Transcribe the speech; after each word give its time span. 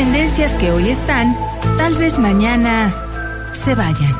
tendencias 0.00 0.56
que 0.56 0.70
hoy 0.70 0.88
están, 0.88 1.36
tal 1.76 1.94
vez 1.96 2.18
mañana 2.18 2.94
se 3.52 3.74
vayan. 3.74 4.16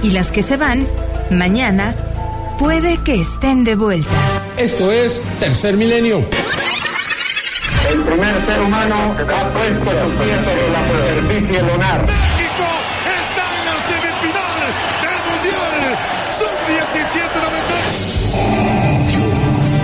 Y 0.00 0.10
las 0.10 0.30
que 0.30 0.42
se 0.42 0.56
van, 0.56 0.86
mañana, 1.28 1.96
puede 2.56 2.98
que 2.98 3.20
estén 3.20 3.64
de 3.64 3.74
vuelta. 3.74 4.12
Esto 4.56 4.92
es 4.92 5.20
Tercer 5.40 5.76
Milenio. 5.76 6.18
El 7.90 8.00
primer 8.02 8.46
ser 8.46 8.60
humano 8.60 8.94
ha 8.94 9.52
puesto 9.52 9.90
su 9.90 10.10
pie 10.18 10.36
sobre 10.46 10.70
la 10.70 10.86
superficie 10.86 11.62
lunar. 11.62 12.06
México 12.06 12.68
está 13.22 13.44
en 13.58 13.64
la 13.66 13.76
semifinal 13.90 14.58
del 15.02 15.18
Mundial 15.26 15.98
Sub-17 16.38 17.34
Yo 19.10 19.26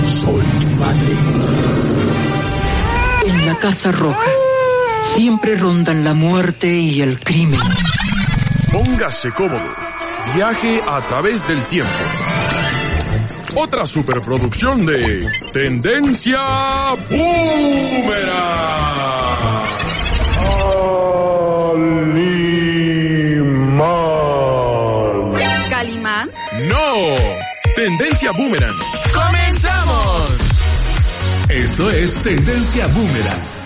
soy 0.07 0.45
tu 0.61 0.69
padre. 0.79 1.13
En 3.27 3.47
la 3.47 3.59
Casa 3.59 3.91
Roja 3.91 4.48
siempre 5.19 5.57
rondan 5.57 6.05
la 6.05 6.15
muerte 6.15 6.69
y 6.69 7.03
el 7.03 7.19
crimen. 7.19 7.59
Póngase 8.73 9.33
cómodo. 9.33 9.69
Viaje 10.37 10.81
a 10.87 11.01
través 11.01 11.49
del 11.49 11.61
tiempo. 11.67 11.91
Otra 13.57 13.85
superproducción 13.85 14.87
de 14.87 15.29
Tendencia 15.53 16.39
Boomerang. 17.11 18.29
¿Calimán? 25.69 26.31
No, 26.69 27.17
Tendencia 27.75 28.31
Boomerang. 28.31 28.77
¡Comenzamos! 29.13 30.31
Esto 31.49 31.91
es 31.91 32.15
Tendencia 32.23 32.87
Boomerang. 32.87 33.58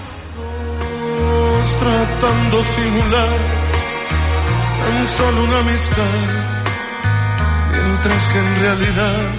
Tratando 1.82 2.62
simular 2.62 3.38
tan 4.84 5.06
solo 5.08 5.44
una 5.44 5.58
amistad, 5.58 6.28
mientras 7.72 8.28
que 8.28 8.38
en 8.38 8.56
realidad 8.60 9.30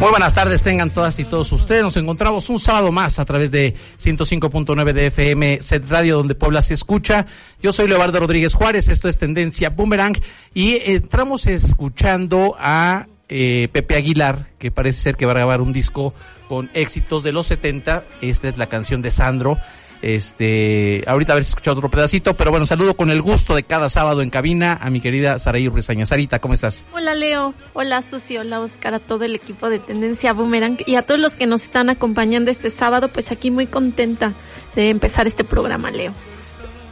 Muy 0.00 0.10
buenas 0.10 0.34
tardes, 0.34 0.62
tengan 0.62 0.90
todas 0.90 1.20
y 1.20 1.24
todos 1.24 1.52
ustedes. 1.52 1.84
Nos 1.84 1.96
encontramos 1.96 2.48
un 2.50 2.58
sábado 2.58 2.90
más 2.90 3.20
a 3.20 3.24
través 3.24 3.52
de 3.52 3.76
105.9 3.96 4.92
de 4.92 5.06
FM 5.06 5.62
Set 5.62 5.88
Radio, 5.88 6.16
donde 6.16 6.34
Puebla 6.34 6.62
se 6.62 6.74
escucha. 6.74 7.26
Yo 7.62 7.72
soy 7.72 7.86
Leobardo 7.86 8.18
Rodríguez 8.18 8.54
Juárez, 8.54 8.88
esto 8.88 9.08
es 9.08 9.16
Tendencia 9.16 9.70
Boomerang, 9.70 10.20
y 10.52 10.80
entramos 10.84 11.46
escuchando 11.46 12.56
a 12.58 13.06
eh, 13.28 13.68
Pepe 13.70 13.94
Aguilar, 13.94 14.48
que 14.58 14.72
parece 14.72 14.98
ser 14.98 15.16
que 15.16 15.26
va 15.26 15.30
a 15.30 15.36
grabar 15.36 15.60
un 15.60 15.72
disco 15.72 16.12
con 16.48 16.70
éxitos 16.74 17.22
de 17.22 17.30
los 17.30 17.46
70. 17.46 18.02
Esta 18.20 18.48
es 18.48 18.58
la 18.58 18.66
canción 18.66 19.00
de 19.00 19.12
Sandro. 19.12 19.58
Este, 20.00 21.02
ahorita 21.06 21.32
a 21.32 21.34
ver 21.34 21.44
si 21.44 21.50
escuchado 21.50 21.76
otro 21.76 21.90
pedacito, 21.90 22.34
pero 22.34 22.50
bueno, 22.50 22.66
saludo 22.66 22.94
con 22.94 23.10
el 23.10 23.20
gusto 23.20 23.54
de 23.54 23.64
cada 23.64 23.90
sábado 23.90 24.22
en 24.22 24.30
cabina 24.30 24.78
a 24.80 24.90
mi 24.90 25.00
querida 25.00 25.38
Saraí 25.38 25.66
Urrezaña. 25.66 26.06
Sarita, 26.06 26.38
¿cómo 26.38 26.54
estás? 26.54 26.84
Hola 26.92 27.14
Leo, 27.14 27.54
hola 27.72 28.00
Susi, 28.02 28.36
hola 28.36 28.60
Oscar, 28.60 28.94
a 28.94 29.00
todo 29.00 29.24
el 29.24 29.34
equipo 29.34 29.68
de 29.70 29.80
Tendencia 29.80 30.32
Boomerang 30.32 30.78
y 30.86 30.94
a 30.94 31.02
todos 31.02 31.20
los 31.20 31.34
que 31.34 31.46
nos 31.46 31.64
están 31.64 31.90
acompañando 31.90 32.50
este 32.50 32.70
sábado, 32.70 33.08
pues 33.08 33.32
aquí 33.32 33.50
muy 33.50 33.66
contenta 33.66 34.34
de 34.76 34.90
empezar 34.90 35.26
este 35.26 35.42
programa, 35.42 35.90
Leo. 35.90 36.12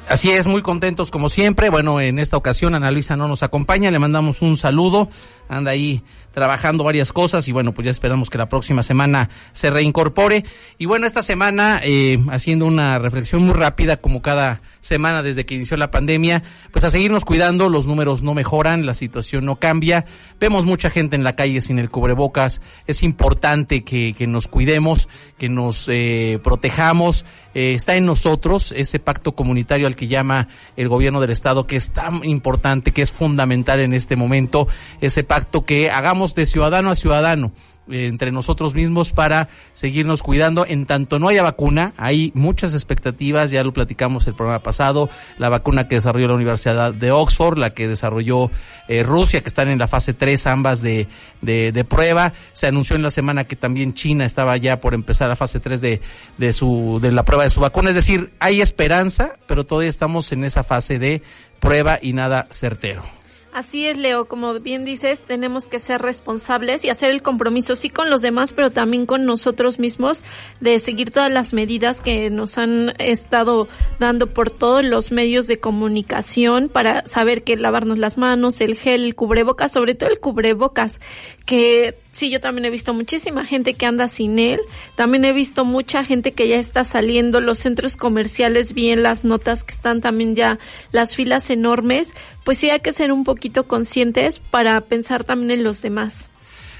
Así 0.08 0.30
es, 0.30 0.46
muy 0.46 0.62
contentos 0.62 1.10
como 1.10 1.28
siempre. 1.28 1.68
Bueno, 1.68 2.00
en 2.00 2.20
esta 2.20 2.36
ocasión 2.36 2.76
Ana 2.76 2.92
Luisa 2.92 3.16
no 3.16 3.26
nos 3.26 3.42
acompaña, 3.42 3.90
le 3.90 3.98
mandamos 3.98 4.40
un 4.40 4.56
saludo. 4.56 5.08
Anda 5.48 5.70
ahí 5.70 6.02
trabajando 6.36 6.84
varias 6.84 7.14
cosas 7.14 7.48
y 7.48 7.52
bueno, 7.52 7.72
pues 7.72 7.86
ya 7.86 7.90
esperamos 7.90 8.28
que 8.28 8.36
la 8.36 8.46
próxima 8.46 8.82
semana 8.82 9.30
se 9.52 9.70
reincorpore. 9.70 10.44
Y 10.76 10.84
bueno, 10.84 11.06
esta 11.06 11.22
semana, 11.22 11.80
eh, 11.82 12.18
haciendo 12.30 12.66
una 12.66 12.98
reflexión 12.98 13.42
muy 13.42 13.54
rápida, 13.54 13.96
como 13.96 14.20
cada 14.20 14.60
semana 14.82 15.22
desde 15.22 15.46
que 15.46 15.54
inició 15.54 15.78
la 15.78 15.90
pandemia, 15.90 16.42
pues 16.72 16.84
a 16.84 16.90
seguirnos 16.90 17.24
cuidando, 17.24 17.70
los 17.70 17.86
números 17.86 18.22
no 18.22 18.34
mejoran, 18.34 18.84
la 18.84 18.92
situación 18.92 19.46
no 19.46 19.56
cambia. 19.56 20.04
Vemos 20.38 20.66
mucha 20.66 20.90
gente 20.90 21.16
en 21.16 21.24
la 21.24 21.36
calle 21.36 21.62
sin 21.62 21.78
el 21.78 21.88
cubrebocas. 21.88 22.60
Es 22.86 23.02
importante 23.02 23.82
que, 23.82 24.12
que 24.12 24.26
nos 24.26 24.46
cuidemos, 24.46 25.08
que 25.38 25.48
nos 25.48 25.88
eh, 25.88 26.38
protejamos. 26.44 27.24
Eh, 27.54 27.72
está 27.72 27.96
en 27.96 28.04
nosotros 28.04 28.74
ese 28.76 28.98
pacto 28.98 29.32
comunitario 29.32 29.86
al 29.86 29.96
que 29.96 30.06
llama 30.06 30.48
el 30.76 30.88
gobierno 30.88 31.22
del 31.22 31.30
estado, 31.30 31.66
que 31.66 31.76
es 31.76 31.90
tan 31.90 32.22
importante, 32.24 32.92
que 32.92 33.00
es 33.00 33.10
fundamental 33.10 33.80
en 33.80 33.94
este 33.94 34.16
momento, 34.16 34.68
ese 35.00 35.24
que 35.64 35.90
hagamos 35.90 36.34
de 36.34 36.46
ciudadano 36.46 36.90
a 36.90 36.94
ciudadano 36.94 37.52
eh, 37.88 38.08
entre 38.08 38.32
nosotros 38.32 38.74
mismos 38.74 39.12
para 39.12 39.48
seguirnos 39.72 40.22
cuidando. 40.22 40.66
En 40.66 40.86
tanto 40.86 41.20
no 41.20 41.28
haya 41.28 41.42
vacuna, 41.42 41.92
hay 41.96 42.32
muchas 42.34 42.74
expectativas, 42.74 43.52
ya 43.52 43.62
lo 43.62 43.72
platicamos 43.72 44.26
el 44.26 44.34
programa 44.34 44.60
pasado, 44.60 45.08
la 45.38 45.48
vacuna 45.48 45.86
que 45.86 45.94
desarrolló 45.94 46.26
la 46.28 46.34
Universidad 46.34 46.92
de 46.92 47.12
Oxford, 47.12 47.58
la 47.58 47.70
que 47.70 47.86
desarrolló 47.86 48.50
eh, 48.88 49.04
Rusia, 49.04 49.40
que 49.40 49.48
están 49.48 49.68
en 49.68 49.78
la 49.78 49.86
fase 49.86 50.14
3 50.14 50.46
ambas 50.48 50.82
de, 50.82 51.06
de, 51.42 51.70
de, 51.70 51.84
prueba. 51.84 52.32
Se 52.52 52.66
anunció 52.66 52.96
en 52.96 53.02
la 53.02 53.10
semana 53.10 53.44
que 53.44 53.54
también 53.54 53.94
China 53.94 54.24
estaba 54.24 54.56
ya 54.56 54.80
por 54.80 54.92
empezar 54.92 55.28
la 55.28 55.36
fase 55.36 55.60
3 55.60 55.80
de, 55.80 56.00
de, 56.38 56.52
su, 56.52 56.98
de 57.00 57.12
la 57.12 57.24
prueba 57.24 57.44
de 57.44 57.50
su 57.50 57.60
vacuna. 57.60 57.90
Es 57.90 57.96
decir, 57.96 58.32
hay 58.40 58.60
esperanza, 58.60 59.34
pero 59.46 59.64
todavía 59.64 59.90
estamos 59.90 60.32
en 60.32 60.42
esa 60.42 60.64
fase 60.64 60.98
de 60.98 61.22
prueba 61.60 62.00
y 62.02 62.14
nada 62.14 62.48
certero. 62.50 63.15
Así 63.56 63.86
es, 63.86 63.96
Leo, 63.96 64.28
como 64.28 64.52
bien 64.60 64.84
dices, 64.84 65.22
tenemos 65.22 65.66
que 65.66 65.78
ser 65.78 66.02
responsables 66.02 66.84
y 66.84 66.90
hacer 66.90 67.10
el 67.10 67.22
compromiso, 67.22 67.74
sí 67.74 67.88
con 67.88 68.10
los 68.10 68.20
demás, 68.20 68.52
pero 68.52 68.70
también 68.70 69.06
con 69.06 69.24
nosotros 69.24 69.78
mismos, 69.78 70.22
de 70.60 70.78
seguir 70.78 71.10
todas 71.10 71.32
las 71.32 71.54
medidas 71.54 72.02
que 72.02 72.28
nos 72.28 72.58
han 72.58 72.92
estado 72.98 73.66
dando 73.98 74.26
por 74.26 74.50
todos 74.50 74.84
los 74.84 75.10
medios 75.10 75.46
de 75.46 75.58
comunicación 75.58 76.68
para 76.68 77.06
saber 77.06 77.44
que 77.44 77.56
lavarnos 77.56 77.96
las 77.96 78.18
manos, 78.18 78.60
el 78.60 78.76
gel, 78.76 79.04
el 79.04 79.14
cubrebocas, 79.14 79.72
sobre 79.72 79.94
todo 79.94 80.10
el 80.10 80.20
cubrebocas, 80.20 81.00
que 81.46 81.96
sí, 82.10 82.28
yo 82.28 82.42
también 82.42 82.66
he 82.66 82.70
visto 82.70 82.92
muchísima 82.92 83.46
gente 83.46 83.72
que 83.72 83.86
anda 83.86 84.08
sin 84.08 84.38
él, 84.38 84.60
también 84.96 85.24
he 85.24 85.32
visto 85.32 85.64
mucha 85.64 86.04
gente 86.04 86.32
que 86.32 86.46
ya 86.46 86.56
está 86.56 86.84
saliendo, 86.84 87.40
los 87.40 87.60
centros 87.60 87.96
comerciales, 87.96 88.74
bien 88.74 89.02
las 89.02 89.24
notas 89.24 89.64
que 89.64 89.72
están 89.72 90.02
también 90.02 90.34
ya, 90.34 90.58
las 90.92 91.14
filas 91.14 91.48
enormes, 91.48 92.12
pues 92.46 92.58
sí 92.58 92.70
hay 92.70 92.78
que 92.78 92.92
ser 92.92 93.10
un 93.10 93.24
poquito 93.24 93.66
conscientes 93.66 94.38
para 94.38 94.80
pensar 94.82 95.24
también 95.24 95.50
en 95.58 95.64
los 95.64 95.82
demás. 95.82 96.30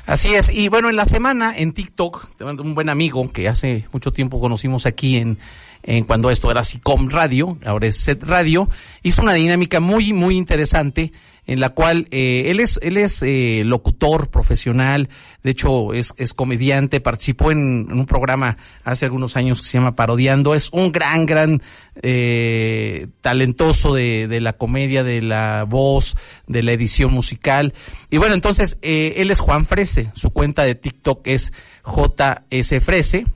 Así 0.07 0.33
es, 0.33 0.49
y 0.49 0.69
bueno, 0.69 0.89
en 0.89 0.95
la 0.95 1.07
semana 1.07 1.53
en 1.57 1.73
TikTok, 1.73 2.29
un 2.41 2.77
buen 2.77 2.89
amigo 2.89 3.29
que 3.33 3.49
hace 3.49 3.85
mucho 3.93 4.13
tiempo 4.13 4.39
conocimos 4.39 4.87
aquí 4.87 5.17
en, 5.17 5.39
en 5.83 6.05
cuando 6.05 6.31
esto 6.31 6.53
era 6.53 6.63
SICOM 6.63 7.09
Radio, 7.09 7.59
ahora 7.67 7.89
es 7.89 7.97
Set 7.97 8.23
Radio, 8.23 8.69
hizo 9.03 9.23
una 9.23 9.35
dinámica 9.35 9.81
muy, 9.81 10.13
muy 10.13 10.37
interesante 10.37 11.11
en 11.47 11.61
la 11.61 11.71
cual 11.71 12.09
eh, 12.11 12.45
él 12.47 12.61
es, 12.61 12.79
él 12.83 12.97
es 12.97 13.23
eh, 13.23 13.63
locutor 13.65 14.31
profesional, 14.31 15.09
de 15.43 15.51
hecho 15.51 15.93
es, 15.93 16.13
es 16.17 16.35
comediante, 16.35 17.01
participó 17.01 17.51
en, 17.51 17.87
en, 17.91 17.99
un 17.99 18.07
programa 18.07 18.57
hace 18.85 19.07
algunos 19.07 19.37
años 19.37 19.63
que 19.63 19.69
se 19.69 19.79
llama 19.79 19.95
Parodiando, 19.95 20.55
es 20.55 20.71
un 20.73 20.93
gran, 20.93 21.25
gran 21.27 21.63
eh, 22.03 23.07
talentoso 23.21 23.95
de, 23.95 24.27
de 24.27 24.41
la 24.41 24.55
comedia, 24.55 25.05
de 25.05 25.23
la 25.23 25.65
voz, 25.65 26.17
de 26.47 26.63
la 26.63 26.73
edición 26.73 27.13
musical. 27.13 27.75
Y 28.11 28.19
bueno, 28.19 28.35
entonces 28.35 28.77
eh, 28.83 29.15
él 29.19 29.31
es 29.31 29.41
Juan 29.41 29.65
Frese, 29.65 30.11
su 30.15 30.31
cuenta 30.31 30.65
de 30.65 30.75
TikTok 30.75 31.27
es 31.27 31.53
JS 31.85 32.85
Frese 32.85 33.27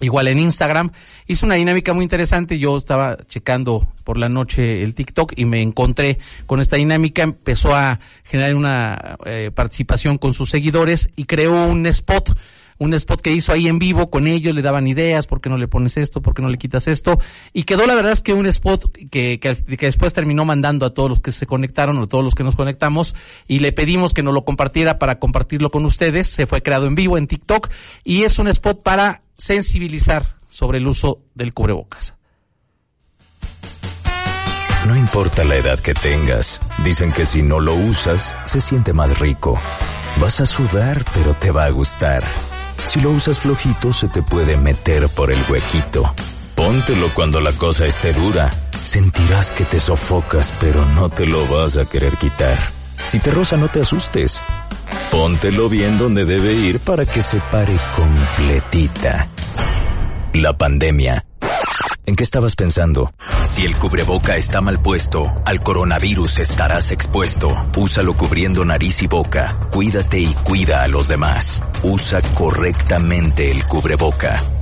igual 0.00 0.28
en 0.28 0.38
Instagram. 0.38 0.90
Hizo 1.26 1.46
una 1.46 1.54
dinámica 1.56 1.92
muy 1.92 2.02
interesante. 2.02 2.58
Yo 2.58 2.76
estaba 2.76 3.18
checando 3.28 3.92
por 4.04 4.16
la 4.16 4.28
noche 4.28 4.82
el 4.82 4.94
TikTok 4.94 5.34
y 5.36 5.44
me 5.44 5.62
encontré 5.62 6.18
con 6.46 6.60
esta 6.60 6.76
dinámica. 6.76 7.22
Empezó 7.22 7.74
a 7.74 8.00
generar 8.24 8.54
una 8.54 9.16
eh, 9.24 9.50
participación 9.54 10.18
con 10.18 10.34
sus 10.34 10.50
seguidores 10.50 11.08
y 11.16 11.24
creó 11.24 11.66
un 11.66 11.86
spot. 11.86 12.36
Un 12.78 12.94
spot 12.94 13.20
que 13.20 13.30
hizo 13.30 13.52
ahí 13.52 13.68
en 13.68 13.78
vivo 13.78 14.08
con 14.08 14.26
ellos, 14.26 14.54
le 14.54 14.62
daban 14.62 14.86
ideas, 14.86 15.26
¿por 15.26 15.42
qué 15.42 15.50
no 15.50 15.58
le 15.58 15.68
pones 15.68 15.98
esto? 15.98 16.22
¿Por 16.22 16.32
qué 16.32 16.40
no 16.40 16.48
le 16.48 16.56
quitas 16.56 16.88
esto? 16.88 17.18
Y 17.52 17.64
quedó 17.64 17.86
la 17.86 17.94
verdad 17.94 18.12
es 18.12 18.22
que 18.22 18.32
un 18.32 18.46
spot 18.46 18.90
que, 19.10 19.38
que, 19.38 19.54
que 19.54 19.84
después 19.84 20.14
terminó 20.14 20.46
mandando 20.46 20.86
a 20.86 20.94
todos 20.94 21.10
los 21.10 21.20
que 21.20 21.30
se 21.30 21.44
conectaron, 21.44 21.98
a 21.98 22.06
todos 22.06 22.24
los 22.24 22.34
que 22.34 22.42
nos 22.42 22.56
conectamos, 22.56 23.14
y 23.46 23.58
le 23.58 23.72
pedimos 23.72 24.14
que 24.14 24.22
nos 24.22 24.32
lo 24.32 24.46
compartiera 24.46 24.98
para 24.98 25.18
compartirlo 25.18 25.70
con 25.70 25.84
ustedes. 25.84 26.28
Se 26.28 26.46
fue 26.46 26.62
creado 26.62 26.86
en 26.86 26.94
vivo 26.94 27.18
en 27.18 27.26
TikTok 27.26 27.68
y 28.02 28.22
es 28.22 28.38
un 28.38 28.48
spot 28.48 28.82
para 28.82 29.24
sensibilizar 29.40 30.36
sobre 30.48 30.78
el 30.78 30.86
uso 30.86 31.22
del 31.34 31.54
cubrebocas. 31.54 32.14
No 34.86 34.96
importa 34.96 35.44
la 35.44 35.56
edad 35.56 35.78
que 35.78 35.94
tengas, 35.94 36.60
dicen 36.84 37.12
que 37.12 37.24
si 37.24 37.42
no 37.42 37.60
lo 37.60 37.74
usas, 37.74 38.34
se 38.46 38.60
siente 38.60 38.92
más 38.92 39.18
rico. 39.18 39.58
Vas 40.20 40.40
a 40.40 40.46
sudar, 40.46 41.04
pero 41.14 41.34
te 41.34 41.50
va 41.50 41.64
a 41.64 41.70
gustar. 41.70 42.22
Si 42.86 43.00
lo 43.00 43.10
usas 43.10 43.40
flojito, 43.40 43.92
se 43.92 44.08
te 44.08 44.22
puede 44.22 44.56
meter 44.56 45.08
por 45.10 45.30
el 45.30 45.38
huequito. 45.48 46.14
Póntelo 46.54 47.08
cuando 47.14 47.40
la 47.40 47.52
cosa 47.52 47.86
esté 47.86 48.12
dura. 48.12 48.50
Sentirás 48.82 49.52
que 49.52 49.64
te 49.64 49.78
sofocas, 49.78 50.52
pero 50.60 50.84
no 50.94 51.08
te 51.08 51.26
lo 51.26 51.46
vas 51.46 51.76
a 51.76 51.88
querer 51.88 52.16
quitar. 52.16 52.56
Si 53.06 53.18
te 53.20 53.30
roza, 53.30 53.56
no 53.56 53.68
te 53.68 53.80
asustes. 53.80 54.40
Póntelo 55.10 55.68
bien 55.68 55.98
donde 55.98 56.24
debe 56.24 56.54
ir 56.54 56.80
para 56.80 57.04
que 57.04 57.22
se 57.22 57.40
pare 57.50 57.76
completita. 57.96 59.28
La 60.34 60.56
pandemia 60.56 61.24
¿En 62.10 62.16
qué 62.16 62.24
estabas 62.24 62.56
pensando? 62.56 63.12
Si 63.44 63.64
el 63.64 63.76
cubreboca 63.76 64.36
está 64.36 64.60
mal 64.60 64.82
puesto, 64.82 65.30
al 65.44 65.62
coronavirus 65.62 66.38
estarás 66.38 66.90
expuesto. 66.90 67.52
Úsalo 67.76 68.16
cubriendo 68.16 68.64
nariz 68.64 69.00
y 69.02 69.06
boca. 69.06 69.68
Cuídate 69.70 70.18
y 70.18 70.34
cuida 70.34 70.82
a 70.82 70.88
los 70.88 71.06
demás. 71.06 71.62
Usa 71.84 72.20
correctamente 72.34 73.48
el 73.48 73.64
cubreboca. 73.64 74.59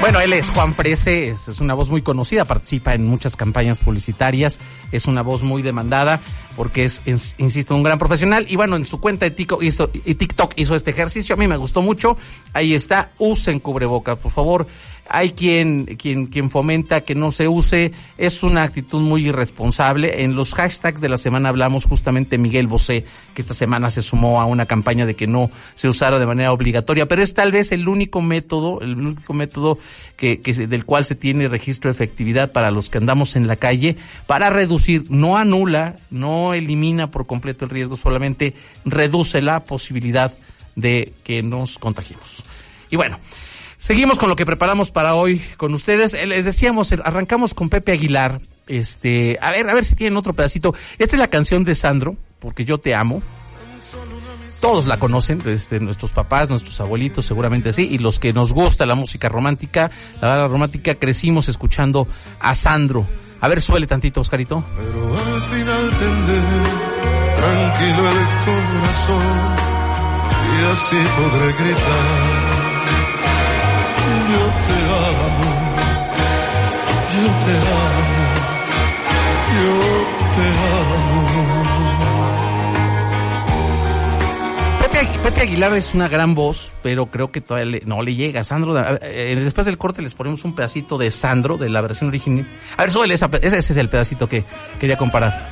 Bueno, 0.00 0.18
él 0.18 0.32
es 0.32 0.48
Juan 0.48 0.72
Prese, 0.72 1.28
es, 1.28 1.60
una 1.60 1.74
voz 1.74 1.90
muy 1.90 2.00
conocida, 2.00 2.46
participa 2.46 2.94
en 2.94 3.06
muchas 3.06 3.36
campañas 3.36 3.80
publicitarias, 3.80 4.58
es 4.92 5.04
una 5.04 5.20
voz 5.20 5.42
muy 5.42 5.60
demandada 5.60 6.20
porque 6.56 6.84
es, 6.84 7.02
insisto, 7.36 7.74
un 7.74 7.82
gran 7.82 7.98
profesional. 7.98 8.46
Y 8.48 8.56
bueno, 8.56 8.76
en 8.76 8.86
su 8.86 8.98
cuenta 8.98 9.26
de 9.26 9.32
TikTok 9.32 9.62
hizo, 9.62 9.88
TikTok 9.88 10.54
hizo 10.56 10.74
este 10.74 10.90
ejercicio, 10.90 11.34
a 11.34 11.38
mí 11.38 11.46
me 11.46 11.58
gustó 11.58 11.82
mucho. 11.82 12.16
Ahí 12.54 12.72
está, 12.72 13.10
usen 13.18 13.60
cubrebocas, 13.60 14.16
por 14.16 14.32
favor 14.32 14.66
hay 15.12 15.32
quien, 15.32 15.96
quien, 15.96 16.26
quien 16.26 16.50
fomenta 16.50 17.00
que 17.00 17.16
no 17.16 17.32
se 17.32 17.48
use, 17.48 17.90
es 18.16 18.44
una 18.44 18.62
actitud 18.62 19.00
muy 19.00 19.26
irresponsable. 19.26 20.22
En 20.22 20.36
los 20.36 20.54
hashtags 20.54 21.00
de 21.00 21.08
la 21.08 21.18
semana 21.18 21.48
hablamos 21.48 21.84
justamente 21.84 22.38
Miguel 22.38 22.68
Bosé, 22.68 23.04
que 23.34 23.42
esta 23.42 23.52
semana 23.52 23.90
se 23.90 24.02
sumó 24.02 24.40
a 24.40 24.46
una 24.46 24.66
campaña 24.66 25.06
de 25.06 25.16
que 25.16 25.26
no 25.26 25.50
se 25.74 25.88
usara 25.88 26.20
de 26.20 26.26
manera 26.26 26.52
obligatoria, 26.52 27.06
pero 27.06 27.22
es 27.22 27.34
tal 27.34 27.50
vez 27.50 27.72
el 27.72 27.88
único 27.88 28.22
método, 28.22 28.80
el 28.82 28.96
único 28.96 29.34
método 29.34 29.78
que, 30.16 30.40
que 30.40 30.52
del 30.54 30.84
cual 30.84 31.04
se 31.04 31.16
tiene 31.16 31.48
registro 31.48 31.88
de 31.90 31.92
efectividad 31.92 32.52
para 32.52 32.70
los 32.70 32.88
que 32.88 32.98
andamos 32.98 33.34
en 33.34 33.48
la 33.48 33.56
calle, 33.56 33.96
para 34.28 34.48
reducir, 34.48 35.10
no 35.10 35.36
anula, 35.36 35.96
no 36.10 36.54
elimina 36.54 37.10
por 37.10 37.26
completo 37.26 37.64
el 37.64 37.72
riesgo, 37.72 37.96
solamente 37.96 38.54
reduce 38.84 39.42
la 39.42 39.64
posibilidad 39.64 40.32
de 40.76 41.12
que 41.24 41.42
nos 41.42 41.78
contagiemos. 41.78 42.44
Y 42.90 42.96
bueno, 42.96 43.18
Seguimos 43.80 44.18
con 44.18 44.28
lo 44.28 44.36
que 44.36 44.44
preparamos 44.44 44.90
para 44.90 45.14
hoy 45.14 45.40
con 45.56 45.72
ustedes. 45.72 46.12
Eh, 46.12 46.26
les 46.26 46.44
decíamos, 46.44 46.92
arrancamos 46.92 47.54
con 47.54 47.70
Pepe 47.70 47.92
Aguilar. 47.92 48.38
Este, 48.66 49.38
a 49.40 49.50
ver, 49.50 49.70
a 49.70 49.74
ver 49.74 49.86
si 49.86 49.94
tienen 49.94 50.18
otro 50.18 50.34
pedacito. 50.34 50.74
Esta 50.98 51.16
es 51.16 51.18
la 51.18 51.28
canción 51.28 51.64
de 51.64 51.74
Sandro, 51.74 52.14
porque 52.40 52.66
yo 52.66 52.76
te 52.76 52.94
amo. 52.94 53.22
Todos 54.60 54.86
la 54.86 54.98
conocen, 54.98 55.40
este, 55.46 55.80
nuestros 55.80 56.10
papás, 56.10 56.50
nuestros 56.50 56.78
abuelitos, 56.78 57.24
seguramente 57.24 57.72
sí, 57.72 57.88
y 57.90 57.96
los 57.96 58.18
que 58.18 58.34
nos 58.34 58.52
gusta 58.52 58.84
la 58.84 58.94
música 58.94 59.30
romántica, 59.30 59.90
la 60.20 60.28
banda 60.28 60.48
romántica, 60.48 60.96
crecimos 60.96 61.48
escuchando 61.48 62.06
a 62.38 62.54
Sandro. 62.54 63.06
A 63.40 63.48
ver, 63.48 63.62
suele 63.62 63.86
tantito, 63.86 64.20
Oscarito. 64.20 64.62
Pero 64.76 65.18
al 65.18 65.42
final 65.44 65.96
tendré 65.96 66.42
tranquilo 67.32 68.10
el 68.10 68.26
corazón 68.44 69.54
y 70.44 70.64
así 70.64 70.96
podré 71.16 71.52
gritar 71.54 72.39
yo 74.30 74.42
te 74.66 74.78
amo, 75.22 75.50
yo 77.14 77.24
te 77.44 77.54
amo, 77.58 78.24
yo 79.54 79.70
te 80.34 80.44
amo. 80.44 81.50
Pepe, 85.22 85.42
Aguilar 85.42 85.76
es 85.76 85.94
una 85.94 86.08
gran 86.08 86.34
voz, 86.34 86.72
pero 86.82 87.06
creo 87.06 87.30
que 87.30 87.40
todavía 87.40 87.80
no 87.84 88.02
le 88.02 88.14
llega. 88.14 88.42
Sandro, 88.42 88.74
eh, 89.02 89.36
después 89.38 89.66
del 89.66 89.78
corte 89.78 90.02
les 90.02 90.14
ponemos 90.14 90.44
un 90.44 90.54
pedacito 90.54 90.96
de 90.98 91.10
Sandro, 91.10 91.56
de 91.56 91.68
la 91.68 91.80
versión 91.80 92.08
original. 92.08 92.46
A 92.76 92.86
ver, 92.86 93.12
esa, 93.12 93.30
ese, 93.40 93.58
ese 93.58 93.72
es 93.72 93.76
el 93.76 93.88
pedacito 93.88 94.26
que 94.26 94.44
quería 94.78 94.96
comparar. 94.96 95.42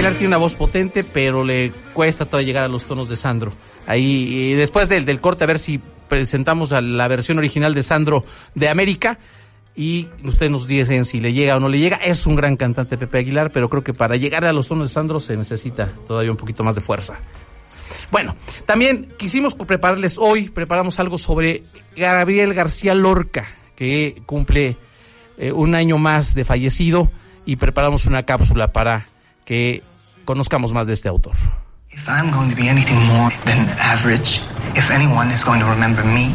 Aguilar 0.00 0.14
tiene 0.14 0.28
una 0.28 0.38
voz 0.38 0.54
potente, 0.54 1.04
pero 1.04 1.44
le 1.44 1.72
cuesta 1.92 2.24
todavía 2.24 2.46
llegar 2.46 2.64
a 2.64 2.68
los 2.68 2.86
tonos 2.86 3.10
de 3.10 3.16
Sandro. 3.16 3.52
Ahí, 3.86 4.54
después 4.54 4.88
del, 4.88 5.20
corte, 5.20 5.44
a 5.44 5.46
ver 5.46 5.58
si 5.58 5.78
presentamos 6.08 6.70
la 6.70 7.06
versión 7.06 7.36
original 7.36 7.74
de 7.74 7.82
Sandro 7.82 8.24
de 8.54 8.70
América. 8.70 9.18
Y 9.76 10.08
ustedes 10.24 10.50
nos 10.50 10.66
dicen 10.66 11.04
si 11.04 11.20
le 11.20 11.34
llega 11.34 11.54
o 11.54 11.60
no 11.60 11.68
le 11.68 11.78
llega. 11.78 11.96
Es 11.96 12.26
un 12.26 12.34
gran 12.34 12.56
cantante 12.56 12.96
Pepe 12.96 13.18
Aguilar, 13.18 13.50
pero 13.52 13.68
creo 13.68 13.84
que 13.84 13.92
para 13.92 14.16
llegar 14.16 14.46
a 14.46 14.54
los 14.54 14.68
tonos 14.68 14.88
de 14.88 14.94
Sandro 14.94 15.20
se 15.20 15.36
necesita 15.36 15.90
todavía 16.08 16.30
un 16.30 16.38
poquito 16.38 16.64
más 16.64 16.74
de 16.74 16.80
fuerza. 16.80 17.18
Bueno, 18.10 18.36
también 18.64 19.12
quisimos 19.18 19.54
prepararles 19.54 20.16
hoy, 20.16 20.48
preparamos 20.48 20.98
algo 20.98 21.18
sobre 21.18 21.62
Gabriel 21.94 22.54
García 22.54 22.94
Lorca, 22.94 23.48
que 23.76 24.22
cumple 24.24 24.78
eh, 25.36 25.52
un 25.52 25.74
año 25.74 25.98
más 25.98 26.34
de 26.34 26.46
fallecido 26.46 27.10
y 27.44 27.56
preparamos 27.56 28.06
una 28.06 28.22
cápsula 28.22 28.72
para 28.72 29.06
que 29.44 29.82
conozcamos 30.24 30.72
más 30.72 30.86
de 30.86 30.92
este 30.92 31.08
autor. 31.08 31.34
If 31.92 32.08
I'm 32.08 32.30
going 32.30 32.50
to 32.50 32.56
be 32.56 32.68
anything 32.68 32.98
more 33.06 33.34
than 33.44 33.68
average, 33.78 34.40
if 34.76 34.90
anyone 34.90 35.32
is 35.32 35.44
going 35.44 35.60
to 35.60 35.66
remember 35.66 36.04
me, 36.04 36.32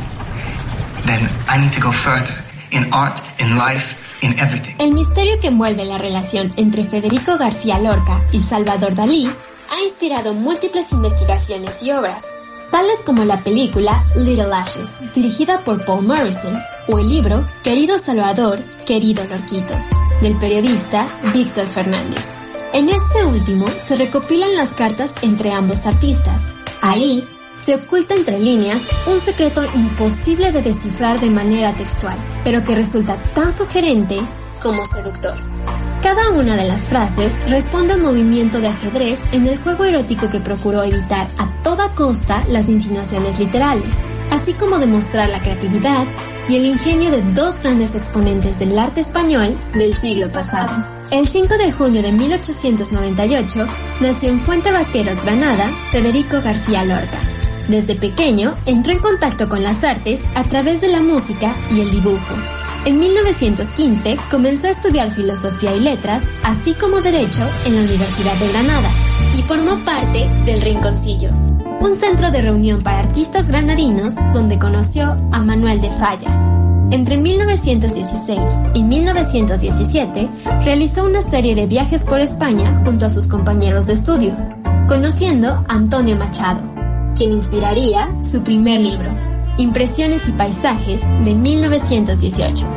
then 1.06 1.30
I 1.48 1.58
need 1.58 1.72
to 1.72 1.82
go 1.82 1.92
further 1.92 2.36
in 2.72 2.92
art, 2.94 3.22
in 3.40 3.56
life, 3.56 3.96
in 4.22 4.38
everything. 4.38 4.76
El 4.80 4.94
misterio 4.94 5.40
que 5.40 5.48
envuelve 5.48 5.86
la 5.86 5.98
relación 5.98 6.52
entre 6.58 6.84
Federico 6.84 7.38
García 7.38 7.80
Lorca 7.80 8.22
y 8.32 8.40
Salvador 8.42 8.96
Dalí 8.96 9.30
ha 9.72 9.84
inspirado 9.84 10.34
múltiples 10.34 10.92
investigaciones 10.92 11.82
y 11.84 11.92
obras, 11.92 12.36
tales 12.72 13.04
como 13.06 13.24
la 13.24 13.42
película 13.42 14.06
Little 14.16 14.54
Ashes, 14.54 15.12
dirigida 15.14 15.60
por 15.60 15.86
Paul 15.86 16.06
Morrison, 16.06 16.62
o 16.88 17.00
el 17.00 17.08
libro 17.08 17.46
Querido 17.64 17.98
Salvador, 17.98 18.60
Querido 18.86 19.24
Lorquito, 19.26 19.74
del 20.22 20.38
periodista 20.38 21.08
Víctor 21.34 21.66
Fernández. 21.68 22.45
En 22.76 22.90
este 22.90 23.24
último 23.24 23.68
se 23.82 23.96
recopilan 23.96 24.54
las 24.58 24.74
cartas 24.74 25.16
entre 25.22 25.54
ambos 25.54 25.86
artistas. 25.86 26.52
Ahí 26.82 27.26
se 27.56 27.76
oculta 27.76 28.16
entre 28.16 28.38
líneas 28.38 28.90
un 29.08 29.18
secreto 29.18 29.64
imposible 29.74 30.52
de 30.52 30.62
descifrar 30.62 31.22
de 31.22 31.30
manera 31.30 31.74
textual, 31.74 32.20
pero 32.44 32.66
que 32.66 32.76
resulta 32.76 33.16
tan 33.34 33.56
sugerente 33.56 34.18
como 34.62 34.86
seductor. 34.86 35.36
Cada 36.02 36.32
una 36.32 36.58
de 36.58 36.66
las 36.66 36.88
frases 36.88 37.40
responde 37.50 37.94
a 37.94 37.96
un 37.96 38.02
movimiento 38.02 38.60
de 38.60 38.68
ajedrez 38.68 39.22
en 39.32 39.48
el 39.48 39.58
juego 39.58 39.86
erótico 39.86 40.30
que 40.30 40.42
procuró 40.42 40.84
evitar 40.84 41.30
a 41.38 41.50
toda 41.64 41.96
costa 41.96 42.44
las 42.50 42.68
insinuaciones 42.68 43.40
literales, 43.40 44.02
así 44.32 44.54
como 44.54 44.80
demostrar 44.80 45.30
la 45.30 45.40
creatividad 45.40 46.06
y 46.50 46.58
el 46.58 46.66
ingenio 46.66 47.10
de 47.10 47.22
dos 47.22 47.62
grandes 47.62 47.96
exponentes 47.96 48.60
del 48.60 48.78
arte 48.78 49.00
español 49.00 49.56
del 49.74 49.94
siglo 49.94 50.30
pasado. 50.30 50.95
El 51.12 51.28
5 51.28 51.58
de 51.58 51.72
junio 51.72 52.02
de 52.02 52.12
1898 52.12 53.68
nació 54.02 54.30
en 54.30 54.40
Fuente 54.40 54.72
Vaqueros, 54.72 55.22
Granada, 55.22 55.72
Federico 55.92 56.42
García 56.42 56.84
Lorca. 56.84 57.22
Desde 57.70 57.96
pequeño 57.96 58.56
entró 58.66 58.92
en 58.92 59.00
contacto 59.00 59.48
con 59.48 59.62
las 59.62 59.84
artes 59.84 60.28
a 60.36 60.44
través 60.46 60.82
de 60.82 60.88
la 60.88 61.02
música 61.02 61.56
y 61.70 61.82
el 61.82 61.92
dibujo. 61.92 62.36
En 62.86 62.98
1915 62.98 64.18
comenzó 64.32 64.68
a 64.68 64.72
estudiar 64.72 65.12
filosofía 65.12 65.76
y 65.76 65.80
letras, 65.80 66.26
así 66.44 66.74
como 66.74 67.02
derecho 67.02 67.48
en 67.66 67.76
la 67.76 67.82
Universidad 67.82 68.36
de 68.38 68.50
Granada, 68.50 68.92
y 69.38 69.42
formó 69.42 69.84
parte 69.86 70.28
del 70.46 70.62
Rinconcillo, 70.62 71.30
un 71.82 71.96
centro 71.96 72.32
de 72.32 72.42
reunión 72.42 72.82
para 72.82 73.00
artistas 73.00 73.50
granadinos 73.50 74.16
donde 74.34 74.60
conoció 74.60 75.16
a 75.32 75.42
Manuel 75.42 75.82
de 75.82 75.92
Falla. 75.92 76.55
Entre 76.92 77.18
1916 77.18 78.40
y 78.74 78.84
1917 78.84 80.30
realizó 80.64 81.06
una 81.06 81.22
serie 81.22 81.56
de 81.56 81.66
viajes 81.66 82.04
por 82.04 82.20
España 82.20 82.82
junto 82.86 83.06
a 83.06 83.10
sus 83.10 83.28
compañeros 83.28 83.88
de 83.88 83.94
estudio, 83.94 84.34
conociendo 84.88 85.50
a 85.50 85.66
Antonio 85.68 86.16
Machado, 86.16 86.62
quien 87.16 87.34
inspiraría 87.34 88.08
su 88.22 88.44
primer 88.44 88.82
libro, 88.82 89.10
Impresiones 89.58 90.30
y 90.30 90.34
Paisajes 90.34 91.06
de 91.24 91.34
1918. 91.34 92.68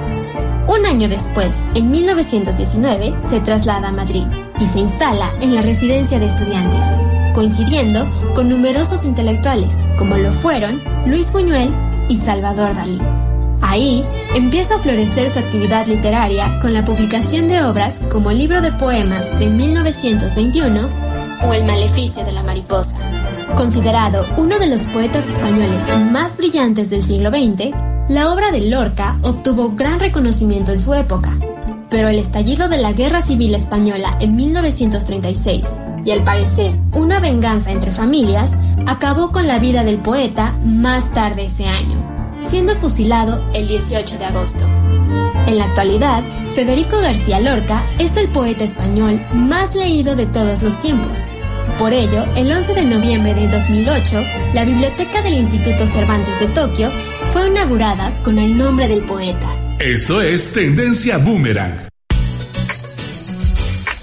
Un 0.69 0.87
año 0.87 1.09
después, 1.09 1.67
en 1.75 1.91
1919, 1.91 3.15
se 3.23 3.41
traslada 3.41 3.89
a 3.89 3.93
Madrid 3.93 4.25
y 4.59 4.67
se 4.67 4.81
instala 4.81 5.31
en 5.41 5.55
la 5.55 5.63
residencia 5.63 6.19
de 6.19 6.27
estudiantes, 6.27 6.87
coincidiendo 7.35 8.07
con 8.35 8.49
numerosos 8.49 9.05
intelectuales, 9.05 9.87
como 9.99 10.17
lo 10.17 10.33
fueron 10.33 10.81
Luis 11.07 11.33
Buñuel 11.33 11.73
y 12.09 12.17
Salvador 12.17 12.75
Dalí. 12.75 13.01
Ahí 13.61 14.05
empieza 14.35 14.77
a 14.77 14.79
florecer 14.79 15.31
su 15.31 15.39
actividad 15.39 15.87
literaria 15.87 16.59
con 16.61 16.73
la 16.73 16.85
publicación 16.85 17.49
de 17.49 17.63
obras 17.63 18.03
como 18.11 18.31
el 18.31 18.39
libro 18.39 18.61
de 18.61 18.73
poemas 18.73 19.39
de 19.39 19.47
1921 19.49 20.89
o 21.43 21.55
El 21.55 21.65
maleficio 21.65 22.25
de 22.25 22.33
la 22.33 22.43
mariposa. 22.43 22.99
Considerado 23.57 24.27
uno 24.37 24.59
de 24.59 24.67
los 24.67 24.83
poetas 24.87 25.29
españoles 25.29 25.89
más 26.11 26.37
brillantes 26.37 26.91
del 26.91 27.03
siglo 27.03 27.31
XX, 27.31 27.75
la 28.09 28.33
obra 28.33 28.51
de 28.51 28.63
Lorca 28.63 29.19
obtuvo 29.23 29.71
gran 29.71 30.01
reconocimiento 30.01 30.73
en 30.73 30.79
su 30.79 30.95
época, 30.95 31.33
pero 31.91 32.09
el 32.09 32.19
estallido 32.19 32.69
de 32.69 32.79
la 32.79 32.93
Guerra 32.93 33.21
Civil 33.21 33.55
Española 33.55 34.17
en 34.21 34.37
1936 34.37 35.77
y 36.05 36.11
al 36.11 36.25
parecer 36.25 36.75
una 36.93 37.21
venganza 37.21 37.71
entre 37.71 37.93
familias 37.93 38.59
acabó 38.87 39.31
con 39.31 39.47
la 39.47 39.59
vida 39.59 39.85
del 39.85 39.99
poeta 39.99 40.55
más 40.65 41.13
tarde 41.13 41.45
ese 41.45 41.67
año, 41.67 42.18
siendo 42.41 42.75
fusilado 42.75 43.45
el 43.55 43.67
18 43.67 44.19
de 44.19 44.25
agosto. 44.25 44.65
En 45.47 45.59
la 45.59 45.65
actualidad, 45.65 46.23
Federico 46.53 47.01
García 47.01 47.41
Lorca 47.41 47.83
es 47.99 48.17
el 48.17 48.29
poeta 48.29 48.65
español 48.65 49.21
más 49.33 49.75
leído 49.75 50.17
de 50.17 50.27
todos 50.27 50.63
los 50.63 50.81
tiempos. 50.81 51.31
Por 51.79 51.93
ello, 51.93 52.25
el 52.37 52.51
11 52.51 52.75
de 52.75 52.85
noviembre 52.85 53.35
de 53.35 53.49
2008, 53.49 54.23
la 54.53 54.65
biblioteca 54.65 55.23
del 55.23 55.35
Instituto 55.35 55.87
Cervantes 55.87 56.41
de 56.41 56.47
Tokio 56.49 56.91
fue 57.33 57.49
inaugurada 57.49 58.13
con 58.23 58.39
el 58.39 58.57
nombre 58.57 58.89
del 58.89 59.03
poeta. 59.03 59.49
Esto 59.79 60.21
es 60.21 60.53
Tendencia 60.53 61.19
Boomerang. 61.19 61.88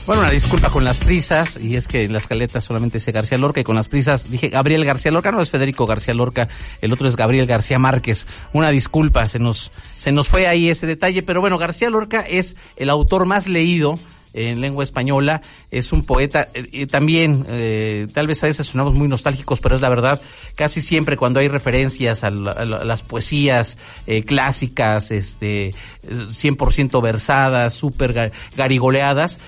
Bueno, 0.06 0.22
una 0.22 0.30
disculpa 0.30 0.70
con 0.70 0.84
las 0.84 1.00
prisas, 1.00 1.58
y 1.60 1.76
es 1.76 1.88
que 1.88 2.04
en 2.04 2.14
la 2.14 2.20
escaleta 2.20 2.62
solamente 2.62 3.00
dice 3.00 3.12
García 3.12 3.40
Lorca, 3.40 3.62
y 3.62 3.64
con 3.64 3.76
las 3.76 3.88
prisas 3.88 4.30
dije 4.30 4.50
Gabriel 4.50 4.86
García 4.86 5.12
Lorca, 5.12 5.32
no 5.32 5.42
es 5.42 5.50
Federico 5.50 5.88
García 5.88 6.14
Lorca, 6.14 6.48
el 6.82 6.94
otro 6.94 7.08
es 7.08 7.16
Gabriel 7.16 7.48
García 7.48 7.80
Márquez. 7.80 8.28
Una 8.54 8.70
disculpa, 8.70 9.26
se 9.28 9.40
nos, 9.40 9.72
se 9.98 10.12
nos 10.12 10.28
fue 10.28 10.46
ahí 10.46 10.70
ese 10.70 10.86
detalle, 10.86 11.24
pero 11.24 11.42
bueno, 11.42 11.58
García 11.58 11.90
Lorca 11.90 12.22
es 12.22 12.56
el 12.76 12.92
autor 12.92 13.26
más 13.26 13.48
leído 13.48 13.98
en 14.36 14.60
lengua 14.60 14.84
española, 14.84 15.42
es 15.72 15.94
un 15.94 16.04
poeta, 16.04 16.50
eh, 16.54 16.88
también, 16.88 17.46
eh, 17.48 18.08
tal 18.14 18.28
vez 18.28 18.44
a 18.44 18.48
veces 18.48 18.68
sonamos 18.68 18.94
muy 18.94 19.08
nostálgicos, 19.08 19.62
pero 19.62 19.76
es 19.76 19.82
la 19.82 19.88
verdad, 19.88 20.22
casi 20.56 20.82
siempre 20.82 21.16
cuando 21.16 21.40
hay 21.40 21.48
referencias 21.48 22.26
a, 22.26 22.30
las 22.30 23.02
poesías 23.02 23.78
eh, 24.08 24.24
clásicas, 24.24 25.12
este, 25.12 25.74
100% 26.06 27.02
versadas, 27.02 27.74
súper 27.74 28.32
garigoleadas, 28.56 29.40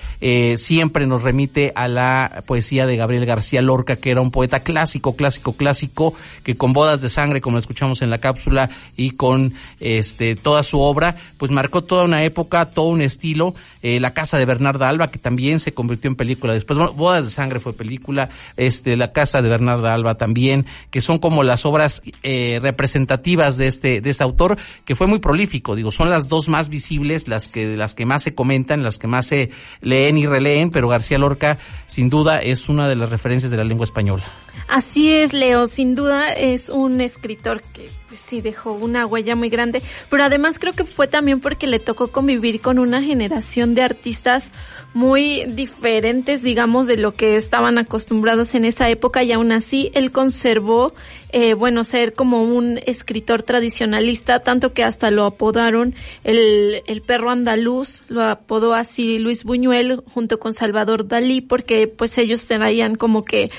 siempre 0.56 1.06
nos 1.06 1.22
remite 1.22 1.72
a 1.76 1.86
la 1.86 2.42
poesía 2.46 2.86
de 2.86 2.96
Gabriel 2.96 3.26
García 3.26 3.62
Lorca, 3.62 3.96
que 3.96 4.10
era 4.10 4.20
un 4.20 4.30
poeta 4.30 4.60
clásico, 4.60 5.14
clásico, 5.14 5.52
clásico, 5.52 6.14
que 6.42 6.56
con 6.56 6.72
bodas 6.72 7.00
de 7.00 7.10
sangre, 7.10 7.40
como 7.40 7.58
escuchamos 7.58 8.02
en 8.02 8.10
la 8.10 8.18
cápsula, 8.18 8.70
y 8.96 9.10
con 9.10 9.54
este 9.78 10.34
toda 10.34 10.64
su 10.64 10.80
obra, 10.80 11.14
pues 11.36 11.52
marcó 11.52 11.82
toda 11.84 12.04
una 12.04 12.24
época, 12.24 12.64
todo 12.66 12.86
un 12.86 13.02
estilo, 13.02 13.54
la 13.82 14.12
casa 14.14 14.38
de 14.38 14.46
Bernardo 14.46 14.77
Alba, 14.86 15.08
que 15.08 15.18
también 15.18 15.60
se 15.60 15.72
convirtió 15.72 16.10
en 16.10 16.16
película 16.16 16.52
después. 16.52 16.78
Bodas 16.94 17.24
de 17.24 17.30
Sangre 17.30 17.58
fue 17.58 17.72
película, 17.72 18.28
este, 18.56 18.96
La 18.96 19.12
Casa 19.12 19.40
de 19.40 19.48
Bernarda 19.48 19.94
Alba 19.94 20.16
también, 20.16 20.66
que 20.90 21.00
son 21.00 21.18
como 21.18 21.42
las 21.42 21.64
obras 21.64 22.02
eh, 22.22 22.58
representativas 22.60 23.56
de 23.56 23.66
este, 23.66 24.00
de 24.00 24.10
este 24.10 24.22
autor, 24.22 24.58
que 24.84 24.94
fue 24.94 25.06
muy 25.06 25.18
prolífico, 25.18 25.74
digo, 25.74 25.90
son 25.90 26.10
las 26.10 26.28
dos 26.28 26.48
más 26.48 26.68
visibles, 26.68 27.28
las 27.28 27.48
que, 27.48 27.76
las 27.76 27.94
que 27.94 28.04
más 28.04 28.22
se 28.22 28.34
comentan, 28.34 28.82
las 28.82 28.98
que 28.98 29.06
más 29.06 29.26
se 29.26 29.50
leen 29.80 30.18
y 30.18 30.26
releen, 30.26 30.70
pero 30.70 30.88
García 30.88 31.18
Lorca, 31.18 31.58
sin 31.86 32.10
duda, 32.10 32.38
es 32.38 32.68
una 32.68 32.88
de 32.88 32.96
las 32.96 33.10
referencias 33.10 33.50
de 33.50 33.56
la 33.56 33.64
lengua 33.64 33.84
española. 33.84 34.24
Así 34.68 35.12
es, 35.14 35.32
Leo, 35.32 35.66
sin 35.66 35.94
duda 35.94 36.32
es 36.32 36.68
un 36.68 37.00
escritor 37.00 37.62
que 37.72 37.88
pues 38.08 38.20
sí 38.20 38.40
dejó 38.40 38.72
una 38.72 39.06
huella 39.06 39.36
muy 39.36 39.50
grande, 39.50 39.82
pero 40.08 40.24
además 40.24 40.58
creo 40.58 40.72
que 40.72 40.84
fue 40.84 41.06
también 41.08 41.40
porque 41.40 41.66
le 41.66 41.78
tocó 41.78 42.08
convivir 42.08 42.60
con 42.60 42.78
una 42.78 43.02
generación 43.02 43.74
de 43.74 43.82
artistas 43.82 44.50
muy 44.94 45.44
diferentes, 45.44 46.42
digamos, 46.42 46.86
de 46.86 46.96
lo 46.96 47.12
que 47.12 47.36
estaban 47.36 47.76
acostumbrados 47.76 48.54
en 48.54 48.64
esa 48.64 48.88
época. 48.88 49.22
Y 49.22 49.32
aún 49.32 49.52
así 49.52 49.90
él 49.94 50.10
conservó, 50.10 50.94
eh, 51.30 51.52
bueno, 51.54 51.84
ser 51.84 52.14
como 52.14 52.42
un 52.42 52.80
escritor 52.86 53.42
tradicionalista, 53.42 54.40
tanto 54.40 54.72
que 54.72 54.84
hasta 54.84 55.10
lo 55.10 55.24
apodaron 55.24 55.94
el, 56.24 56.82
el 56.86 57.02
perro 57.02 57.30
andaluz, 57.30 58.02
lo 58.08 58.22
apodó 58.22 58.72
así 58.72 59.18
Luis 59.18 59.44
Buñuel 59.44 60.02
junto 60.12 60.38
con 60.40 60.54
Salvador 60.54 61.06
Dalí, 61.06 61.42
porque 61.42 61.86
pues 61.86 62.16
ellos 62.16 62.46
traían 62.46 62.94
como 62.94 63.24
que 63.24 63.50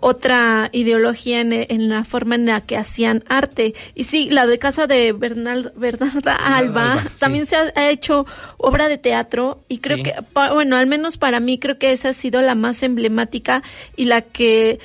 otra 0.00 0.68
ideología 0.72 1.40
en, 1.40 1.88
la 1.88 2.04
forma 2.04 2.36
en 2.36 2.46
la 2.46 2.60
que 2.60 2.76
hacían 2.76 3.24
arte. 3.28 3.74
Y 3.94 4.04
sí, 4.04 4.30
la 4.30 4.46
de 4.46 4.58
casa 4.58 4.86
de 4.86 5.12
Bernal, 5.12 5.72
Bernarda 5.76 6.34
Alba, 6.34 7.10
también 7.18 7.46
se 7.46 7.56
ha, 7.56 7.90
hecho 7.90 8.26
obra 8.58 8.88
de 8.88 8.98
teatro 8.98 9.64
y 9.68 9.78
creo 9.78 10.02
que, 10.02 10.14
bueno, 10.34 10.76
al 10.76 10.86
menos 10.86 11.16
para 11.16 11.40
mí 11.40 11.58
creo 11.58 11.78
que 11.78 11.92
esa 11.92 12.10
ha 12.10 12.12
sido 12.12 12.40
la 12.42 12.54
más 12.54 12.82
emblemática 12.82 13.62
y 13.96 14.04
la 14.04 14.20
que 14.20 14.78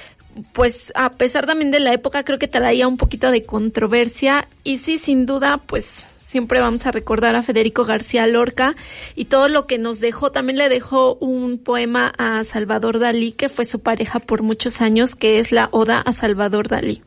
pues 0.54 0.92
a 0.96 1.12
pesar 1.12 1.46
también 1.46 1.70
de 1.70 1.80
la 1.80 1.94
época 1.94 2.24
creo 2.24 2.40
que 2.40 2.48
traía 2.48 2.88
un 2.88 2.98
poquito 2.98 3.30
de 3.30 3.44
controversia 3.44 4.48
y 4.64 4.78
sí, 4.78 4.98
sin 4.98 5.26
duda, 5.26 5.58
pues 5.58 6.13
siempre 6.34 6.60
vamos 6.60 6.88
a 6.88 6.92
recordar 6.92 7.36
a 7.36 7.44
Federico 7.44 7.86
García 7.86 8.26
Lorca 8.26 8.76
y 9.14 9.26
todo 9.26 9.50
lo 9.50 9.68
que 9.68 9.78
nos 9.78 10.00
dejó. 10.00 10.32
También 10.32 10.58
le 10.58 10.68
dejó 10.68 11.14
un 11.20 11.60
poema 11.60 12.12
a 12.18 12.44
Salvador 12.44 12.98
Dalí, 12.98 13.34
que 13.34 13.50
fue 13.50 13.66
su 13.66 13.82
pareja 13.82 14.18
por 14.18 14.42
muchos 14.42 14.82
años, 14.82 15.14
que 15.14 15.38
es 15.38 15.52
la 15.52 15.70
Oda 15.70 16.00
a 16.00 16.12
Salvador 16.12 16.70
Dalí. 16.70 17.04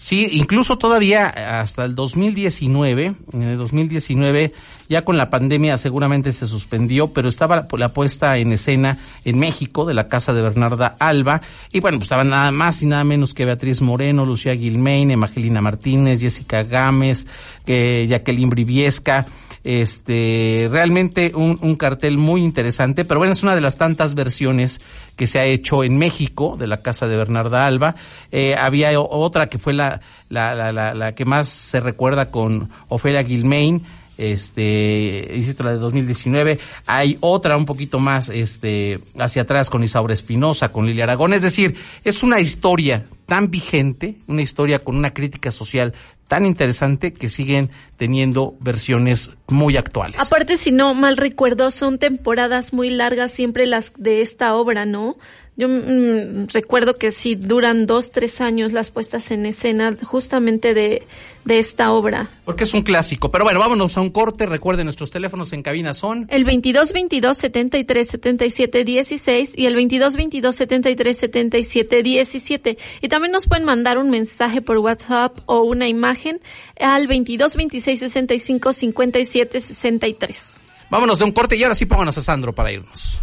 Sí, 0.00 0.26
incluso 0.32 0.78
todavía 0.78 1.28
hasta 1.60 1.84
el 1.84 1.94
2019, 1.94 3.14
en 3.34 3.42
el 3.42 3.58
2019 3.58 4.50
ya 4.88 5.04
con 5.04 5.18
la 5.18 5.28
pandemia 5.28 5.76
seguramente 5.76 6.32
se 6.32 6.46
suspendió, 6.46 7.12
pero 7.12 7.28
estaba 7.28 7.68
la 7.70 7.88
puesta 7.90 8.38
en 8.38 8.52
escena 8.52 8.96
en 9.26 9.38
México 9.38 9.84
de 9.84 9.92
la 9.92 10.08
casa 10.08 10.32
de 10.32 10.40
Bernarda 10.40 10.96
Alba. 10.98 11.42
Y 11.70 11.80
bueno, 11.80 11.98
pues 11.98 12.06
estaban 12.06 12.30
nada 12.30 12.50
más 12.50 12.82
y 12.82 12.86
nada 12.86 13.04
menos 13.04 13.34
que 13.34 13.44
Beatriz 13.44 13.82
Moreno, 13.82 14.24
Lucía 14.24 14.56
Gilmain, 14.56 15.10
Evangelina 15.10 15.60
Martínez, 15.60 16.22
Jessica 16.22 16.62
Gámez, 16.62 17.26
que 17.66 18.06
Jacqueline 18.08 18.48
Briviesca, 18.48 19.26
este, 19.64 20.68
realmente 20.70 21.32
un, 21.34 21.58
un, 21.60 21.76
cartel 21.76 22.16
muy 22.16 22.42
interesante, 22.42 23.04
pero 23.04 23.20
bueno, 23.20 23.32
es 23.32 23.42
una 23.42 23.54
de 23.54 23.60
las 23.60 23.76
tantas 23.76 24.14
versiones 24.14 24.80
que 25.16 25.26
se 25.26 25.38
ha 25.38 25.44
hecho 25.44 25.84
en 25.84 25.98
México 25.98 26.56
de 26.58 26.66
la 26.66 26.78
casa 26.78 27.06
de 27.06 27.16
Bernarda 27.16 27.66
Alba. 27.66 27.94
Eh, 28.32 28.54
había 28.56 28.98
otra 28.98 29.48
que 29.48 29.58
fue 29.58 29.74
la, 29.74 30.00
la, 30.28 30.54
la, 30.54 30.94
la, 30.94 31.12
que 31.12 31.24
más 31.24 31.48
se 31.48 31.80
recuerda 31.80 32.30
con 32.30 32.70
Ofelia 32.88 33.22
Gilmain, 33.22 33.84
este, 34.20 35.32
insisto, 35.34 35.64
la 35.64 35.72
de 35.72 35.78
2019. 35.78 36.58
Hay 36.86 37.16
otra 37.20 37.56
un 37.56 37.64
poquito 37.64 37.98
más, 37.98 38.28
este, 38.28 39.00
hacia 39.18 39.42
atrás 39.42 39.70
con 39.70 39.82
Isaura 39.82 40.12
Espinosa, 40.12 40.70
con 40.70 40.86
Lilia 40.86 41.04
Aragón. 41.04 41.32
Es 41.32 41.42
decir, 41.42 41.76
es 42.04 42.22
una 42.22 42.38
historia 42.40 43.06
tan 43.24 43.50
vigente, 43.50 44.16
una 44.26 44.42
historia 44.42 44.80
con 44.80 44.96
una 44.96 45.14
crítica 45.14 45.50
social 45.50 45.94
tan 46.28 46.46
interesante 46.46 47.12
que 47.12 47.28
siguen 47.28 47.70
teniendo 47.96 48.54
versiones 48.60 49.32
muy 49.48 49.76
actuales. 49.76 50.20
Aparte, 50.20 50.58
si 50.58 50.70
no 50.70 50.94
mal 50.94 51.16
recuerdo, 51.16 51.72
son 51.72 51.98
temporadas 51.98 52.72
muy 52.72 52.88
largas 52.88 53.32
siempre 53.32 53.66
las 53.66 53.92
de 53.96 54.20
esta 54.20 54.54
obra, 54.54 54.84
¿no? 54.84 55.16
Yo 55.56 55.68
mm, 55.68 56.48
recuerdo 56.52 56.94
que 56.94 57.12
sí 57.12 57.34
duran 57.34 57.86
dos, 57.86 58.10
tres 58.10 58.40
años 58.40 58.72
las 58.72 58.90
puestas 58.90 59.30
en 59.30 59.46
escena 59.46 59.96
justamente 60.02 60.74
de, 60.74 61.02
de 61.44 61.58
esta 61.58 61.92
obra. 61.92 62.30
Porque 62.44 62.64
es 62.64 62.74
un 62.74 62.82
clásico. 62.82 63.30
Pero 63.30 63.44
bueno, 63.44 63.60
vámonos 63.60 63.96
a 63.96 64.00
un 64.00 64.10
corte. 64.10 64.46
Recuerden, 64.46 64.86
nuestros 64.86 65.10
teléfonos 65.10 65.52
en 65.52 65.62
cabina 65.62 65.92
son... 65.92 66.26
El 66.30 66.44
22 66.44 66.92
22 66.92 67.36
73 67.36 68.08
77 68.08 68.84
16 68.84 69.52
y 69.56 69.66
el 69.66 69.74
22 69.74 70.16
22 70.16 70.56
73 70.56 71.16
77 71.16 72.02
17. 72.02 72.78
Y 73.02 73.08
también 73.08 73.32
nos 73.32 73.46
pueden 73.46 73.64
mandar 73.64 73.98
un 73.98 74.10
mensaje 74.10 74.62
por 74.62 74.78
WhatsApp 74.78 75.38
o 75.46 75.62
una 75.62 75.88
imagen 75.88 76.40
al 76.78 77.06
22 77.06 77.56
26 77.56 77.98
65 78.00 78.72
57 78.72 79.60
63. 79.60 80.66
Vámonos 80.90 81.18
de 81.18 81.24
un 81.24 81.32
corte 81.32 81.56
y 81.56 81.62
ahora 81.62 81.74
sí 81.74 81.86
pónganos 81.86 82.18
a 82.18 82.22
Sandro 82.22 82.54
para 82.54 82.72
irnos 82.72 83.20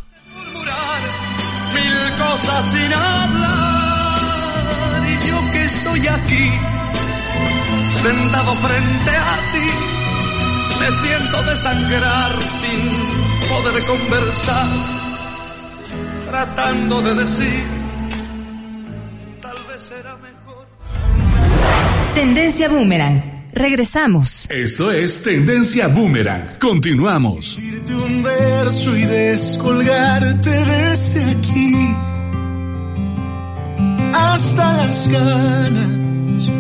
mil 1.78 1.98
cosas 2.24 2.66
sin 2.72 2.92
hablar. 2.94 4.22
Y 5.08 5.14
yo 5.28 5.38
que 5.52 5.62
estoy 5.66 6.08
aquí 6.08 6.52
sentado 8.02 8.56
frente 8.56 9.12
a 9.12 9.36
ti 9.54 9.70
me 10.80 10.92
siento 10.92 11.44
desangrar 11.44 12.32
sin 12.42 12.80
poder 13.50 13.86
conversar 13.86 14.68
tratando 16.30 17.02
de 17.02 17.16
decir 17.16 17.64
tal 19.42 19.58
vez 19.68 19.82
será 19.82 20.16
mejor 20.18 20.68
Tendencia 22.14 22.70
Boomerang 22.70 23.37
Regresamos. 23.58 24.48
Esto 24.50 24.92
es 24.92 25.24
Tendencia 25.24 25.88
Boomerang. 25.88 26.60
Continuamos. 26.60 27.58
un 27.58 28.22
verso 28.22 28.96
y 28.96 29.04
descolgarte 29.06 30.50
desde 30.50 31.24
aquí 31.32 31.74
hasta 34.14 34.74
las 34.74 35.08
ganas. 35.10 36.52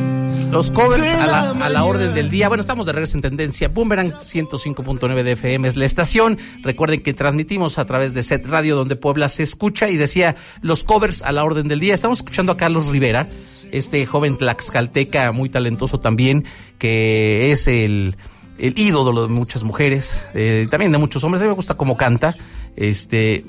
Los 0.57 0.71
covers 0.71 1.03
a 1.03 1.27
la, 1.27 1.51
a 1.51 1.69
la, 1.69 1.83
orden 1.83 2.15
del 2.15 2.31
día. 2.31 2.47
Bueno, 2.47 2.61
estamos 2.61 2.87
de 2.87 2.91
regreso 2.91 3.15
en 3.15 3.21
tendencia. 3.21 3.67
Boomerang 3.67 4.11
105.9 4.11 5.21
de 5.21 5.33
FM 5.33 5.67
es 5.67 5.75
la 5.75 5.85
estación. 5.85 6.39
Recuerden 6.63 7.03
que 7.03 7.13
transmitimos 7.13 7.77
a 7.77 7.85
través 7.85 8.15
de 8.15 8.23
Set 8.23 8.43
Radio 8.47 8.75
donde 8.75 8.95
Puebla 8.95 9.29
se 9.29 9.43
escucha 9.43 9.87
y 9.87 9.97
decía 9.97 10.35
los 10.61 10.83
covers 10.83 11.21
a 11.21 11.31
la 11.31 11.43
orden 11.43 11.67
del 11.67 11.79
día. 11.79 11.93
Estamos 11.93 12.17
escuchando 12.17 12.53
a 12.53 12.57
Carlos 12.57 12.87
Rivera 12.87 13.27
este 13.71 14.03
joven 14.07 14.35
tlaxcalteca 14.35 15.31
muy 15.31 15.49
talentoso 15.49 15.99
también, 15.99 16.45
que 16.79 17.51
es 17.51 17.67
el, 17.67 18.15
el 18.57 18.79
ídolo 18.79 19.27
de 19.27 19.27
muchas 19.27 19.61
mujeres, 19.61 20.25
eh, 20.33 20.65
también 20.71 20.91
de 20.91 20.97
muchos 20.97 21.23
hombres. 21.23 21.39
A 21.41 21.45
mí 21.45 21.49
me 21.49 21.55
gusta 21.55 21.75
cómo 21.75 21.95
canta. 21.95 22.33
Este, 22.75 23.45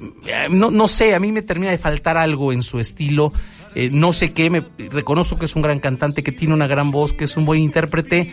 no, 0.50 0.70
no 0.70 0.88
sé, 0.88 1.14
a 1.14 1.20
mí 1.20 1.32
me 1.32 1.40
termina 1.40 1.70
de 1.70 1.78
faltar 1.78 2.18
algo 2.18 2.52
en 2.52 2.62
su 2.62 2.78
estilo. 2.78 3.32
Eh, 3.74 3.90
no 3.90 4.12
sé 4.12 4.32
qué, 4.32 4.50
me 4.50 4.62
reconozco 4.90 5.38
que 5.38 5.44
es 5.44 5.56
un 5.56 5.62
gran 5.62 5.80
cantante, 5.80 6.22
que 6.22 6.32
tiene 6.32 6.54
una 6.54 6.66
gran 6.66 6.90
voz, 6.90 7.12
que 7.12 7.24
es 7.24 7.36
un 7.36 7.44
buen 7.44 7.60
intérprete, 7.60 8.30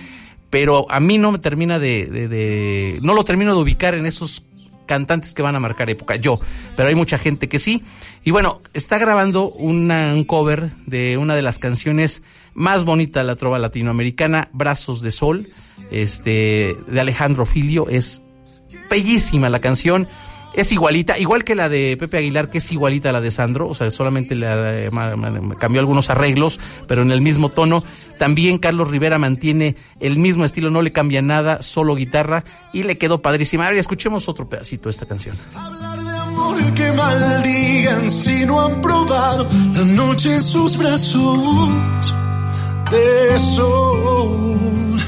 pero 0.49 0.89
a 0.89 0.99
mí 0.99 1.17
no 1.17 1.31
me 1.31 1.39
termina 1.39 1.79
de, 1.79 2.05
de, 2.05 2.27
de 2.27 2.99
no 3.01 3.13
lo 3.13 3.23
termino 3.23 3.55
de 3.55 3.61
ubicar 3.61 3.95
en 3.95 4.05
esos 4.05 4.43
cantantes 4.85 5.33
que 5.33 5.41
van 5.41 5.55
a 5.55 5.59
marcar 5.59 5.89
época, 5.89 6.15
yo, 6.15 6.39
pero 6.75 6.89
hay 6.89 6.95
mucha 6.95 7.17
gente 7.17 7.49
que 7.49 7.59
sí. 7.59 7.83
Y 8.23 8.31
bueno, 8.31 8.61
está 8.73 8.97
grabando 8.97 9.49
una, 9.49 10.13
un 10.13 10.23
cover 10.23 10.71
de 10.85 11.17
una 11.17 11.35
de 11.35 11.41
las 11.41 11.59
canciones 11.59 12.21
más 12.53 12.85
bonitas 12.85 13.23
de 13.23 13.27
la 13.27 13.35
trova 13.35 13.59
latinoamericana, 13.59 14.49
Brazos 14.53 15.01
de 15.01 15.11
Sol, 15.11 15.45
este, 15.91 16.75
de 16.87 16.99
Alejandro 16.99 17.45
Filio, 17.45 17.89
es 17.89 18.21
bellísima 18.89 19.49
la 19.49 19.59
canción 19.59 20.07
es 20.55 20.71
igualita, 20.71 21.17
igual 21.19 21.43
que 21.43 21.55
la 21.55 21.69
de 21.69 21.97
Pepe 21.97 22.17
Aguilar, 22.17 22.49
que 22.49 22.59
es 22.59 22.71
igualita 22.71 23.09
a 23.09 23.11
la 23.11 23.21
de 23.21 23.31
Sandro, 23.31 23.67
o 23.67 23.75
sea, 23.75 23.91
solamente 23.91 24.35
le 24.35 24.47
cambió 25.59 25.79
algunos 25.81 26.09
arreglos, 26.09 26.59
pero 26.87 27.01
en 27.01 27.11
el 27.11 27.21
mismo 27.21 27.49
tono. 27.49 27.83
También 28.17 28.57
Carlos 28.57 28.89
Rivera 28.89 29.17
mantiene 29.17 29.75
el 29.99 30.17
mismo 30.17 30.45
estilo, 30.45 30.69
no 30.69 30.81
le 30.81 30.93
cambia 30.93 31.21
nada, 31.21 31.61
solo 31.61 31.95
guitarra, 31.95 32.43
y 32.71 32.83
le 32.83 32.97
quedó 32.97 33.21
padrísima. 33.21 33.65
Ahora 33.65 33.79
escuchemos 33.79 34.29
otro 34.29 34.47
pedacito 34.47 34.89
de 34.89 34.91
esta 34.91 35.05
canción. 35.05 35.35
Hablar 35.53 36.01
de 36.01 36.17
amor 36.17 36.73
que 36.73 36.91
maldigan 36.93 38.09
si 38.09 38.45
no 38.45 38.61
han 38.61 38.81
probado 38.81 39.47
la 39.73 39.83
noche 39.83 40.35
en 40.35 40.41
sus 40.43 40.77
brazos 40.77 42.13
de 42.91 43.39
sol. 43.39 45.01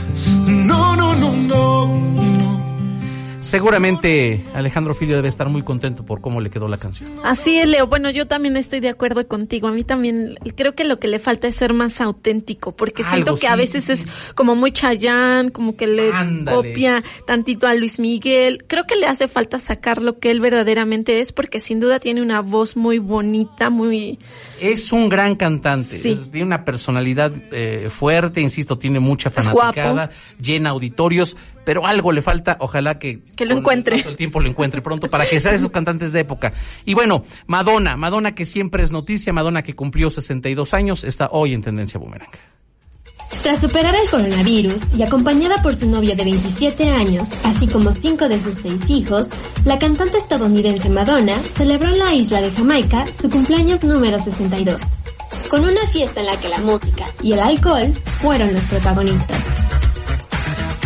No, 0.48 0.96
no, 0.96 1.16
no, 1.16 1.32
no. 1.32 2.27
Seguramente 3.48 4.44
Alejandro 4.54 4.94
Filio 4.94 5.16
debe 5.16 5.30
estar 5.30 5.48
muy 5.48 5.62
contento 5.62 6.04
por 6.04 6.20
cómo 6.20 6.42
le 6.42 6.50
quedó 6.50 6.68
la 6.68 6.78
canción. 6.78 7.10
Así 7.24 7.58
es, 7.58 7.66
Leo. 7.66 7.88
Bueno, 7.88 8.10
yo 8.10 8.28
también 8.28 8.58
estoy 8.58 8.82
de 8.82 8.90
acuerdo 8.90 9.26
contigo. 9.26 9.70
A 9.70 9.72
mí 9.72 9.86
también 9.86 10.38
creo 10.56 10.76
que 10.76 10.84
lo 10.84 11.00
que 11.00 11.08
le 11.08 11.18
falta 11.18 11.48
es 11.48 11.56
ser 11.56 11.74
más 11.74 12.02
auténtico, 12.02 12.74
porque 12.74 13.04
siento 13.04 13.36
que 13.36 13.48
a 13.48 13.56
veces 13.56 13.88
es 13.88 14.06
como 14.36 14.56
muy 14.56 14.74
chayán, 14.74 15.50
como 15.50 15.78
que 15.78 15.88
le 15.88 16.12
copia 16.44 17.02
tantito 17.26 17.68
a 17.68 17.74
Luis 17.74 18.00
Miguel. 18.00 18.66
Creo 18.68 18.86
que 18.86 18.98
le 18.98 19.08
hace 19.08 19.30
falta 19.30 19.60
sacar 19.60 20.02
lo 20.02 20.20
que 20.20 20.30
él 20.30 20.42
verdaderamente 20.42 21.22
es, 21.22 21.32
porque 21.32 21.62
sin 21.62 21.80
duda 21.80 22.02
tiene 22.02 22.22
una 22.22 22.42
voz 22.42 22.76
muy 22.76 23.00
bonita, 23.00 23.70
muy... 23.70 24.20
Es 24.60 24.92
un 24.92 25.10
gran 25.10 25.36
cantante, 25.36 25.98
tiene 25.98 26.44
una 26.46 26.66
personalidad 26.66 27.32
eh, 27.52 27.90
fuerte, 27.90 28.42
insisto, 28.42 28.78
tiene 28.78 29.00
mucha 29.00 29.30
fanaticada, 29.30 30.10
llena 30.40 30.72
auditorios, 30.72 31.38
pero 31.64 31.86
algo 31.86 32.12
le 32.12 32.22
falta, 32.22 32.58
ojalá 32.60 32.98
que 33.00 33.22
que 33.36 33.46
lo 33.46 33.58
encuentre. 33.58 34.00
El, 34.00 34.18
tiempo 34.18 34.40
lo 34.40 34.50
encuentre 34.50 34.82
pronto 34.82 35.10
para 35.10 35.28
que 35.28 35.40
sea 35.42 35.52
de 35.52 35.58
esos 35.58 35.72
cantantes 35.72 36.12
de 36.12 36.22
época. 36.22 36.54
Y 36.86 36.94
bueno, 36.94 37.24
Madonna, 37.46 37.98
Madonna 37.98 38.34
que 38.34 38.46
siempre 38.46 38.84
es 38.84 38.92
noticia, 38.92 39.34
Madonna 39.34 39.64
que 39.64 39.76
cumplió 39.76 40.10
62 40.10 40.74
años, 40.74 41.04
está 41.04 41.30
hoy 41.32 41.54
en 41.54 41.62
tendencia 41.62 42.00
boomerang. 42.00 42.30
Tras 43.42 43.62
superar 43.62 43.96
el 43.96 44.10
coronavirus 44.10 44.94
y 44.96 45.04
acompañada 45.04 45.62
por 45.62 45.76
su 45.76 45.88
novio 45.88 46.16
de 46.16 46.24
27 46.24 46.90
años, 46.90 47.30
así 47.44 47.68
como 47.68 47.94
cinco 47.94 48.28
de 48.28 48.40
sus 48.40 48.56
seis 48.56 48.90
hijos, 48.90 49.28
la 49.64 49.80
cantante 49.80 50.18
estadounidense 50.18 50.90
Madonna 50.90 51.38
celebró 51.50 51.90
en 51.90 52.00
la 52.00 52.14
isla 52.14 52.42
de 52.42 52.52
Jamaica 52.52 53.06
su 53.12 53.30
cumpleaños 53.30 53.84
número 53.84 54.18
62, 54.18 54.80
con 55.50 55.62
una 55.62 55.82
fiesta 55.92 56.22
en 56.22 56.26
la 56.26 56.40
que 56.40 56.50
la 56.50 56.60
música 56.60 57.06
y 57.22 57.34
el 57.34 57.40
alcohol 57.40 57.94
fueron 58.20 58.54
los 58.54 58.66
protagonistas. 58.66 59.44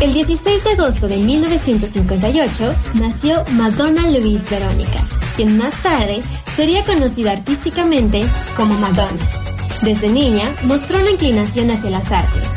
El 0.01 0.13
16 0.13 0.63
de 0.63 0.71
agosto 0.71 1.07
de 1.07 1.17
1958 1.17 2.75
nació 2.95 3.43
Madonna 3.51 4.09
Louise 4.09 4.49
Verónica, 4.49 4.99
quien 5.35 5.57
más 5.59 5.79
tarde 5.83 6.23
sería 6.55 6.83
conocida 6.85 7.31
artísticamente 7.31 8.25
como 8.55 8.73
Madonna. 8.75 9.50
Desde 9.81 10.09
niña 10.09 10.55
mostró 10.63 10.99
una 10.99 11.09
inclinación 11.09 11.71
hacia 11.71 11.89
las 11.89 12.11
artes, 12.11 12.49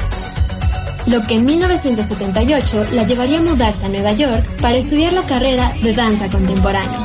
lo 1.06 1.26
que 1.26 1.36
en 1.36 1.46
1978 1.46 2.88
la 2.92 3.04
llevaría 3.04 3.38
a 3.38 3.42
mudarse 3.42 3.86
a 3.86 3.88
Nueva 3.88 4.12
York 4.12 4.60
para 4.60 4.76
estudiar 4.76 5.14
la 5.14 5.22
carrera 5.22 5.74
de 5.82 5.94
danza 5.94 6.28
contemporánea. 6.28 7.04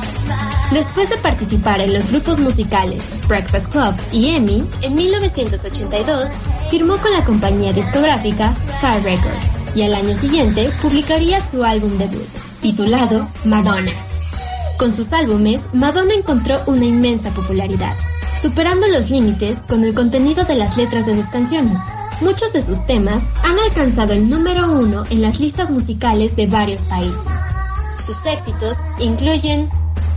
Después 0.72 1.08
de 1.10 1.16
participar 1.16 1.80
en 1.80 1.92
los 1.92 2.12
grupos 2.12 2.38
musicales 2.38 3.12
Breakfast 3.26 3.72
Club 3.72 3.94
y 4.12 4.34
Emmy, 4.34 4.62
en 4.82 4.94
1982 4.94 6.30
firmó 6.68 6.98
con 6.98 7.12
la 7.12 7.24
compañía 7.24 7.72
discográfica 7.72 8.54
Star 8.68 9.02
Records 9.02 9.58
y 9.74 9.82
al 9.82 9.94
año 9.94 10.14
siguiente 10.14 10.70
publicaría 10.80 11.40
su 11.40 11.64
álbum 11.64 11.98
debut, 11.98 12.28
titulado 12.60 13.26
Madonna. 13.44 13.90
Con 14.76 14.94
sus 14.94 15.12
álbumes, 15.12 15.70
Madonna 15.72 16.14
encontró 16.14 16.60
una 16.66 16.84
inmensa 16.84 17.30
popularidad, 17.30 17.96
superando 18.40 18.88
los 18.88 19.10
límites 19.10 19.58
con 19.68 19.84
el 19.84 19.94
contenido 19.94 20.44
de 20.44 20.54
las 20.54 20.76
letras 20.76 21.06
de 21.06 21.14
sus 21.14 21.30
canciones. 21.30 21.80
Muchos 22.22 22.52
de 22.52 22.62
sus 22.62 22.86
temas 22.86 23.30
han 23.44 23.58
alcanzado 23.58 24.14
el 24.14 24.28
número 24.28 24.70
uno 24.72 25.02
en 25.10 25.20
las 25.20 25.40
listas 25.40 25.70
musicales 25.70 26.36
de 26.36 26.46
varios 26.46 26.82
países. 26.82 27.26
Sus 27.98 28.24
éxitos 28.26 28.76
incluyen 28.98 29.68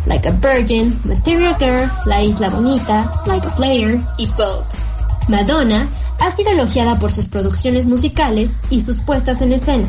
Like 0.05 0.27
a 0.27 0.31
Virgin, 0.31 0.99
Material 1.03 1.55
Girl, 1.59 1.91
La 2.05 2.23
Isla 2.23 2.49
Bonita, 2.49 3.23
Like 3.25 3.47
a 3.47 3.55
Player 3.55 4.01
y 4.17 4.27
Vogue. 4.27 4.65
Madonna 5.27 5.87
ha 6.19 6.31
sido 6.31 6.51
elogiada 6.51 6.99
por 6.99 7.11
sus 7.11 7.25
producciones 7.25 7.85
musicales 7.85 8.59
y 8.69 8.81
sus 8.81 9.01
puestas 9.01 9.41
en 9.41 9.53
escena, 9.53 9.87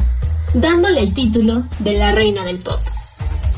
dándole 0.54 1.00
el 1.00 1.14
título 1.14 1.62
de 1.80 1.98
la 1.98 2.12
reina 2.12 2.44
del 2.44 2.58
pop. 2.58 2.80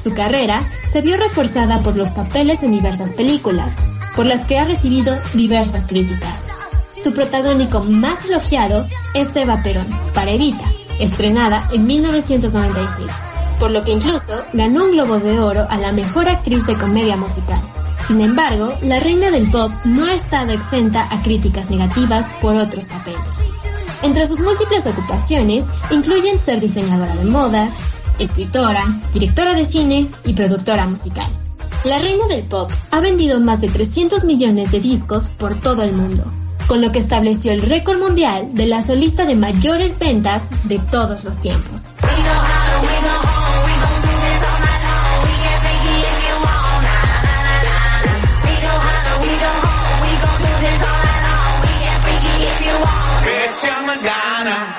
Su 0.01 0.13
carrera 0.15 0.63
se 0.87 1.01
vio 1.01 1.17
reforzada 1.17 1.81
por 1.81 1.97
los 1.97 2.11
papeles 2.11 2.63
en 2.63 2.73
diversas 2.73 3.13
películas, 3.13 3.85
por 4.15 4.27
las 4.27 4.45
que 4.45 4.59
ha 4.59 4.65
recibido 4.65 5.17
diversas 5.35 5.87
críticas. 5.87 6.49
Su 6.97 7.13
protagónico 7.13 7.81
más 7.81 8.25
elogiado 8.27 8.87
es 9.15 9.35
Eva 9.37 9.63
Perón, 9.63 9.87
para 10.15 10.31
Evita, 10.31 10.65
estrenada 10.99 11.69
en 11.73 11.87
1996 11.87 13.37
por 13.59 13.71
lo 13.71 13.85
que 13.85 13.93
incluso 13.93 14.45
ganó 14.53 14.85
un 14.85 14.93
Globo 14.93 15.19
de 15.19 15.39
Oro 15.39 15.67
a 15.69 15.79
la 15.79 15.93
mejor 15.93 16.29
actriz 16.29 16.67
de 16.67 16.77
comedia 16.77 17.17
musical. 17.17 17.61
Sin 18.07 18.21
embargo, 18.21 18.75
la 18.83 19.01
reina 19.01 19.31
del 19.31 19.51
pop 19.51 19.73
no 19.85 20.05
ha 20.05 20.15
estado 20.15 20.53
exenta 20.53 21.09
a 21.11 21.23
críticas 21.23 21.71
negativas 21.71 22.27
por 22.41 22.55
otros 22.55 22.87
papeles. 22.87 23.49
Entre 24.03 24.27
sus 24.27 24.41
múltiples 24.41 24.87
ocupaciones 24.87 25.67
incluyen 25.91 26.39
ser 26.39 26.61
diseñadora 26.61 27.17
de 27.17 27.25
modas, 27.25 27.75
escritora, 28.18 28.85
directora 29.12 29.55
de 29.55 29.64
cine 29.64 30.09
y 30.24 30.33
productora 30.33 30.87
musical. 30.87 31.29
La 31.85 31.98
reina 31.98 32.26
del 32.29 32.42
pop 32.44 32.70
ha 32.90 33.00
vendido 33.00 33.38
más 33.40 33.61
de 33.61 33.68
300 33.68 34.24
millones 34.24 34.72
de 34.72 34.81
discos 34.81 35.29
por 35.31 35.61
todo 35.61 35.83
el 35.83 35.92
mundo, 35.92 36.24
con 36.66 36.81
lo 36.81 36.90
que 36.90 36.98
estableció 36.98 37.52
el 37.52 37.62
récord 37.62 37.98
mundial 37.98 38.55
de 38.55 38.66
la 38.66 38.83
solista 38.83 39.24
de 39.24 39.37
mayores 39.37 39.98
ventas 39.98 40.50
de 40.64 40.79
todos 40.79 41.24
los 41.24 41.40
tiempos. 41.40 41.94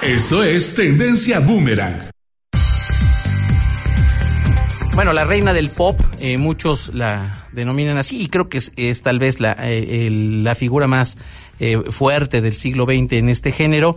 Esto 0.02 0.44
es 0.44 0.74
Tendencia 0.74 1.40
Boomerang. 1.40 2.17
Bueno, 4.98 5.14
la 5.14 5.26
reina 5.26 5.54
del 5.54 5.70
pop, 5.70 6.02
eh, 6.20 6.40
muchos 6.40 6.92
la 6.92 7.46
denominan 7.52 8.00
así 8.00 8.20
y 8.20 8.30
creo 8.30 8.50
que 8.50 8.58
es, 8.58 9.02
tal 9.04 9.20
vez 9.20 9.40
la, 9.40 9.56
eh, 9.60 10.10
la 10.10 10.56
figura 10.56 10.88
más 10.88 11.18
eh, 11.60 11.78
fuerte 11.92 12.42
del 12.42 12.54
siglo 12.54 12.86
XX 12.86 13.12
en 13.12 13.30
este 13.30 13.52
género. 13.52 13.96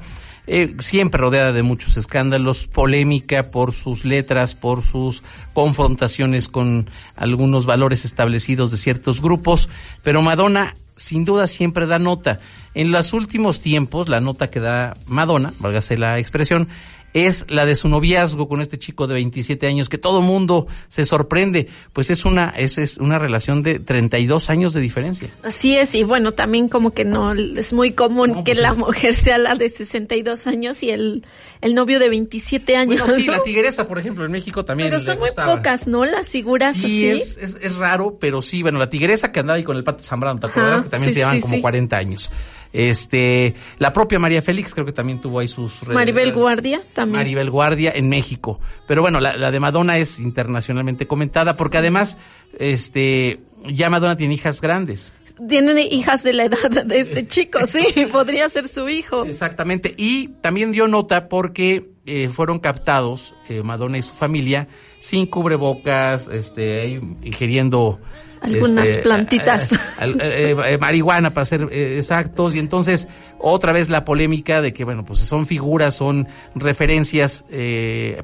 siempre 0.79 1.19
rodeada 1.19 1.53
de 1.53 1.63
muchos 1.63 1.97
escándalos, 1.97 2.67
polémica 2.67 3.45
por 3.45 3.73
sus 3.73 4.05
letras, 4.05 4.55
por 4.55 4.83
sus 4.83 5.23
confrontaciones 5.55 6.49
con 6.49 6.91
algunos 7.17 7.65
valores 7.65 8.05
establecidos 8.05 8.71
de 8.71 8.77
ciertos 8.77 9.23
grupos, 9.23 9.71
pero 10.03 10.21
Madonna 10.21 10.75
sin 10.97 11.25
duda 11.25 11.47
siempre 11.47 11.87
da 11.87 11.99
nota. 11.99 12.41
En 12.75 12.93
los 12.93 13.15
últimos 13.15 13.61
tiempos, 13.61 14.11
la 14.11 14.21
nota 14.21 14.51
que 14.51 14.61
da 14.61 14.95
Madonna, 15.07 15.53
válgase 15.59 15.97
la 15.97 16.19
expresión, 16.19 16.69
es 17.15 17.47
la 17.49 17.67
de 17.67 17.75
su 17.75 17.89
noviazgo 17.89 18.49
con 18.49 18.61
este 18.61 18.79
chico 18.79 19.07
de 19.07 19.15
27 19.15 19.67
años 19.67 19.89
que 19.89 19.99
todo 19.99 20.23
mundo 20.23 20.67
se 20.89 21.05
sorprende, 21.05 21.69
pues 21.93 22.11
es 22.11 22.25
una 22.25 22.51
es, 22.51 22.79
es 22.79 22.99
una 22.99 23.19
relación 23.19 23.63
de 23.63 23.79
32 23.81 24.51
años 24.51 24.73
de 24.73 24.81
diferencia. 24.81 25.31
Así 25.43 25.77
es, 25.77 25.95
y 25.95 26.05
bueno, 26.05 26.33
también 26.33 26.69
como 26.69 26.93
que 26.93 27.05
no 27.05 27.33
es 27.33 27.73
muy 27.73 27.93
común 27.93 28.45
que 28.45 28.53
pues 28.53 28.61
la 28.61 28.75
mujer 28.75 29.15
sea 29.15 29.39
la 29.39 29.55
de 29.55 29.69
62 29.69 30.47
años 30.47 30.83
y 30.83 30.91
el, 30.91 31.25
el 31.61 31.75
novio 31.75 31.99
de 31.99 32.09
27 32.09 32.77
años. 32.77 33.01
Bueno, 33.01 33.15
sí, 33.15 33.27
la 33.27 33.43
tigresa, 33.43 33.87
por 33.87 33.99
ejemplo, 33.99 34.25
en 34.25 34.33
México 34.33 34.65
también 34.65 34.91
Pero 34.91 35.01
son 35.01 35.19
muy 35.19 35.31
pocas, 35.31 35.87
¿no? 35.87 36.05
Las 36.05 36.29
figuras 36.29 36.77
sí, 36.77 37.07
Es, 37.07 37.39
es, 37.39 37.59
es, 37.61 37.77
raro, 37.77 38.19
pero 38.21 38.43
sí, 38.43 38.63
bueno, 38.63 38.79
la 38.79 38.89
tigresa 38.89 39.33
que 39.33 39.41
andaba 39.41 39.57
ahí 39.57 39.65
con 39.65 39.77
el 39.77 39.85
pato 39.85 40.05
Zambrano, 40.05 40.41
¿te 40.41 40.47
acuerdas? 40.47 40.83
que 40.83 40.89
también 40.89 41.13
se 41.13 41.21
llevan 41.21 41.41
como 41.41 41.61
40 41.61 41.97
años. 41.97 42.31
Este, 42.73 43.55
la 43.79 43.93
propia 43.93 44.19
María 44.19 44.43
Félix 44.43 44.75
creo 44.75 44.87
que 44.87 44.93
también 44.93 45.21
tuvo 45.21 45.41
ahí 45.41 45.49
sus... 45.49 45.87
Maribel 45.89 46.33
Guardia 46.33 46.83
también. 46.93 47.21
Maribel 47.21 47.51
Guardia 47.51 47.93
en 47.95 48.09
México. 48.09 48.61
Pero 48.87 49.03
bueno, 49.03 49.21
la, 49.21 49.51
de 49.51 49.61
Madonna 49.61 49.99
es 49.99 50.21
internacionalmente 50.21 51.07
comentada 51.07 51.55
porque 51.55 51.79
además, 51.79 52.19
este, 52.59 53.41
ya 53.69 53.91
Madonna 53.91 54.17
tiene 54.17 54.35
hijas 54.35 54.61
grandes. 54.61 55.13
tienen 55.49 55.79
hijas 55.79 56.23
de 56.23 56.33
la 56.33 56.45
edad 56.45 56.71
de 56.71 56.99
este 56.99 57.27
chico, 57.29 57.67
sí, 57.67 58.07
podría 58.13 58.49
ser 58.49 58.69
su 58.69 58.89
hijo. 58.89 59.25
Exactamente. 59.25 59.95
Y 59.97 60.29
también 60.41 60.71
dio 60.71 60.87
nota 60.87 61.29
porque 61.29 61.91
eh, 62.07 62.29
fueron 62.29 62.59
captados 62.59 63.35
eh, 63.49 63.63
Madonna 63.63 63.99
y 63.99 64.03
su 64.03 64.15
familia 64.15 64.69
sin 65.01 65.27
cubrebocas, 65.27 66.29
este, 66.29 67.01
ingiriendo 67.23 67.99
algunas 68.41 68.89
este, 68.89 69.03
plantitas. 69.03 69.69
Eh, 70.01 70.79
marihuana, 70.81 71.35
para 71.35 71.45
ser 71.45 71.69
exactos. 71.73 72.55
Y 72.55 72.59
entonces, 72.59 73.09
otra 73.39 73.73
vez 73.73 73.89
la 73.89 74.05
polémica 74.05 74.63
de 74.63 74.73
que, 74.73 74.85
bueno, 74.85 75.05
pues 75.05 75.21
son 75.21 75.47
figuras, 75.47 75.95
son 75.95 76.29
referencias 76.55 77.45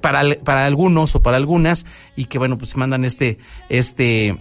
para, 0.00 0.22
para 0.42 0.64
algunos 0.64 1.14
o 1.14 1.22
para 1.22 1.36
algunas, 1.36 1.86
y 2.16 2.26
que, 2.26 2.38
bueno, 2.38 2.58
pues 2.58 2.76
mandan 2.76 3.04
este, 3.04 3.38
este, 3.68 4.36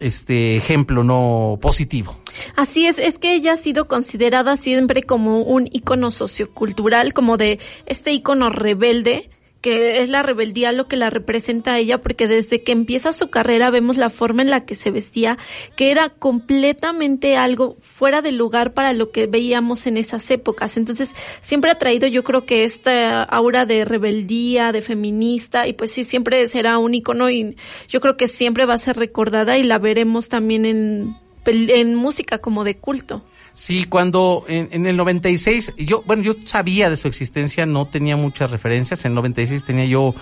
este 0.00 0.56
ejemplo 0.56 1.04
no 1.04 1.58
positivo. 1.60 2.16
Así 2.56 2.86
es, 2.86 2.98
es 2.98 3.18
que 3.18 3.34
ella 3.34 3.54
ha 3.54 3.56
sido 3.56 3.88
considerada 3.88 4.56
siempre 4.56 5.02
como 5.02 5.42
un 5.42 5.68
icono 5.72 6.10
sociocultural, 6.10 7.12
como 7.12 7.36
de 7.36 7.58
este 7.86 8.12
icono 8.12 8.50
rebelde 8.50 9.30
que 9.66 10.00
es 10.00 10.10
la 10.10 10.22
rebeldía 10.22 10.70
lo 10.70 10.86
que 10.86 10.94
la 10.94 11.10
representa 11.10 11.72
a 11.72 11.78
ella, 11.80 12.00
porque 12.00 12.28
desde 12.28 12.62
que 12.62 12.70
empieza 12.70 13.12
su 13.12 13.30
carrera 13.30 13.68
vemos 13.70 13.96
la 13.96 14.10
forma 14.10 14.42
en 14.42 14.50
la 14.50 14.64
que 14.64 14.76
se 14.76 14.92
vestía, 14.92 15.38
que 15.74 15.90
era 15.90 16.10
completamente 16.10 17.36
algo 17.36 17.76
fuera 17.80 18.22
de 18.22 18.30
lugar 18.30 18.74
para 18.74 18.92
lo 18.92 19.10
que 19.10 19.26
veíamos 19.26 19.88
en 19.88 19.96
esas 19.96 20.30
épocas. 20.30 20.76
Entonces, 20.76 21.10
siempre 21.42 21.72
ha 21.72 21.78
traído 21.78 22.06
yo 22.06 22.22
creo 22.22 22.46
que 22.46 22.62
esta 22.62 23.24
aura 23.24 23.66
de 23.66 23.84
rebeldía, 23.84 24.70
de 24.70 24.82
feminista, 24.82 25.66
y 25.66 25.72
pues 25.72 25.90
sí, 25.90 26.04
siempre 26.04 26.46
será 26.46 26.78
un 26.78 26.94
icono 26.94 27.28
y 27.28 27.56
yo 27.88 28.00
creo 28.00 28.16
que 28.16 28.28
siempre 28.28 28.66
va 28.66 28.74
a 28.74 28.78
ser 28.78 28.96
recordada 28.96 29.58
y 29.58 29.64
la 29.64 29.80
veremos 29.80 30.28
también 30.28 30.64
en, 30.64 31.16
en 31.44 31.96
música 31.96 32.38
como 32.38 32.62
de 32.62 32.76
culto. 32.76 33.24
Sí, 33.56 33.84
cuando 33.84 34.44
en, 34.48 34.68
en, 34.70 34.84
el 34.84 34.98
96, 34.98 35.76
yo, 35.78 36.02
bueno, 36.04 36.22
yo 36.22 36.34
sabía 36.44 36.90
de 36.90 36.98
su 36.98 37.08
existencia, 37.08 37.64
no 37.64 37.86
tenía 37.86 38.14
muchas 38.14 38.50
referencias. 38.50 39.06
En 39.06 39.12
el 39.12 39.14
96 39.14 39.64
tenía 39.64 39.86
yo, 39.86 40.14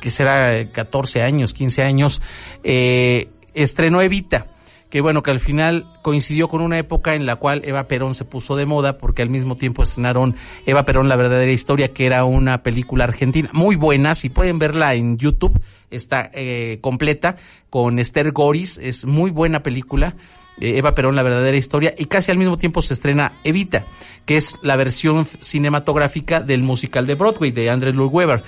que 0.00 0.08
será 0.08 0.70
14 0.72 1.22
años, 1.22 1.52
15 1.52 1.82
años, 1.82 2.22
eh, 2.64 3.28
estrenó 3.52 4.00
Evita, 4.00 4.46
que 4.88 5.02
bueno, 5.02 5.22
que 5.22 5.30
al 5.30 5.38
final 5.38 5.84
coincidió 6.00 6.48
con 6.48 6.62
una 6.62 6.78
época 6.78 7.14
en 7.14 7.26
la 7.26 7.36
cual 7.36 7.60
Eva 7.66 7.88
Perón 7.88 8.14
se 8.14 8.24
puso 8.24 8.56
de 8.56 8.64
moda, 8.64 8.96
porque 8.96 9.20
al 9.20 9.28
mismo 9.28 9.54
tiempo 9.54 9.82
estrenaron 9.82 10.34
Eva 10.64 10.86
Perón, 10.86 11.10
la 11.10 11.16
verdadera 11.16 11.52
historia, 11.52 11.92
que 11.92 12.06
era 12.06 12.24
una 12.24 12.62
película 12.62 13.04
argentina 13.04 13.50
muy 13.52 13.76
buena, 13.76 14.14
si 14.14 14.30
pueden 14.30 14.58
verla 14.58 14.94
en 14.94 15.18
YouTube, 15.18 15.60
está 15.90 16.30
eh, 16.32 16.78
completa, 16.80 17.36
con 17.68 17.98
Esther 17.98 18.32
Goris, 18.32 18.78
es 18.78 19.04
muy 19.04 19.30
buena 19.30 19.62
película 19.62 20.16
Eva 20.60 20.94
Perón, 20.94 21.16
la 21.16 21.22
verdadera 21.22 21.56
historia, 21.56 21.94
y 21.96 22.06
casi 22.06 22.30
al 22.30 22.38
mismo 22.38 22.56
tiempo 22.56 22.82
se 22.82 22.94
estrena 22.94 23.32
Evita, 23.44 23.86
que 24.24 24.36
es 24.36 24.56
la 24.62 24.76
versión 24.76 25.26
cinematográfica 25.26 26.40
del 26.40 26.62
musical 26.62 27.06
de 27.06 27.14
Broadway 27.14 27.50
de 27.50 27.70
Andrew 27.70 27.92
Lloyd 27.92 28.12
Webber. 28.12 28.42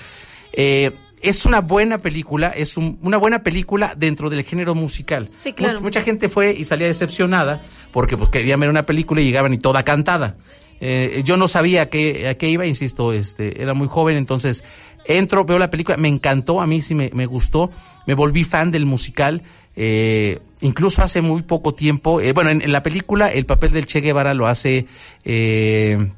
Eh, 0.53 0.91
es 1.21 1.45
una 1.45 1.61
buena 1.61 1.99
película, 1.99 2.49
es 2.49 2.77
una 2.77 3.17
buena 3.17 3.43
película 3.43 3.93
dentro 3.95 4.29
del 4.29 4.43
género 4.43 4.73
musical. 4.75 5.29
Sí, 5.37 5.53
claro. 5.53 5.79
mucha 5.79 6.01
gente 6.01 6.29
fue 6.29 6.51
y 6.51 6.63
salía 6.63 6.87
decepcionada 6.87 7.61
porque 7.91 8.17
pues 8.17 8.29
querían 8.29 8.59
ver 8.59 8.69
una 8.69 8.85
película 8.85 9.21
y 9.21 9.25
llegaban 9.25 9.53
y 9.53 9.59
toda 9.59 9.83
cantada. 9.83 10.37
Eh, 10.83 11.21
yo 11.23 11.37
no 11.37 11.47
sabía 11.47 11.83
a 11.83 11.85
qué, 11.89 12.27
a 12.27 12.33
qué 12.33 12.49
iba, 12.49 12.65
insisto, 12.65 13.13
este, 13.13 13.61
era 13.61 13.75
muy 13.75 13.87
joven, 13.87 14.17
entonces 14.17 14.63
entro, 15.05 15.45
veo 15.45 15.59
la 15.59 15.69
película, 15.69 15.95
me 15.95 16.09
encantó, 16.09 16.59
a 16.59 16.65
mí 16.65 16.81
sí 16.81 16.95
me, 16.95 17.11
me 17.13 17.27
gustó, 17.27 17.69
me 18.07 18.15
volví 18.15 18.43
fan 18.43 18.71
del 18.71 18.87
musical, 18.87 19.43
eh, 19.75 20.39
incluso 20.61 21.01
hace 21.01 21.21
muy 21.21 21.43
poco 21.43 21.73
tiempo, 21.73 22.21
eh, 22.21 22.33
bueno, 22.33 22.49
en, 22.49 22.71
la 22.71 22.83
película 22.83 23.29
el 23.31 23.45
papel 23.45 23.71
del 23.71 23.85
Che 23.85 24.01
Guevara 24.01 24.33
lo 24.33 24.47
hace... 24.47 24.85
Eh, 25.23 26.11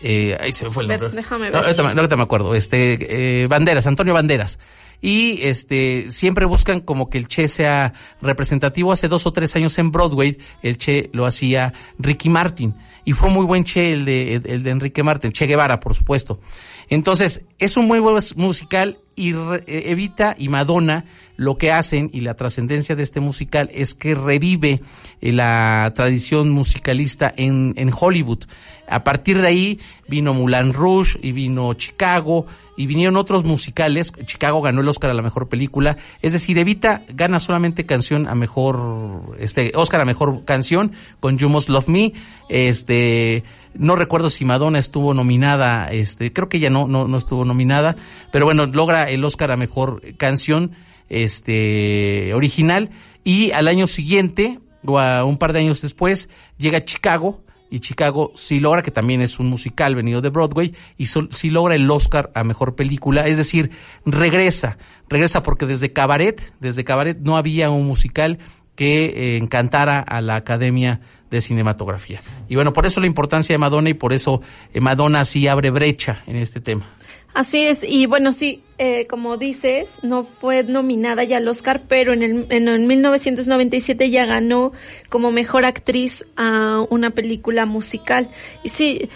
eh 0.00 0.36
ahí 0.40 0.52
se 0.52 0.64
me 0.64 0.70
fue 0.70 0.84
el 0.84 0.88
nombre. 0.88 1.10
Déjame 1.10 1.50
ver. 1.50 1.52
No, 1.52 1.88
ahorita, 1.88 2.16
me 2.16 2.22
acuerdo. 2.22 2.54
Este, 2.54 3.46
Banderas, 3.48 3.86
Antonio 3.86 4.14
Banderas 4.14 4.58
y 5.02 5.40
este 5.42 6.08
siempre 6.10 6.46
buscan 6.46 6.80
como 6.80 7.10
que 7.10 7.18
el 7.18 7.26
Che 7.26 7.48
sea 7.48 7.92
representativo. 8.22 8.92
Hace 8.92 9.08
dos 9.08 9.26
o 9.26 9.32
tres 9.32 9.54
años 9.56 9.76
en 9.78 9.90
Broadway 9.90 10.38
el 10.62 10.78
Che 10.78 11.10
lo 11.12 11.26
hacía 11.26 11.74
Ricky 11.98 12.30
Martin 12.30 12.74
y 13.04 13.12
fue 13.12 13.28
muy 13.28 13.44
buen 13.44 13.64
Che 13.64 13.90
el 13.90 14.04
de, 14.04 14.34
el 14.36 14.62
de 14.62 14.70
Enrique 14.70 15.02
Martin, 15.02 15.32
Che 15.32 15.46
Guevara, 15.46 15.80
por 15.80 15.94
supuesto. 15.94 16.40
Entonces, 16.88 17.44
es 17.58 17.76
un 17.76 17.86
muy 17.86 17.98
buen 17.98 18.22
musical 18.36 18.98
y 19.16 19.32
eh, 19.32 19.64
Evita 19.66 20.34
y 20.38 20.48
Madonna 20.48 21.04
lo 21.36 21.58
que 21.58 21.72
hacen 21.72 22.10
y 22.12 22.20
la 22.20 22.34
trascendencia 22.34 22.94
de 22.94 23.02
este 23.02 23.20
musical 23.20 23.70
es 23.72 23.94
que 23.94 24.14
revive 24.14 24.80
eh, 25.20 25.32
la 25.32 25.92
tradición 25.94 26.50
musicalista 26.50 27.32
en, 27.36 27.74
en 27.76 27.90
Hollywood. 27.98 28.44
A 28.88 29.04
partir 29.04 29.40
de 29.40 29.48
ahí 29.48 29.80
vino 30.06 30.34
Moulin 30.34 30.72
Rouge 30.72 31.18
y 31.22 31.32
vino 31.32 31.72
Chicago 31.74 32.46
y 32.82 32.86
vinieron 32.86 33.16
otros 33.16 33.44
musicales. 33.44 34.12
Chicago 34.24 34.60
ganó 34.60 34.80
el 34.80 34.88
Oscar 34.88 35.10
a 35.10 35.14
la 35.14 35.22
mejor 35.22 35.48
película. 35.48 35.98
Es 36.20 36.32
decir, 36.32 36.58
Evita 36.58 37.02
gana 37.10 37.38
solamente 37.38 37.86
canción 37.86 38.26
a 38.26 38.34
mejor, 38.34 39.36
este, 39.38 39.70
Oscar 39.76 40.00
a 40.00 40.04
mejor 40.04 40.44
canción 40.44 40.90
con 41.20 41.38
You 41.38 41.48
Must 41.48 41.68
Love 41.68 41.86
Me. 41.86 42.12
Este, 42.48 43.44
no 43.74 43.94
recuerdo 43.94 44.30
si 44.30 44.44
Madonna 44.44 44.80
estuvo 44.80 45.14
nominada, 45.14 45.92
este, 45.92 46.32
creo 46.32 46.48
que 46.48 46.56
ella 46.56 46.70
no, 46.70 46.88
no, 46.88 47.06
no 47.06 47.16
estuvo 47.16 47.44
nominada, 47.44 47.94
pero 48.32 48.46
bueno, 48.46 48.66
logra 48.66 49.08
el 49.08 49.24
Oscar 49.24 49.52
a 49.52 49.56
mejor 49.56 50.02
canción, 50.16 50.72
este, 51.08 52.34
original, 52.34 52.90
y 53.22 53.52
al 53.52 53.68
año 53.68 53.86
siguiente, 53.86 54.58
o 54.84 54.98
a 54.98 55.24
un 55.24 55.38
par 55.38 55.52
de 55.52 55.60
años 55.60 55.82
después, 55.82 56.28
llega 56.58 56.84
Chicago, 56.84 57.44
y 57.72 57.80
Chicago 57.80 58.32
sí 58.34 58.60
logra, 58.60 58.82
que 58.82 58.90
también 58.90 59.22
es 59.22 59.40
un 59.40 59.48
musical 59.48 59.94
venido 59.94 60.20
de 60.20 60.28
Broadway, 60.28 60.74
y 60.98 61.06
sí 61.06 61.48
logra 61.48 61.74
el 61.74 61.90
Oscar 61.90 62.30
a 62.34 62.44
Mejor 62.44 62.76
Película, 62.76 63.22
es 63.22 63.38
decir, 63.38 63.70
regresa, 64.04 64.76
regresa 65.08 65.42
porque 65.42 65.64
desde 65.64 65.90
Cabaret, 65.90 66.52
desde 66.60 66.84
Cabaret 66.84 67.18
no 67.20 67.38
había 67.38 67.70
un 67.70 67.86
musical 67.86 68.38
que 68.74 69.06
eh, 69.06 69.36
encantara 69.38 70.00
a 70.00 70.20
la 70.20 70.36
Academia 70.36 71.00
de 71.30 71.40
Cinematografía. 71.40 72.20
Y 72.46 72.56
bueno, 72.56 72.74
por 72.74 72.84
eso 72.84 73.00
la 73.00 73.06
importancia 73.06 73.54
de 73.54 73.58
Madonna 73.58 73.88
y 73.88 73.94
por 73.94 74.12
eso 74.12 74.42
eh, 74.74 74.80
Madonna 74.80 75.24
sí 75.24 75.48
abre 75.48 75.70
brecha 75.70 76.22
en 76.26 76.36
este 76.36 76.60
tema. 76.60 76.84
Así 77.34 77.62
es, 77.62 77.80
y 77.82 78.06
bueno, 78.06 78.32
sí, 78.32 78.62
eh, 78.76 79.06
como 79.06 79.38
dices, 79.38 79.90
no 80.02 80.22
fue 80.22 80.64
nominada 80.64 81.24
ya 81.24 81.38
al 81.38 81.48
Oscar, 81.48 81.82
pero 81.88 82.12
en, 82.12 82.22
el, 82.22 82.46
en 82.50 82.86
1997 82.86 84.10
ya 84.10 84.26
ganó 84.26 84.72
como 85.08 85.32
mejor 85.32 85.64
actriz 85.64 86.24
a 86.36 86.84
una 86.90 87.10
película 87.10 87.64
musical. 87.64 88.28
Y 88.62 88.68
sí, 88.68 89.08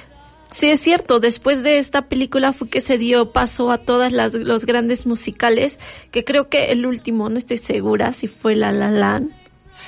Sí, 0.48 0.68
es 0.68 0.80
cierto. 0.80 1.20
Después 1.20 1.62
de 1.62 1.78
esta 1.78 2.02
película 2.02 2.52
fue 2.52 2.68
que 2.68 2.80
se 2.80 2.98
dio 2.98 3.32
paso 3.32 3.70
a 3.70 3.78
todas 3.78 4.12
las 4.12 4.32
los 4.34 4.64
grandes 4.64 5.04
musicales, 5.04 5.78
que 6.12 6.24
creo 6.24 6.48
que 6.48 6.72
el 6.72 6.86
último, 6.86 7.28
no 7.28 7.36
estoy 7.36 7.58
segura 7.58 8.12
si 8.12 8.28
fue 8.28 8.54
La 8.54 8.72
La 8.72 8.90
Land 8.90 9.32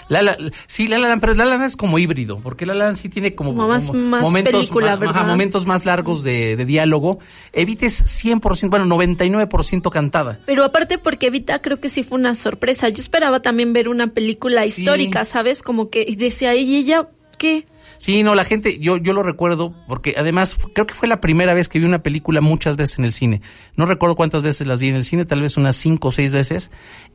la, 0.09 0.23
la, 0.23 0.37
sí, 0.66 0.88
La 0.88 0.99
La 0.99 1.09
Land, 1.09 1.21
pero 1.21 1.35
La 1.35 1.44
La 1.44 1.53
Land 1.53 1.64
es 1.64 1.77
como 1.77 1.99
híbrido, 1.99 2.38
porque 2.38 2.66
La 2.66 2.75
La 2.75 2.87
Land 2.87 2.97
sí 2.97 3.09
tiene 3.09 3.35
como, 3.35 3.53
más, 3.53 3.90
momentos, 3.90 4.71
más, 4.71 5.27
momentos 5.27 5.66
más 5.66 5.85
largos 5.85 6.23
de, 6.23 6.57
de 6.57 6.64
diálogo. 6.64 7.18
Evita 7.53 7.87
es 7.87 8.25
100%, 8.25 8.71
bueno, 8.71 8.87
99% 8.87 9.90
cantada. 9.90 10.40
Pero 10.47 10.64
aparte 10.64 10.99
porque 10.99 11.27
Evita 11.27 11.61
creo 11.61 11.81
que 11.81 11.88
sí 11.88 12.03
fue 12.03 12.18
una 12.18 12.35
sorpresa. 12.35 12.88
Yo 12.88 13.03
esperaba 13.03 13.40
también 13.40 13.73
ver 13.73 13.88
una 13.88 14.09
película 14.09 14.66
histórica, 14.66 15.25
¿sabes? 15.25 15.62
Como 15.62 15.90
que 15.90 16.14
decía, 16.16 16.55
¿y 16.55 16.77
ella 16.77 17.09
qué? 17.37 17.66
Sí, 17.99 18.23
no, 18.23 18.37
la 18.37 18.45
gente, 18.45 18.79
yo, 18.79 18.97
yo 18.97 19.13
lo 19.13 19.25
recuerdo, 19.25 19.75
porque 19.89 20.15
además 20.17 20.57
creo 20.73 20.87
que 20.87 20.95
fue 20.95 21.09
la 21.09 21.21
primera 21.21 21.53
vez 21.53 21.69
que 21.69 21.81
vi 21.81 21.85
una 21.85 22.03
película 22.03 22.41
muchas 22.41 22.77
veces 22.77 22.99
en 23.01 23.05
el 23.05 23.13
cine. 23.13 23.43
No 23.77 23.87
recuerdo 23.87 24.15
cuántas 24.15 24.43
veces 24.43 24.69
las 24.69 24.81
vi 24.81 24.89
en 24.89 24.95
el 24.95 25.05
cine, 25.05 25.25
tal 25.25 25.43
vez 25.43 25.57
unas 25.57 25.77
cinco 25.77 26.09
o 26.09 26.13
seis 26.13 26.33
veces, 26.33 26.71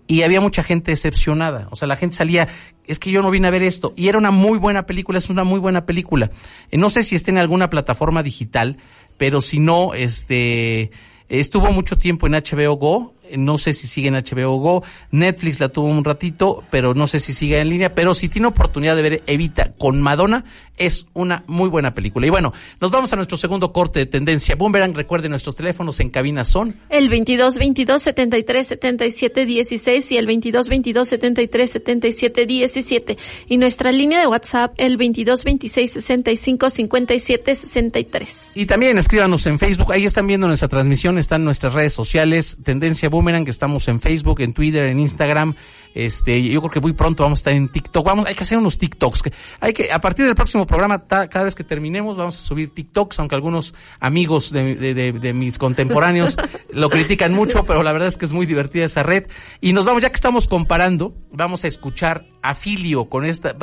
y 0.07 0.23
había 0.23 0.41
mucha 0.41 0.61
gente 0.61 0.91
decepcionada. 0.91 1.69
O 1.71 1.77
sea, 1.77 1.87
la 1.87 1.95
gente 1.95 2.17
salía, 2.17 2.49
es 2.85 2.99
que 2.99 3.11
yo 3.11 3.21
no 3.21 3.31
vine 3.31 3.47
a 3.47 3.51
ver 3.51 3.63
esto, 3.63 3.93
y 3.95 4.09
era 4.09 4.17
una 4.17 4.31
muy 4.31 4.59
buena 4.59 4.85
película, 4.85 5.19
es 5.19 5.29
una 5.29 5.45
muy 5.45 5.59
buena 5.59 5.85
película. 5.85 6.31
Eh, 6.69 6.77
no 6.77 6.89
sé 6.89 7.03
si 7.03 7.15
está 7.15 7.31
en 7.31 7.37
alguna 7.37 7.69
plataforma 7.69 8.21
digital, 8.21 8.77
pero 9.17 9.39
si 9.39 9.59
no, 9.59 9.93
este, 9.93 10.91
estuvo 11.29 11.71
mucho 11.71 11.97
tiempo 11.97 12.27
en 12.27 12.33
HBO 12.33 12.73
Go, 12.73 13.13
no 13.37 13.57
sé 13.57 13.73
si 13.73 13.87
sigue 13.87 14.07
en 14.07 14.15
HBO 14.15 14.57
Go, 14.57 14.83
Netflix 15.11 15.59
la 15.59 15.69
tuvo 15.69 15.87
un 15.87 16.03
ratito, 16.03 16.63
pero 16.69 16.93
no 16.93 17.07
sé 17.07 17.19
si 17.19 17.33
sigue 17.33 17.59
en 17.59 17.69
línea, 17.69 17.95
pero 17.95 18.13
si 18.13 18.29
tiene 18.29 18.47
oportunidad 18.47 18.95
de 18.95 19.01
ver 19.01 19.23
Evita 19.27 19.73
con 19.77 20.01
Madonna, 20.01 20.45
es 20.77 21.05
una 21.13 21.43
muy 21.47 21.69
buena 21.69 21.93
película. 21.93 22.25
Y 22.27 22.29
bueno, 22.29 22.53
nos 22.81 22.91
vamos 22.91 23.13
a 23.13 23.15
nuestro 23.15 23.37
segundo 23.37 23.71
corte 23.71 23.99
de 23.99 24.05
tendencia. 24.05 24.55
Boomerang, 24.55 24.93
recuerden 24.93 25.31
nuestros 25.31 25.55
teléfonos 25.55 25.99
en 25.99 26.09
cabina 26.09 26.45
son 26.45 26.75
el 26.89 27.09
22 27.09 27.57
22 27.57 28.01
73 28.01 28.67
77 28.67 29.45
16 29.45 30.11
y 30.11 30.17
el 30.17 30.25
22 30.25 30.69
22 30.69 31.07
73 31.07 31.69
77 31.71 32.45
17 32.45 33.17
y 33.49 33.57
nuestra 33.57 33.91
línea 33.91 34.19
de 34.19 34.27
WhatsApp 34.27 34.73
el 34.77 34.97
22 34.97 35.43
26 35.43 35.91
65 35.91 36.69
57 36.69 37.55
63. 37.55 38.51
Y 38.55 38.65
también 38.65 38.97
escríbanos 38.97 39.45
en 39.45 39.59
Facebook, 39.59 39.91
ahí 39.91 40.05
están 40.05 40.27
viendo 40.27 40.47
nuestra 40.47 40.67
transmisión, 40.67 41.17
están 41.17 41.43
nuestras 41.43 41.73
redes 41.73 41.93
sociales, 41.93 42.57
Tendencia 42.63 43.09
Boomerang, 43.13 43.45
que 43.45 43.51
estamos 43.51 43.87
en 43.87 43.99
Facebook, 43.99 44.41
en 44.41 44.53
Twitter, 44.53 44.85
en 44.85 44.99
Instagram, 44.99 45.53
Este, 45.93 46.41
yo 46.41 46.59
creo 46.59 46.71
que 46.71 46.79
muy 46.79 46.93
pronto 46.93 47.21
vamos 47.21 47.37
a 47.37 47.41
estar 47.41 47.53
en 47.53 47.69
TikTok. 47.69 48.03
Vamos, 48.03 48.25
hay 48.25 48.33
que 48.33 48.41
hacer 48.41 48.57
unos 48.57 48.79
TikToks. 48.79 49.21
Hay 49.59 49.73
que, 49.73 49.91
a 49.91 49.99
partir 49.99 50.25
del 50.25 50.33
próximo 50.33 50.65
programa, 50.65 51.05
cada 51.07 51.43
vez 51.43 51.53
que 51.53 51.63
terminemos, 51.63 52.17
vamos 52.17 52.35
a 52.35 52.43
subir 52.43 52.73
TikToks, 52.73 53.19
aunque 53.19 53.35
algunos 53.35 53.75
amigos 53.99 54.51
de, 54.51 54.73
de, 54.75 55.11
de, 55.13 55.33
mis 55.33 55.59
contemporáneos 55.59 56.35
lo 56.71 56.89
critican 56.89 57.31
mucho, 57.33 57.63
pero 57.63 57.83
la 57.83 57.91
verdad 57.91 58.07
es 58.07 58.17
que 58.17 58.25
es 58.25 58.33
muy 58.33 58.47
divertida 58.47 58.85
esa 58.85 59.03
red. 59.03 59.27
Y 59.61 59.73
nos 59.73 59.85
vamos, 59.85 60.01
ya 60.01 60.09
que 60.09 60.15
estamos 60.15 60.47
comparando, 60.47 61.15
vamos 61.31 61.63
a 61.63 61.67
escuchar 61.67 62.25
a 62.43 62.53
Filio 62.53 63.05
con 63.05 63.25
esta, 63.25 63.55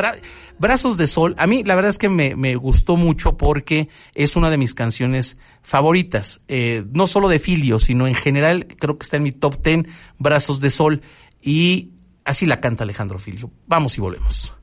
Brazos 0.59 0.97
de 0.97 1.07
Sol. 1.07 1.37
A 1.39 1.47
mí, 1.47 1.63
la 1.63 1.77
verdad 1.77 1.91
es 1.91 1.99
que 1.99 2.09
me, 2.09 2.35
me 2.35 2.57
gustó 2.57 2.97
mucho 2.97 3.37
porque 3.37 3.89
es 4.15 4.35
una 4.35 4.51
de 4.51 4.59
mis 4.59 4.75
canciones 4.75 5.39
favoritas. 5.63 6.41
Eh, 6.49 6.85
no 6.93 7.07
solo 7.07 7.29
de 7.29 7.39
Filio, 7.39 7.79
sino 7.79 8.09
en 8.09 8.15
general, 8.15 8.67
creo 8.67 8.99
que 8.99 9.05
está 9.05 9.19
en 9.19 9.23
mi 9.23 9.33
top 9.33 9.63
ten, 9.63 9.89
Brazos 10.19 10.61
de 10.61 10.71
Sol. 10.71 11.03
Y 11.41 11.91
Así 12.25 12.47
la 12.47 12.61
canta 12.61 12.85
Alejandro 12.85 13.19
Filio. 13.19 13.51
Vamos 13.67 13.97
y 13.99 14.01
volvemos. 14.01 14.55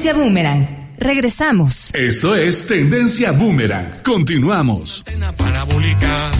Tendencia 0.00 0.24
Boomerang. 0.24 0.96
Regresamos. 0.96 1.94
Esto 1.94 2.34
es 2.34 2.66
Tendencia 2.66 3.32
Boomerang. 3.32 4.02
Continuamos. 4.02 5.00
Antena 5.00 5.30
parabólica. 5.32 6.30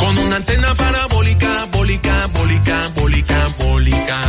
Con 0.00 0.18
una 0.18 0.34
antena 0.34 0.74
parabólica, 0.74 1.66
bólica, 1.70 2.26
bólica, 2.34 2.90
bólica, 2.96 3.48
bólica. 3.60 4.20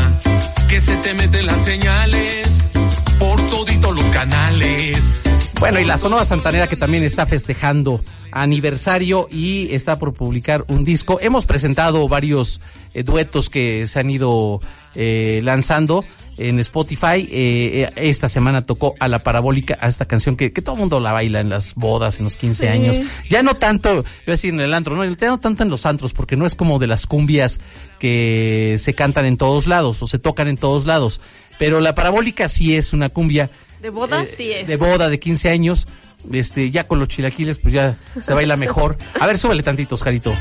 Que 0.69 0.79
se 0.79 0.95
te 0.97 1.15
meten 1.15 1.47
las 1.47 1.57
señales 1.63 2.71
por 3.17 3.41
toditos 3.49 3.95
los 3.95 4.05
canales. 4.11 5.23
Bueno, 5.59 5.79
y 5.79 5.85
la 5.85 5.97
Sonora 5.97 6.23
Santanera 6.25 6.67
que 6.67 6.75
también 6.75 7.01
está 7.01 7.25
festejando 7.25 8.03
aniversario 8.31 9.27
y 9.31 9.73
está 9.73 9.97
por 9.97 10.13
publicar 10.13 10.65
un 10.67 10.83
disco. 10.83 11.17
Hemos 11.19 11.47
presentado 11.47 12.07
varios 12.07 12.61
eh, 12.93 13.01
duetos 13.01 13.49
que 13.49 13.87
se 13.87 13.99
han 13.99 14.11
ido 14.11 14.61
eh, 14.93 15.39
lanzando 15.41 16.05
en 16.49 16.59
Spotify. 16.59 17.27
Eh, 17.31 17.91
esta 17.95 18.27
semana 18.27 18.61
tocó 18.61 18.95
a 18.99 19.07
la 19.07 19.19
parabólica, 19.19 19.77
a 19.79 19.87
esta 19.87 20.05
canción 20.05 20.35
que, 20.35 20.51
que 20.51 20.61
todo 20.61 20.75
el 20.75 20.81
mundo 20.81 20.99
la 20.99 21.11
baila 21.11 21.39
en 21.39 21.49
las 21.49 21.75
bodas, 21.75 22.17
en 22.19 22.25
los 22.25 22.37
15 22.37 22.69
años. 22.69 22.99
Ya 23.29 23.43
no 23.43 23.55
tanto, 23.55 23.93
voy 23.93 24.03
a 24.27 24.31
decir 24.31 24.53
en 24.53 24.61
el 24.61 24.73
antro, 24.73 24.95
no, 24.95 25.05
ya 25.05 25.27
no 25.27 25.39
tanto 25.39 25.63
en 25.63 25.69
los 25.69 25.85
antros, 25.85 26.13
porque 26.13 26.35
no 26.35 26.45
es 26.45 26.55
como 26.55 26.79
de 26.79 26.87
las 26.87 27.07
cumbias 27.07 27.59
que 27.99 28.75
se 28.77 28.93
cantan 28.93 29.25
en 29.25 29.37
todos 29.37 29.67
lados 29.67 30.01
o 30.01 30.07
se 30.07 30.19
tocan 30.19 30.47
en 30.47 30.57
todos 30.57 30.85
lados. 30.85 31.21
Pero 31.57 31.79
la 31.79 31.93
parabólica 31.93 32.49
sí 32.49 32.75
es 32.75 32.93
una 32.93 33.09
cumbia. 33.09 33.49
De 33.81 33.89
boda 33.89 34.25
sí 34.25 34.51
es. 34.51 34.67
De 34.67 34.77
boda, 34.77 35.09
de 35.09 35.19
15 35.19 35.49
años. 35.49 35.87
Este, 36.31 36.69
ya 36.69 36.87
con 36.87 36.99
los 36.99 37.07
chilaquiles, 37.07 37.57
pues 37.57 37.73
ya 37.73 37.97
se 38.21 38.33
baila 38.33 38.55
mejor. 38.55 38.97
A 39.19 39.25
ver, 39.25 39.37
súbele 39.37 39.63
tantito, 39.63 39.95
Oscarito. 39.95 40.33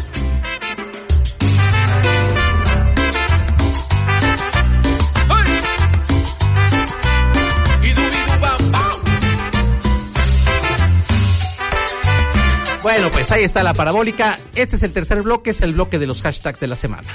Bueno, 12.83 13.11
pues 13.11 13.31
ahí 13.31 13.45
está 13.45 13.63
la 13.63 13.75
parabólica. 13.75 14.39
Este 14.55 14.77
es 14.77 14.83
el 14.83 14.93
tercer 14.93 15.23
bloque, 15.23 15.51
es 15.51 15.61
el 15.61 15.75
bloque 15.75 15.99
de 15.99 16.07
los 16.07 16.23
hashtags 16.23 16.61
de 16.61 16.67
la 16.67 16.77
semana. 16.77 17.09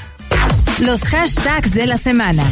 Los 0.80 1.02
hashtags 1.02 1.74
de 1.74 1.88
la 1.88 1.98
semana. 1.98 2.46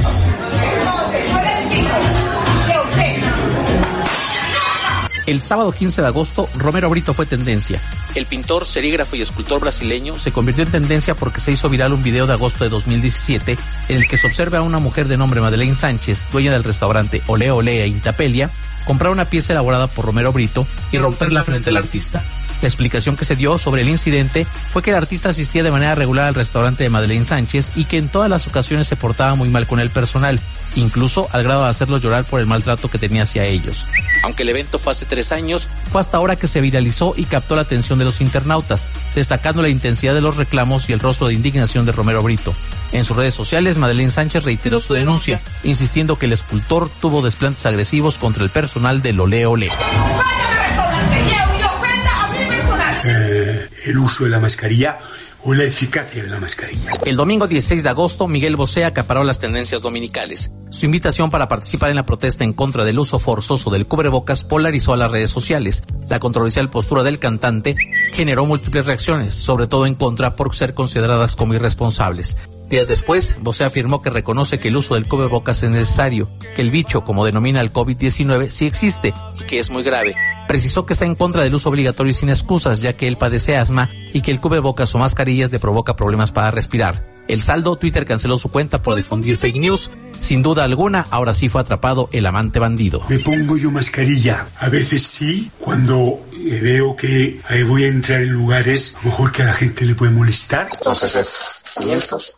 El 5.26 5.40
sábado 5.40 5.72
15 5.72 6.02
de 6.02 6.08
agosto, 6.08 6.50
Romero 6.56 6.90
Brito 6.90 7.14
fue 7.14 7.26
tendencia. 7.26 7.82
El 8.14 8.26
pintor, 8.26 8.66
serígrafo 8.66 9.16
y 9.16 9.22
escultor 9.22 9.62
brasileño 9.62 10.20
se 10.20 10.32
convirtió 10.32 10.64
en 10.64 10.72
tendencia 10.72 11.16
porque 11.16 11.40
se 11.40 11.52
hizo 11.52 11.70
viral 11.70 11.94
un 11.94 12.04
video 12.04 12.28
de 12.28 12.34
agosto 12.34 12.64
de 12.64 12.70
2017 12.70 13.58
en 13.88 13.98
el 13.98 14.08
que 14.08 14.18
se 14.18 14.28
observa 14.28 14.58
a 14.58 14.62
una 14.64 14.80
mujer 14.80 15.08
de 15.08 15.18
nombre 15.18 15.40
Madeleine 15.40 15.76
Sánchez, 15.76 16.26
dueña 16.32 16.52
del 16.52 16.64
restaurante 16.64 17.22
Ole 17.28 17.52
Ole 17.52 17.88
Intapelia, 17.88 18.50
comprar 18.86 19.12
una 19.12 19.26
pieza 19.26 19.54
elaborada 19.54 19.88
por 19.88 20.06
Romero 20.06 20.34
Brito 20.34 20.68
y 20.92 20.98
romperla 20.98 21.44
frente 21.44 21.70
al 21.70 21.78
artista. 21.78 22.22
La 22.64 22.70
explicación 22.70 23.18
que 23.18 23.26
se 23.26 23.36
dio 23.36 23.58
sobre 23.58 23.82
el 23.82 23.90
incidente 23.90 24.48
fue 24.72 24.82
que 24.82 24.92
el 24.92 24.96
artista 24.96 25.28
asistía 25.28 25.64
de 25.64 25.72
manera 25.72 25.96
regular 25.96 26.28
al 26.28 26.34
restaurante 26.34 26.82
de 26.84 26.90
Madeleine 26.90 27.26
Sánchez 27.26 27.74
y 27.76 27.84
que 27.84 27.98
en 27.98 28.08
todas 28.08 28.30
las 28.30 28.48
ocasiones 28.48 28.88
se 28.88 28.96
portaba 28.96 29.36
muy 29.36 29.50
mal 29.50 29.68
con 29.68 29.82
el 29.82 29.90
personal, 29.90 30.40
incluso 30.78 31.28
al 31.34 31.44
grado 31.44 31.66
de 31.66 31.70
hacerlos 31.70 32.02
llorar 32.02 32.24
por 32.24 32.40
el 32.40 32.46
maltrato 32.46 32.90
que 32.90 32.98
tenía 32.98 33.24
hacia 33.24 33.44
ellos. 33.44 33.86
Aunque 34.24 34.44
el 34.44 34.50
evento 34.50 34.80
fue 34.80 34.94
hace 34.94 35.06
tres 35.06 35.34
años, 35.34 35.68
fue 35.92 36.00
hasta 36.00 36.16
ahora 36.16 36.38
que 36.38 36.48
se 36.48 36.62
viralizó 36.62 37.16
y 37.18 37.26
captó 37.26 37.58
la 37.58 37.64
atención 37.64 38.00
de 38.00 38.06
los 38.06 38.22
internautas, 38.22 38.88
destacando 39.14 39.62
la 39.62 39.68
intensidad 39.68 40.14
de 40.14 40.22
los 40.22 40.38
reclamos 40.38 40.88
y 40.88 40.94
el 40.94 41.02
rostro 41.02 41.28
de 41.28 41.34
indignación 41.34 41.86
de 41.86 41.92
Romero 41.92 42.24
Brito. 42.24 42.54
En 42.94 43.04
sus 43.04 43.18
redes 43.18 43.34
sociales, 43.34 43.78
Madeleine 43.78 44.10
Sánchez 44.10 44.46
reiteró 44.46 44.80
su 44.80 44.94
denuncia, 44.94 45.42
insistiendo 45.66 46.16
que 46.16 46.28
el 46.28 46.34
escultor 46.34 46.90
tuvo 47.02 47.22
desplantes 47.22 47.66
agresivos 47.66 48.18
contra 48.18 48.42
el 48.42 48.52
personal 48.52 49.02
del 49.02 49.20
Ole 49.20 49.46
Ole. 49.46 49.68
Eh, 49.68 51.43
el 53.86 53.98
uso 53.98 54.24
de 54.24 54.30
la 54.30 54.40
mascarilla 54.40 55.00
o 55.46 55.54
la 55.54 55.64
eficacia 55.64 56.24
de 56.24 56.30
la 56.30 56.40
mascarilla. 56.40 56.92
El 57.06 57.16
domingo 57.16 57.48
16 57.48 57.84
de 57.84 57.90
agosto, 57.90 58.28
Miguel 58.28 58.56
Bosé 58.56 58.86
acaparó 58.86 59.24
las 59.24 59.40
tendencias 59.40 59.82
dominicales. 59.82 60.52
Su 60.70 60.86
invitación 60.86 61.30
para 61.30 61.48
participar 61.48 61.90
en 61.90 61.98
la 61.98 62.06
protesta 62.06 62.44
en 62.44 62.54
contra 62.54 62.86
del 62.86 62.98
uso 62.98 63.20
forzoso 63.20 63.70
del 63.70 63.86
cubrebocas 63.86 64.44
polarizó 64.44 64.94
a 64.94 64.98
las 64.98 65.12
redes 65.12 65.30
sociales. 65.30 65.84
La 66.08 66.20
controversial 66.20 66.70
postura 66.70 67.04
del 67.04 67.20
cantante 67.20 67.76
generó 68.14 68.46
múltiples 68.46 68.86
reacciones, 68.86 69.34
sobre 69.34 69.68
todo 69.68 69.86
en 69.86 69.96
contra 69.96 70.36
por 70.36 70.56
ser 70.56 70.74
consideradas 70.74 71.36
como 71.36 71.54
irresponsables. 71.54 72.38
Días 72.70 72.88
después, 72.88 73.36
Bosé 73.42 73.66
afirmó 73.66 74.02
que 74.02 74.10
reconoce 74.10 74.60
que 74.60 74.70
el 74.70 74.78
uso 74.78 74.96
del 74.96 75.08
cubrebocas 75.08 75.62
es 75.62 75.70
necesario, 75.70 76.32
que 76.56 76.62
el 76.62 76.72
bicho, 76.72 77.04
como 77.04 77.26
denomina 77.26 77.60
el 77.62 77.74
COVID-19, 77.74 78.50
sí 78.50 78.66
existe 78.66 79.14
y 79.40 79.44
que 79.44 79.60
es 79.60 79.70
muy 79.70 79.84
grave. 79.84 80.16
Precisó 80.48 80.86
que 80.86 80.94
está 80.94 81.06
en 81.06 81.16
contra 81.16 81.44
del 81.44 81.56
uso 81.56 81.70
obligatorio 81.70 82.12
y 82.12 82.14
sin 82.14 82.30
excusas, 82.30 82.82
ya 82.82 82.94
que 82.94 83.08
él 83.08 83.18
padece 83.18 83.58
asma 83.58 83.90
y 84.14 84.22
que 84.22 84.32
el 84.32 84.40
cubrebocas 84.40 84.94
o 84.96 85.00
mascarillas 85.00 85.52
le 85.52 85.60
provoca 85.60 85.96
problemas 85.96 86.32
para 86.32 86.52
respirar. 86.52 87.14
El 87.28 87.42
saldo, 87.42 87.78
Twitter 87.78 88.06
canceló 88.06 88.38
su 88.38 88.52
cuenta 88.52 88.82
por 88.82 88.96
difundir 88.96 89.38
fake 89.38 89.56
news. 89.56 89.90
Sin 90.20 90.42
duda 90.42 90.64
alguna, 90.64 91.08
ahora 91.10 91.34
sí 91.34 91.50
fue 91.50 91.62
atrapado 91.62 92.10
el 92.12 92.26
amante 92.26 92.60
bandido. 92.60 93.04
Me 93.10 93.20
pongo 93.20 93.58
yo 93.58 93.72
mascarilla. 93.72 94.48
A 94.58 94.70
veces 94.70 95.04
sí, 95.04 95.52
cuando 95.58 96.20
eh, 96.34 96.60
veo 96.62 96.96
que 96.96 97.42
eh, 97.50 97.64
voy 97.64 97.84
a 97.84 97.88
entrar 97.88 98.22
en 98.22 98.32
lugares, 98.32 98.96
a 98.96 99.04
lo 99.04 99.12
mejor 99.12 99.32
que 99.32 99.44
a 99.44 99.46
la 99.46 99.54
gente 99.54 99.86
le 99.86 99.96
puede 99.96 100.12
molestar. 100.12 100.70
Entonces 100.74 101.16
es 101.16 101.40
500, 101.80 102.38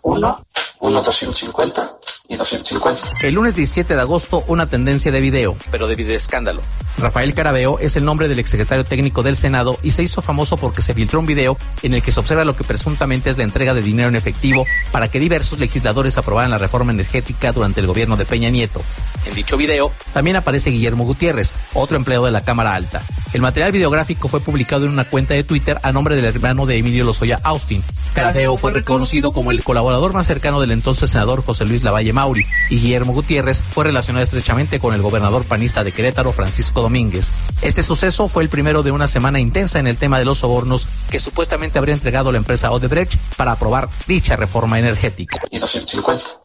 1, 0.86 1.00
1, 1.00 1.02
250 1.02 1.92
y 2.28 2.36
250. 2.36 3.04
El 3.22 3.34
lunes 3.34 3.56
17 3.56 3.96
de 3.96 4.02
agosto, 4.02 4.44
una 4.48 4.68
tendencia 4.68 5.12
de 5.12 5.20
video, 5.20 5.58
pero 5.72 5.88
de 5.88 5.96
video 5.96 6.16
escándalo. 6.16 6.62
Rafael 6.98 7.34
Carabeo 7.34 7.80
es 7.80 7.98
el 7.98 8.06
nombre 8.06 8.28
del 8.28 8.40
exsecretario 8.40 8.86
técnico 8.86 9.22
del 9.22 9.36
Senado 9.36 9.78
y 9.84 9.92
se 9.92 10.04
hizo 10.04 10.22
famoso 10.22 10.56
porque 10.58 10.82
se 10.82 10.94
filtró 10.94 11.20
un 11.20 11.26
video 11.26 11.58
en 11.82 11.94
el 11.94 12.02
que 12.02 12.12
se 12.12 12.20
observa 12.20 12.46
lo 12.46 12.56
que 12.56 12.64
presuntamente 12.64 13.30
es 13.30 13.38
la 13.38 13.44
entrega 13.44 13.74
de 13.74 13.82
dinero 13.82 14.10
en 14.10 14.16
efectivo 14.16 14.66
para 14.92 15.10
que 15.10 15.20
diversos 15.20 15.60
legisladores 15.60 16.18
aprobaran 16.18 16.52
la 16.52 16.58
reforma 16.58 16.94
energética 16.94 17.52
durante 17.52 17.82
el 17.82 17.88
gobierno 17.88 18.16
de 18.16 18.26
Peña 18.26 18.50
Nieto. 18.50 18.82
En 19.26 19.36
dicho 19.36 19.58
video 19.58 19.92
también 20.14 20.38
aparece 20.38 20.70
Guillermo 20.70 21.04
Gutiérrez, 21.04 21.54
otro 21.74 21.98
empleado 21.98 22.26
de 22.26 22.32
la 22.32 22.42
Cámara 22.42 22.76
Alta. 22.76 23.02
El 23.34 23.42
material 23.42 23.74
videográfico 23.74 24.30
fue 24.30 24.40
publicado 24.40 24.86
en 24.86 24.92
una 24.92 25.04
cuenta 25.04 25.34
de 25.34 25.44
Twitter 25.44 25.80
a 25.84 25.92
nombre 25.92 26.16
del 26.16 26.24
hermano 26.24 26.66
de 26.66 26.78
Emilio 26.78 27.04
Lozoya 27.04 27.42
Austin. 27.44 27.84
Carabeo 28.14 28.56
fue 28.56 28.72
reconocido 28.72 29.34
como 29.34 29.52
el 29.52 29.62
colaborador 29.62 30.14
más 30.14 30.26
cercano 30.26 30.62
del 30.62 30.72
entonces 30.76 31.10
senador 31.10 31.44
José 31.44 31.66
Luis 31.66 31.84
Lavalle 31.84 32.14
Mauri 32.14 32.46
y 32.70 32.78
Guillermo 32.78 33.14
Gutiérrez 33.14 33.62
fue 33.62 33.86
relacionado 33.86 34.24
estrechamente 34.24 34.80
con 34.80 34.94
el 34.94 35.02
gobernador 35.02 35.44
panista 35.46 35.84
de 35.84 35.92
Querétaro 35.92 36.32
Francisco 36.32 36.82
Domínguez. 36.82 37.32
Este 37.64 37.82
suceso 37.82 38.28
fue 38.28 38.44
el 38.44 38.50
primero 38.50 38.84
de 38.84 38.92
una 38.92 39.08
semana 39.08 39.40
intensa 39.40 39.80
en 39.80 39.88
el 39.88 39.98
tema 39.98 40.20
de 40.20 40.26
los 40.26 40.38
sobornos 40.38 40.88
que 41.10 41.20
supuestamente 41.20 41.80
habría 41.80 41.96
entregado 41.96 42.32
la 42.32 42.38
empresa 42.38 42.72
Odebrecht 42.72 43.18
para 43.36 43.54
aprobar 43.54 43.90
dicha 44.06 44.36
reforma 44.36 44.78
energética. 44.78 45.38
Y 45.50 45.58
250. 45.58 46.45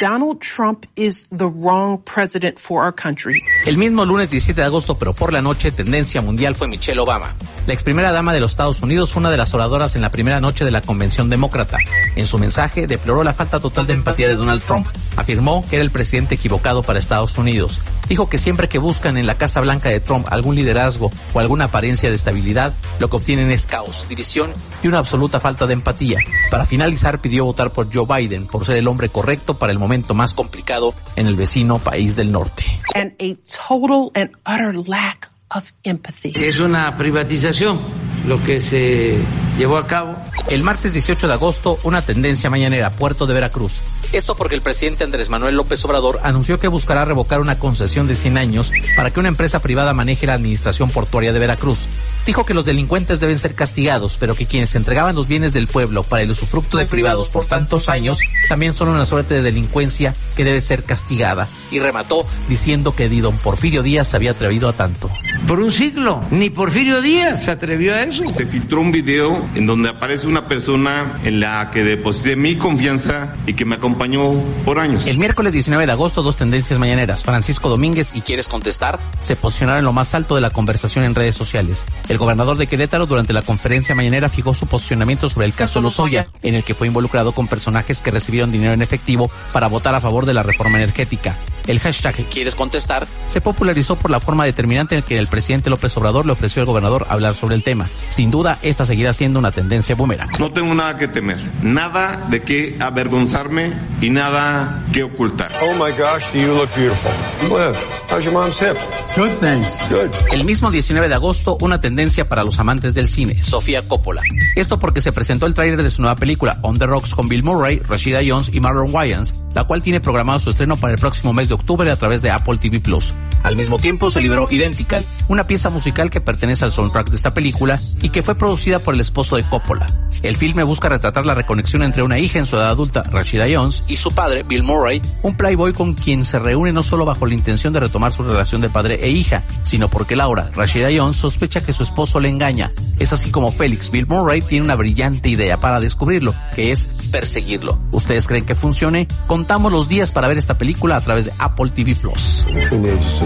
Donald 0.00 0.40
Trump 0.40 0.86
is 0.96 1.26
the 1.28 1.46
wrong 1.46 2.02
president 2.02 2.58
for 2.58 2.84
our 2.84 2.94
country. 2.94 3.42
El 3.66 3.76
mismo 3.76 4.04
lunes 4.04 4.30
17 4.30 4.60
de 4.60 4.66
agosto, 4.66 4.96
pero 4.96 5.12
por 5.12 5.32
la 5.32 5.42
noche, 5.42 5.70
tendencia 5.70 6.20
mundial 6.20 6.54
fue 6.54 6.68
Michelle 6.68 7.00
Obama. 7.00 7.34
La 7.66 7.74
ex 7.74 7.82
primera 7.82 8.10
dama 8.10 8.32
de 8.32 8.40
los 8.40 8.52
Estados 8.52 8.82
Unidos 8.82 9.12
fue 9.12 9.20
una 9.20 9.30
de 9.30 9.36
las 9.36 9.54
oradoras 9.54 9.94
en 9.94 10.02
la 10.02 10.10
primera 10.10 10.40
noche 10.40 10.64
de 10.64 10.70
la 10.70 10.80
convención 10.80 11.28
demócrata. 11.28 11.78
En 12.16 12.26
su 12.26 12.38
mensaje 12.38 12.86
deploró 12.86 13.22
la 13.22 13.34
falta 13.34 13.60
total 13.60 13.86
de 13.86 13.92
empatía 13.92 14.28
de 14.28 14.36
Donald 14.36 14.62
Trump. 14.62 14.88
Afirmó 15.16 15.64
que 15.68 15.76
era 15.76 15.84
el 15.84 15.90
presidente 15.90 16.34
equivocado 16.34 16.82
para 16.82 16.98
Estados 16.98 17.36
Unidos. 17.38 17.80
Dijo 18.08 18.28
que 18.28 18.38
siempre 18.38 18.68
que 18.68 18.78
buscan 18.78 19.16
en 19.16 19.26
la 19.26 19.36
Casa 19.36 19.60
Blanca 19.60 19.90
de 19.90 20.00
Trump 20.00 20.26
algún 20.30 20.54
liderazgo 20.54 21.10
o 21.32 21.38
alguna 21.38 21.66
apariencia 21.66 22.08
de 22.08 22.14
estabilidad, 22.14 22.74
lo 22.98 23.08
que 23.08 23.16
obtienen 23.16 23.50
es 23.50 23.66
caos, 23.66 24.06
división 24.08 24.52
y 24.82 24.88
una 24.88 24.98
absoluta 24.98 25.38
falta 25.38 25.66
de 25.66 25.74
empatía. 25.74 26.18
Para 26.50 26.66
finalizar, 26.66 27.20
pidió 27.20 27.44
votar 27.44 27.72
por 27.72 27.92
Joe 27.92 28.06
Biden 28.06 28.46
por 28.46 28.64
ser 28.64 28.76
el 28.76 28.88
hombre 28.88 28.91
correcto 29.08 29.58
para 29.58 29.72
el 29.72 29.78
momento 29.78 30.14
más 30.14 30.34
complicado 30.34 30.94
en 31.16 31.26
el 31.26 31.36
vecino 31.36 31.78
país 31.78 32.16
del 32.16 32.32
norte. 32.32 32.64
And 32.94 33.12
a 33.20 33.36
total 33.68 34.10
and 34.14 34.30
utter 34.46 34.88
lack 34.88 35.30
of 35.54 35.70
empathy. 35.84 36.32
Es 36.34 36.60
una 36.60 36.96
privatización 36.96 37.80
lo 38.26 38.42
que 38.44 38.60
se 38.60 39.18
llevó 39.56 39.76
a 39.76 39.86
cabo. 39.86 40.16
El 40.48 40.62
martes 40.62 40.92
18 40.92 41.28
de 41.28 41.34
agosto, 41.34 41.78
una 41.82 42.02
tendencia 42.02 42.50
mañanera, 42.50 42.90
Puerto 42.90 43.26
de 43.26 43.34
Veracruz. 43.34 43.80
Esto 44.12 44.36
porque 44.36 44.54
el 44.54 44.62
presidente 44.62 45.04
Andrés 45.04 45.30
Manuel 45.30 45.56
López 45.56 45.84
Obrador 45.84 46.20
anunció 46.22 46.60
que 46.60 46.68
buscará 46.68 47.04
revocar 47.04 47.40
una 47.40 47.58
concesión 47.58 48.06
de 48.06 48.14
100 48.14 48.38
años 48.38 48.72
para 48.94 49.10
que 49.10 49.20
una 49.20 49.28
empresa 49.28 49.60
privada 49.60 49.94
maneje 49.94 50.26
la 50.26 50.34
administración 50.34 50.90
portuaria 50.90 51.32
de 51.32 51.38
Veracruz. 51.38 51.88
Dijo 52.26 52.44
que 52.44 52.54
los 52.54 52.64
delincuentes 52.64 53.20
deben 53.20 53.38
ser 53.38 53.54
castigados, 53.54 54.18
pero 54.18 54.34
que 54.34 54.46
quienes 54.46 54.74
entregaban 54.74 55.14
los 55.14 55.28
bienes 55.28 55.52
del 55.52 55.66
pueblo 55.66 56.02
para 56.02 56.22
el 56.22 56.30
usufructo 56.30 56.76
de 56.76 56.86
privados 56.86 57.28
por 57.30 57.46
tantos 57.46 57.88
años 57.88 58.18
también 58.48 58.74
son 58.74 58.88
una 58.88 59.04
suerte 59.04 59.34
de 59.34 59.42
delincuencia 59.42 60.14
que 60.36 60.44
debe 60.44 60.60
ser 60.60 60.84
castigada. 60.84 61.48
Y 61.70 61.78
remató 61.78 62.26
diciendo 62.48 62.94
que 62.94 63.08
ni 63.08 63.20
don 63.20 63.38
Porfirio 63.38 63.82
Díaz 63.82 64.08
se 64.08 64.16
había 64.16 64.32
atrevido 64.32 64.68
a 64.68 64.74
tanto. 64.74 65.10
Por 65.46 65.60
un 65.60 65.72
siglo, 65.72 66.22
ni 66.30 66.50
Porfirio 66.50 67.00
Díaz 67.00 67.44
se 67.44 67.50
atrevió 67.50 67.94
a 67.94 68.02
eso. 68.02 68.24
Se 68.30 68.46
filtró 68.46 68.80
un 68.80 68.92
video 68.92 69.41
en 69.54 69.66
donde 69.66 69.88
aparece 69.88 70.26
una 70.26 70.48
persona 70.48 71.20
en 71.24 71.40
la 71.40 71.70
que 71.70 71.82
deposité 71.82 72.36
mi 72.36 72.56
confianza 72.56 73.34
y 73.46 73.54
que 73.54 73.64
me 73.64 73.76
acompañó 73.76 74.34
por 74.64 74.78
años. 74.78 75.06
El 75.06 75.18
miércoles 75.18 75.52
19 75.52 75.86
de 75.86 75.92
agosto, 75.92 76.22
dos 76.22 76.36
tendencias 76.36 76.78
mañaneras. 76.78 77.22
Francisco 77.22 77.68
Domínguez 77.68 78.12
y 78.14 78.20
Quieres 78.20 78.48
Contestar 78.48 78.98
se 79.20 79.36
posicionaron 79.36 79.80
en 79.80 79.84
lo 79.84 79.92
más 79.92 80.14
alto 80.14 80.34
de 80.34 80.40
la 80.40 80.50
conversación 80.50 81.04
en 81.04 81.14
redes 81.14 81.34
sociales. 81.34 81.84
El 82.08 82.18
gobernador 82.18 82.56
de 82.56 82.66
Querétaro 82.66 83.06
durante 83.06 83.32
la 83.32 83.42
conferencia 83.42 83.94
mañanera 83.94 84.28
fijó 84.28 84.54
su 84.54 84.66
posicionamiento 84.66 85.28
sobre 85.28 85.46
el 85.46 85.54
caso 85.54 85.80
Lozoya, 85.80 86.28
en 86.42 86.54
el 86.54 86.64
que 86.64 86.74
fue 86.74 86.86
involucrado 86.86 87.32
con 87.32 87.48
personajes 87.48 88.02
que 88.02 88.10
recibieron 88.10 88.52
dinero 88.52 88.72
en 88.72 88.82
efectivo 88.82 89.30
para 89.52 89.68
votar 89.68 89.94
a 89.94 90.00
favor 90.00 90.26
de 90.26 90.34
la 90.34 90.42
reforma 90.42 90.78
energética. 90.78 91.36
El 91.66 91.78
hashtag 91.78 92.14
Quieres 92.26 92.54
Contestar 92.54 93.06
se 93.28 93.40
popularizó 93.40 93.96
por 93.96 94.10
la 94.10 94.20
forma 94.20 94.44
determinante 94.44 94.96
en 94.96 95.02
que 95.02 95.18
el 95.18 95.28
presidente 95.28 95.70
López 95.70 95.96
Obrador 95.96 96.26
le 96.26 96.32
ofreció 96.32 96.60
al 96.60 96.66
gobernador 96.66 97.06
hablar 97.08 97.34
sobre 97.34 97.54
el 97.54 97.62
tema. 97.62 97.88
Sin 98.10 98.30
duda, 98.30 98.58
esta 98.62 98.84
seguirá 98.84 99.12
siendo 99.12 99.31
una 99.38 99.50
tendencia 99.50 99.94
boomerang. 99.94 100.30
No 100.38 100.52
tengo 100.52 100.74
nada 100.74 100.98
que 100.98 101.08
temer, 101.08 101.38
nada 101.62 102.26
de 102.30 102.42
qué 102.42 102.76
avergonzarme 102.80 103.72
y 104.00 104.10
nada 104.10 104.84
que 104.92 105.02
ocultar. 105.02 105.50
Oh 105.62 105.72
my 105.72 105.90
gosh, 105.92 106.30
do 106.32 106.38
you 106.38 106.54
look 106.54 106.68
beautiful. 106.74 107.10
Liv, 107.42 107.76
how's 108.10 108.24
your 108.24 108.32
mom's 108.32 108.58
hip? 108.60 108.76
Good 109.16 109.38
thanks. 109.40 109.78
Good. 109.90 110.10
El 110.32 110.44
mismo 110.44 110.70
19 110.70 111.08
de 111.08 111.14
agosto, 111.14 111.58
una 111.60 111.80
tendencia 111.80 112.28
para 112.28 112.44
los 112.44 112.58
amantes 112.58 112.94
del 112.94 113.08
cine, 113.08 113.42
Sofía 113.42 113.82
Coppola. 113.86 114.22
Esto 114.56 114.78
porque 114.78 115.00
se 115.00 115.12
presentó 115.12 115.46
el 115.46 115.54
tráiler 115.54 115.82
de 115.82 115.90
su 115.90 116.02
nueva 116.02 116.16
película 116.16 116.58
On 116.62 116.78
the 116.78 116.86
Rocks 116.86 117.14
con 117.14 117.28
Bill 117.28 117.42
Murray, 117.42 117.78
Rashida 117.78 118.20
Jones 118.26 118.50
y 118.52 118.60
Marlon 118.60 118.94
Wayans, 118.94 119.34
la 119.54 119.64
cual 119.64 119.82
tiene 119.82 120.00
programado 120.00 120.38
su 120.38 120.50
estreno 120.50 120.76
para 120.76 120.94
el 120.94 121.00
próximo 121.00 121.32
mes 121.32 121.48
de 121.48 121.54
octubre 121.54 121.90
a 121.90 121.96
través 121.96 122.22
de 122.22 122.30
Apple 122.30 122.58
TV 122.58 122.80
Plus. 122.80 123.14
Al 123.42 123.56
mismo 123.56 123.78
tiempo 123.78 124.10
se 124.10 124.20
liberó 124.20 124.46
Identical, 124.50 125.04
una 125.28 125.46
pieza 125.46 125.70
musical 125.70 126.10
que 126.10 126.20
pertenece 126.20 126.64
al 126.64 126.72
soundtrack 126.72 127.10
de 127.10 127.16
esta 127.16 127.34
película 127.34 127.80
y 128.00 128.10
que 128.10 128.22
fue 128.22 128.34
producida 128.34 128.78
por 128.78 128.94
el 128.94 129.00
esposo 129.00 129.36
de 129.36 129.42
Coppola. 129.42 129.86
El 130.22 130.36
filme 130.36 130.62
busca 130.62 130.88
retratar 130.88 131.26
la 131.26 131.34
reconexión 131.34 131.82
entre 131.82 132.02
una 132.02 132.18
hija 132.18 132.38
en 132.38 132.46
su 132.46 132.56
edad 132.56 132.68
adulta, 132.68 133.02
Rashida 133.02 133.46
Jones, 133.52 133.82
y 133.88 133.96
su 133.96 134.12
padre, 134.12 134.44
Bill 134.44 134.62
Murray, 134.62 135.02
un 135.22 135.36
playboy 135.36 135.72
con 135.72 135.94
quien 135.94 136.24
se 136.24 136.38
reúne 136.38 136.72
no 136.72 136.82
solo 136.82 137.04
bajo 137.04 137.26
la 137.26 137.34
intención 137.34 137.72
de 137.72 137.80
retomar 137.80 138.12
su 138.12 138.22
relación 138.22 138.60
de 138.60 138.68
padre 138.68 138.98
e 139.02 139.10
hija, 139.10 139.42
sino 139.64 139.88
porque 139.88 140.14
Laura, 140.14 140.50
Rashida 140.54 140.88
Jones, 140.94 141.16
sospecha 141.16 141.60
que 141.60 141.72
su 141.72 141.82
esposo 141.82 142.20
le 142.20 142.28
engaña. 142.28 142.70
Es 143.00 143.12
así 143.12 143.30
como 143.30 143.50
Félix, 143.50 143.90
Bill 143.90 144.06
Murray, 144.06 144.42
tiene 144.42 144.64
una 144.64 144.76
brillante 144.76 145.28
idea 145.28 145.56
para 145.56 145.80
descubrirlo, 145.80 146.34
que 146.54 146.70
es 146.70 146.86
perseguirlo. 147.10 147.80
¿Ustedes 147.90 148.28
creen 148.28 148.44
que 148.44 148.54
funcione? 148.54 149.08
Contamos 149.26 149.72
los 149.72 149.88
días 149.88 150.12
para 150.12 150.28
ver 150.28 150.38
esta 150.38 150.56
película 150.58 150.96
a 150.96 151.00
través 151.00 151.24
de 151.24 151.32
Apple 151.38 151.70
TV 151.70 151.96
Plus. 151.96 152.46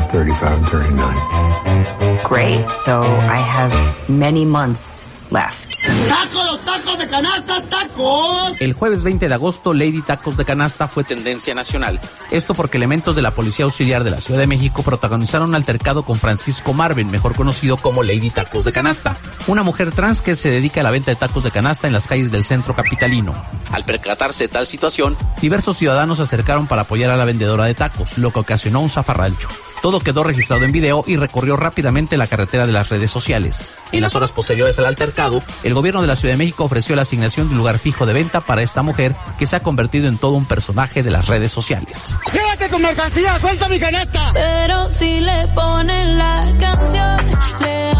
35 0.07 0.59
and 0.59 0.69
39. 0.69 2.25
Great. 2.25 2.71
So 2.71 3.03
I 3.03 3.39
have 3.39 4.09
many 4.09 4.45
months 4.45 5.07
left. 5.31 5.67
¡Tacos, 5.87 6.65
tacos 6.65 6.99
de 6.99 7.09
canasta, 7.09 7.63
tacos! 7.69 8.57
El 8.59 8.73
jueves 8.73 9.05
20 9.05 9.29
de 9.29 9.35
agosto, 9.35 9.73
Lady 9.73 10.03
Tacos 10.03 10.37
de 10.37 10.45
Canasta 10.45 10.89
fue 10.89 11.05
tendencia 11.05 11.55
nacional. 11.55 12.01
Esto 12.31 12.55
porque 12.55 12.77
elementos 12.77 13.15
de 13.15 13.23
la 13.23 13.33
Policía 13.33 13.67
Auxiliar 13.67 14.03
de 14.03 14.11
la 14.11 14.21
Ciudad 14.21 14.41
de 14.41 14.49
México 14.49 14.83
protagonizaron 14.83 15.51
un 15.51 15.55
altercado 15.55 16.05
con 16.05 16.19
Francisco 16.19 16.73
Marvin, 16.73 17.11
mejor 17.11 17.37
conocido 17.37 17.77
como 17.77 18.03
Lady 18.03 18.31
Tacos 18.31 18.65
de 18.65 18.73
Canasta, 18.73 19.17
una 19.47 19.63
mujer 19.63 19.93
trans 19.93 20.23
que 20.23 20.35
se 20.35 20.51
dedica 20.51 20.81
a 20.81 20.85
la 20.85 20.91
venta 20.91 21.13
de 21.13 21.17
tacos 21.17 21.45
de 21.45 21.53
canasta 21.53 21.87
en 21.87 21.93
las 21.93 22.09
calles 22.09 22.33
del 22.33 22.43
centro 22.43 22.75
capitalino. 22.75 23.35
Al 23.71 23.85
percatarse 23.85 24.45
de 24.45 24.49
tal 24.49 24.67
situación, 24.67 25.17
diversos 25.41 25.77
ciudadanos 25.77 26.19
se 26.19 26.25
acercaron 26.25 26.67
para 26.67 26.83
apoyar 26.83 27.11
a 27.11 27.17
la 27.17 27.25
vendedora 27.25 27.65
de 27.67 27.75
tacos, 27.75 28.19
lo 28.19 28.33
que 28.33 28.41
ocasionó 28.41 28.81
un 28.81 28.91
zafarrancho. 28.91 29.49
Todo 29.87 30.01
quedó 30.01 30.25
registrado 30.25 30.65
en 30.65 30.73
video 30.73 31.05
y 31.07 31.15
recorrió 31.15 31.55
rápidamente 31.55 32.17
la 32.17 32.27
carretera 32.27 32.67
de 32.67 32.73
las 32.73 32.89
redes 32.89 33.09
sociales. 33.09 33.65
En 33.93 34.01
las 34.01 34.17
horas 34.17 34.33
posteriores 34.33 34.77
al 34.81 34.87
altercado, 34.87 35.41
el 35.63 35.75
gobierno 35.75 36.01
de 36.01 36.09
la 36.09 36.17
Ciudad 36.17 36.35
de 36.35 36.39
México 36.39 36.65
ofreció 36.65 36.97
la 36.97 37.03
asignación 37.03 37.47
de 37.47 37.53
un 37.53 37.59
lugar 37.59 37.79
fijo 37.79 38.05
de 38.05 38.13
venta 38.13 38.41
para 38.41 38.63
esta 38.63 38.83
mujer 38.83 39.15
que 39.39 39.47
se 39.47 39.55
ha 39.55 39.63
convertido 39.63 40.09
en 40.09 40.19
todo 40.19 40.33
un 40.33 40.45
personaje 40.45 41.05
de 41.05 41.13
las 41.13 41.29
redes 41.29 41.53
sociales. 41.53 42.17
¡Llévate 42.33 42.69
tu 42.69 42.81
mercancía! 42.81 43.39
¡Suelta 43.39 43.69
mi 43.69 43.79
canasta! 43.79 44.33
Pero 44.35 44.91
si 44.91 45.21
le 45.21 45.47
ponen 45.55 46.19
la 46.19 46.53
canción, 46.59 47.39
le 47.61 47.93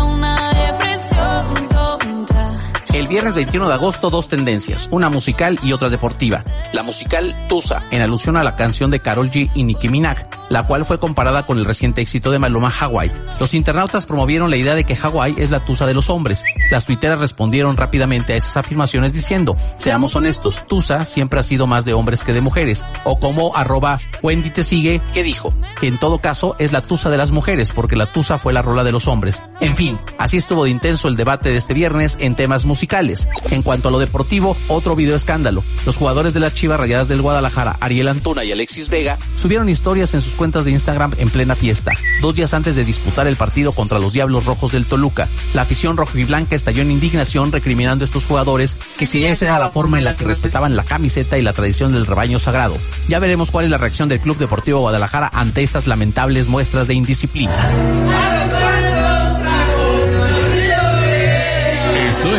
viernes 3.27 3.45
21 3.45 3.67
de 3.67 3.75
agosto, 3.75 4.09
dos 4.09 4.29
tendencias, 4.29 4.89
una 4.93 5.09
musical 5.09 5.59
y 5.65 5.73
otra 5.73 5.89
deportiva. 5.89 6.45
La 6.73 6.85
musical 6.85 7.35
Tusa, 7.49 7.83
en 7.91 8.01
alusión 8.01 8.37
a 8.37 8.45
la 8.45 8.55
canción 8.55 8.93
de 8.93 9.01
Carol 9.01 9.33
G 9.33 9.51
y 9.53 9.65
Nicki 9.65 9.89
Minaj, 9.89 10.29
la 10.49 10.65
cual 10.65 10.85
fue 10.85 11.01
comparada 11.01 11.45
con 11.45 11.59
el 11.59 11.65
reciente 11.65 12.01
éxito 12.03 12.31
de 12.31 12.39
Maluma 12.39 12.71
Hawaii. 12.71 13.11
Los 13.41 13.53
internautas 13.53 14.07
promovieron 14.07 14.49
la 14.49 14.57
idea 14.57 14.77
de 14.77 14.85
que 14.85 14.95
Hawaii 14.95 15.35
es 15.39 15.51
la 15.51 15.65
Tusa 15.65 15.87
de 15.87 15.95
los 15.95 16.09
hombres. 16.09 16.45
Las 16.71 16.85
tuiteras 16.85 17.19
respondieron 17.19 17.77
rápidamente 17.77 18.33
a 18.33 18.37
esas 18.37 18.57
afirmaciones 18.59 19.13
diciendo, 19.13 19.57
seamos 19.77 20.15
honestos, 20.15 20.65
Tusa 20.69 21.05
siempre 21.05 21.41
ha 21.41 21.43
sido 21.43 21.67
más 21.67 21.85
de 21.85 21.95
hombres 21.95 22.23
que 22.23 22.33
de 22.33 22.41
mujeres. 22.41 22.85
O 23.05 23.19
como 23.19 23.57
arroba 23.57 23.99
Wendy 24.23 24.51
te 24.51 24.63
sigue, 24.63 25.03
que 25.13 25.25
dijo, 25.25 25.53
que 25.81 25.89
en 25.89 25.99
todo 25.99 26.21
caso 26.21 26.55
es 26.61 26.71
la 26.71 26.83
Tusa 26.83 27.11
de 27.11 27.17
las 27.17 27.33
mujeres, 27.33 27.73
porque 27.73 27.97
la 27.97 28.13
Tusa 28.13 28.39
fue 28.39 28.53
la 28.53 28.63
rola 28.63 28.85
de 28.85 28.93
los 28.93 29.09
hombres. 29.09 29.43
En 29.61 29.75
fin, 29.75 29.99
así 30.17 30.37
estuvo 30.37 30.63
de 30.63 30.71
intenso 30.71 31.09
el 31.09 31.17
debate 31.17 31.49
de 31.49 31.57
este 31.57 31.75
viernes 31.75 32.19
en 32.21 32.37
temas 32.37 32.65
musicales. 32.65 33.16
En 33.51 33.63
cuanto 33.63 33.89
a 33.89 33.91
lo 33.91 33.99
deportivo, 33.99 34.57
otro 34.69 34.97
video 34.97 35.17
escándalo. 35.17 35.63
Los 35.85 35.97
jugadores 35.97 36.35
de 36.35 36.41
las 36.41 36.55
Chivas 36.55 36.81
Rayadas 36.81 37.09
del 37.09 37.23
Guadalajara, 37.23 37.77
Ariel 37.81 38.09
Antuna 38.09 38.45
y 38.45 38.53
Alexis 38.53 38.89
Vega, 38.89 39.19
subieron 39.37 39.69
historias 39.69 40.15
en 40.15 40.21
sus 40.21 40.37
cuentas 40.37 40.65
de 40.65 40.73
Instagram 40.73 41.13
en 41.19 41.31
plena 41.31 41.55
fiesta, 41.55 41.93
dos 42.21 42.35
días 42.35 42.55
antes 42.55 42.75
de 42.75 42.85
disputar 42.85 43.27
el 43.27 43.37
partido 43.37 43.73
contra 43.73 43.99
los 43.99 44.13
Diablos 44.13 44.45
Rojos 44.45 44.73
del 44.73 44.87
Toluca. 44.87 45.29
La 45.55 45.63
afición 45.63 45.97
rojiblanca 45.97 46.55
estalló 46.55 46.83
en 46.83 46.91
indignación 46.91 47.53
recriminando 47.53 48.05
a 48.05 48.07
estos 48.07 48.25
jugadores 48.25 48.77
que 48.99 49.07
si 49.07 49.25
esa 49.25 49.47
era 49.47 49.59
la 49.59 49.71
forma 49.71 49.99
en 49.99 50.05
la 50.05 50.17
que 50.17 50.25
respetaban 50.25 50.77
la 50.77 50.85
camiseta 50.85 51.39
y 51.39 51.43
la 51.43 51.53
tradición 51.53 51.93
del 51.93 52.07
rebaño 52.07 52.39
sagrado. 52.39 52.77
Ya 53.09 53.19
veremos 53.19 53.51
cuál 53.51 53.67
es 53.67 53.71
la 53.71 53.79
reacción 53.79 54.09
del 54.09 54.21
Club 54.21 54.39
Deportivo 54.39 54.81
Guadalajara 54.81 55.31
ante 55.33 55.63
estas 55.63 55.87
lamentables 55.87 56.49
muestras 56.49 56.87
de 56.87 56.95
indisciplina. 56.95 58.76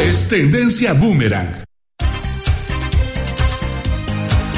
Es 0.07 0.29
Tendencia 0.29 0.93
Boomerang. 0.93 1.65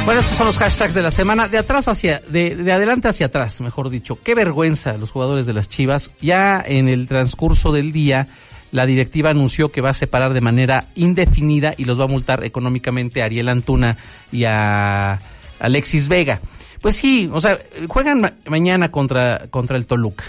Bueno, 0.06 0.22
estos 0.22 0.38
son 0.38 0.46
los 0.46 0.60
hashtags 0.60 0.94
de 0.94 1.02
la 1.02 1.10
semana, 1.10 1.48
de 1.48 1.58
atrás 1.58 1.88
hacia, 1.88 2.22
de, 2.28 2.56
de, 2.56 2.72
adelante 2.72 3.08
hacia 3.08 3.28
atrás, 3.28 3.60
mejor 3.60 3.90
dicho. 3.90 4.20
Qué 4.24 4.36
vergüenza 4.36 4.94
los 4.98 5.10
jugadores 5.10 5.48
de 5.48 5.54
las 5.54 5.68
Chivas. 5.68 6.12
Ya 6.22 6.64
en 6.64 6.88
el 6.88 7.08
transcurso 7.08 7.72
del 7.72 7.92
día, 7.92 8.28
la 8.72 8.86
directiva 8.86 9.32
anunció 9.32 9.72
que 9.72 9.82
va 9.82 9.90
a 9.90 9.96
separar 9.96 10.34
de 10.34 10.42
manera 10.42 10.86
indefinida 10.94 11.74
y 11.76 11.86
los 11.86 12.00
va 12.00 12.04
a 12.04 12.08
multar 12.08 12.44
económicamente 12.44 13.24
a 13.24 13.26
Ariel 13.26 13.50
Antuna 13.50 13.98
y 14.32 14.44
a 14.44 15.20
Alexis 15.60 16.10
Vega. 16.10 16.42
Pues 16.80 16.96
sí, 16.96 17.28
o 17.34 17.42
sea, 17.42 17.58
juegan 17.88 18.22
ma 18.22 18.34
mañana 18.46 18.92
contra, 18.92 19.48
contra 19.50 19.78
el 19.78 19.88
Toluca. 19.88 20.26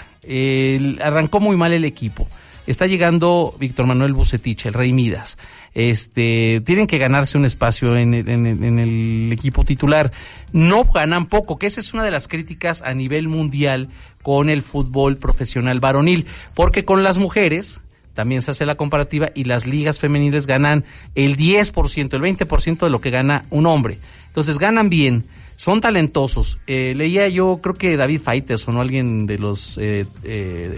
Arrancó 0.99 1.39
muy 1.39 1.57
mal 1.57 1.73
el 1.73 1.85
equipo. 1.85 2.27
Está 2.67 2.87
llegando 2.87 3.55
Víctor 3.59 3.85
Manuel 3.85 4.13
Bucetich, 4.13 4.65
el 4.65 4.73
Rey 4.73 4.93
Midas. 4.93 5.37
Este, 5.73 6.61
tienen 6.65 6.87
que 6.87 6.97
ganarse 6.97 7.37
un 7.37 7.45
espacio 7.45 7.95
en, 7.95 8.13
en- 8.13 8.63
en 8.63 8.79
el 8.79 9.29
equipo 9.31 9.63
titular. 9.63 10.11
No 10.53 10.83
ganan 10.85 11.25
poco, 11.27 11.57
que 11.57 11.67
esa 11.67 11.79
es 11.79 11.93
una 11.93 12.03
de 12.03 12.11
las 12.11 12.27
críticas 12.27 12.81
a 12.81 12.93
nivel 12.93 13.27
mundial 13.27 13.89
con 14.21 14.49
el 14.49 14.61
fútbol 14.61 15.17
profesional 15.17 15.79
varonil, 15.79 16.25
porque 16.53 16.85
con 16.85 17.03
las 17.03 17.17
mujeres 17.17 17.79
también 18.13 18.41
se 18.41 18.51
hace 18.51 18.65
la 18.65 18.75
comparativa 18.75 19.31
y 19.33 19.45
las 19.45 19.65
ligas 19.65 19.97
femeniles 19.99 20.45
ganan 20.45 20.83
el 21.15 21.37
10%, 21.37 22.13
el 22.13 22.21
20% 22.37 22.79
de 22.79 22.89
lo 22.89 22.99
que 23.01 23.09
gana 23.09 23.45
un 23.49 23.65
hombre. 23.65 23.97
Entonces 24.27 24.57
ganan 24.57 24.89
bien, 24.89 25.23
son 25.55 25.79
talentosos. 25.81 26.57
Eh, 26.67 26.93
leía 26.95 27.27
yo, 27.29 27.59
creo 27.63 27.75
que 27.75 27.95
David 27.97 28.19
Fighters 28.19 28.67
o 28.67 28.71
no 28.73 28.81
alguien 28.81 29.25
de 29.25 29.37
los 29.39 29.77
eh, 29.77 30.05
eh, 30.25 30.77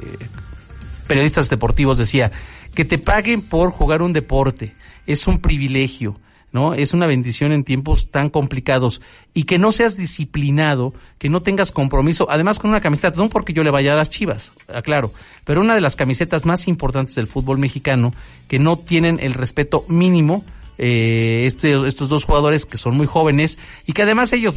periodistas 1.03 1.49
deportivos 1.49 1.97
decía 1.97 2.31
que 2.73 2.85
te 2.85 2.97
paguen 2.97 3.41
por 3.41 3.71
jugar 3.71 4.01
un 4.01 4.13
deporte 4.13 4.75
es 5.05 5.27
un 5.27 5.39
privilegio. 5.39 6.19
¿no? 6.51 6.75
Es 6.75 6.93
una 6.93 7.07
bendición 7.07 7.51
en 7.51 7.63
tiempos 7.63 8.11
tan 8.11 8.29
complicados 8.29 9.01
y 9.33 9.45
que 9.45 9.57
no 9.57 9.71
seas 9.71 9.97
disciplinado, 9.97 10.93
que 11.17 11.27
no 11.27 11.41
tengas 11.41 11.71
compromiso, 11.71 12.27
además 12.29 12.59
con 12.59 12.69
una 12.69 12.79
camiseta, 12.79 13.17
no 13.17 13.27
porque 13.27 13.53
yo 13.53 13.63
le 13.63 13.71
vaya 13.71 13.93
a 13.93 13.97
las 13.97 14.11
chivas, 14.11 14.53
aclaro, 14.67 15.11
pero 15.45 15.61
una 15.61 15.73
de 15.73 15.81
las 15.81 15.95
camisetas 15.95 16.45
más 16.45 16.67
importantes 16.67 17.15
del 17.15 17.25
fútbol 17.25 17.57
mexicano 17.57 18.13
que 18.47 18.59
no 18.59 18.77
tienen 18.77 19.19
el 19.19 19.33
respeto 19.33 19.83
mínimo 19.89 20.45
eh, 20.77 21.43
este- 21.45 21.87
estos 21.87 22.09
dos 22.09 22.25
jugadores 22.25 22.65
que 22.65 22.77
son 22.77 22.95
muy 22.95 23.05
jóvenes 23.05 23.57
y 23.85 23.93
que 23.93 24.03
además 24.03 24.33
ellos, 24.33 24.55